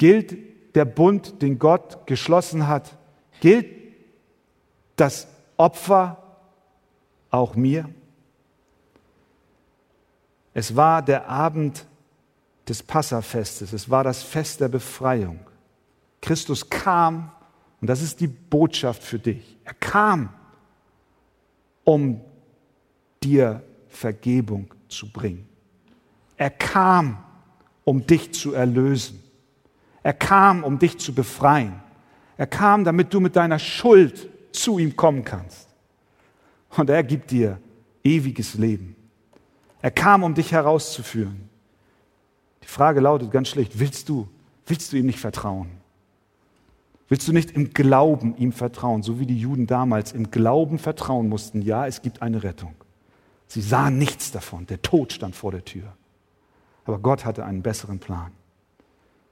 Gilt 0.00 0.34
der 0.74 0.86
Bund, 0.86 1.42
den 1.42 1.58
Gott 1.58 2.06
geschlossen 2.06 2.66
hat, 2.66 2.96
gilt 3.40 3.66
das 4.96 5.28
Opfer 5.58 6.16
auch 7.28 7.54
mir? 7.54 7.86
Es 10.54 10.74
war 10.74 11.02
der 11.02 11.28
Abend 11.28 11.84
des 12.66 12.82
Passafestes. 12.82 13.74
Es 13.74 13.90
war 13.90 14.02
das 14.02 14.22
Fest 14.22 14.62
der 14.62 14.68
Befreiung. 14.68 15.38
Christus 16.22 16.70
kam, 16.70 17.30
und 17.82 17.86
das 17.90 18.00
ist 18.00 18.20
die 18.20 18.26
Botschaft 18.26 19.02
für 19.02 19.18
dich. 19.18 19.58
Er 19.64 19.74
kam, 19.74 20.30
um 21.84 22.22
dir 23.22 23.62
Vergebung 23.90 24.72
zu 24.88 25.12
bringen. 25.12 25.46
Er 26.38 26.48
kam, 26.48 27.22
um 27.84 28.06
dich 28.06 28.32
zu 28.32 28.54
erlösen. 28.54 29.19
Er 30.02 30.12
kam, 30.14 30.64
um 30.64 30.78
dich 30.78 30.98
zu 30.98 31.14
befreien. 31.14 31.80
Er 32.36 32.46
kam, 32.46 32.84
damit 32.84 33.12
du 33.12 33.20
mit 33.20 33.36
deiner 33.36 33.58
Schuld 33.58 34.28
zu 34.52 34.78
ihm 34.78 34.96
kommen 34.96 35.24
kannst. 35.24 35.68
Und 36.76 36.88
er 36.88 37.02
gibt 37.02 37.30
dir 37.30 37.58
ewiges 38.02 38.54
Leben. 38.54 38.96
Er 39.82 39.90
kam, 39.90 40.22
um 40.22 40.34
dich 40.34 40.52
herauszuführen. 40.52 41.48
Die 42.62 42.68
Frage 42.68 43.00
lautet 43.00 43.30
ganz 43.30 43.48
schlicht, 43.48 43.78
willst 43.78 44.08
du, 44.08 44.28
willst 44.66 44.92
du 44.92 44.96
ihm 44.96 45.06
nicht 45.06 45.20
vertrauen? 45.20 45.70
Willst 47.08 47.26
du 47.26 47.32
nicht 47.32 47.50
im 47.50 47.72
Glauben 47.74 48.36
ihm 48.36 48.52
vertrauen, 48.52 49.02
so 49.02 49.18
wie 49.18 49.26
die 49.26 49.38
Juden 49.38 49.66
damals 49.66 50.12
im 50.12 50.30
Glauben 50.30 50.78
vertrauen 50.78 51.28
mussten, 51.28 51.60
ja, 51.60 51.86
es 51.86 52.02
gibt 52.02 52.22
eine 52.22 52.42
Rettung. 52.44 52.74
Sie 53.48 53.62
sahen 53.62 53.98
nichts 53.98 54.30
davon, 54.30 54.66
der 54.66 54.80
Tod 54.80 55.12
stand 55.12 55.34
vor 55.34 55.50
der 55.50 55.64
Tür. 55.64 55.92
Aber 56.84 57.00
Gott 57.00 57.24
hatte 57.24 57.44
einen 57.44 57.62
besseren 57.62 57.98
Plan. 57.98 58.30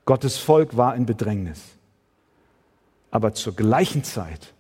Gottes 0.09 0.39
Volk 0.39 0.79
war 0.79 0.97
in 0.97 1.05
Bedrängnis. 1.05 1.61
Aber 3.11 3.35
zur 3.35 3.55
gleichen 3.55 4.05
Zeit 4.05 4.55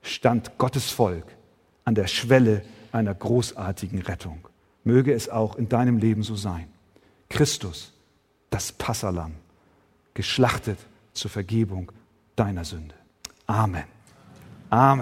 stand 0.00 0.58
Gottes 0.58 0.92
Volk 0.92 1.26
an 1.84 1.96
der 1.96 2.06
Schwelle 2.06 2.62
einer 2.92 3.12
großartigen 3.12 4.02
Rettung. 4.02 4.46
Möge 4.84 5.12
es 5.12 5.28
auch 5.28 5.56
in 5.56 5.68
deinem 5.68 5.98
Leben 5.98 6.22
so 6.22 6.36
sein. 6.36 6.68
Christus 7.28 7.92
das 8.50 8.70
Passalam, 8.70 9.32
geschlachtet 10.14 10.78
zur 11.14 11.32
Vergebung 11.32 11.90
deiner 12.36 12.64
Sünde. 12.64 12.94
Amen. 13.48 13.82
Amen. 14.70 15.00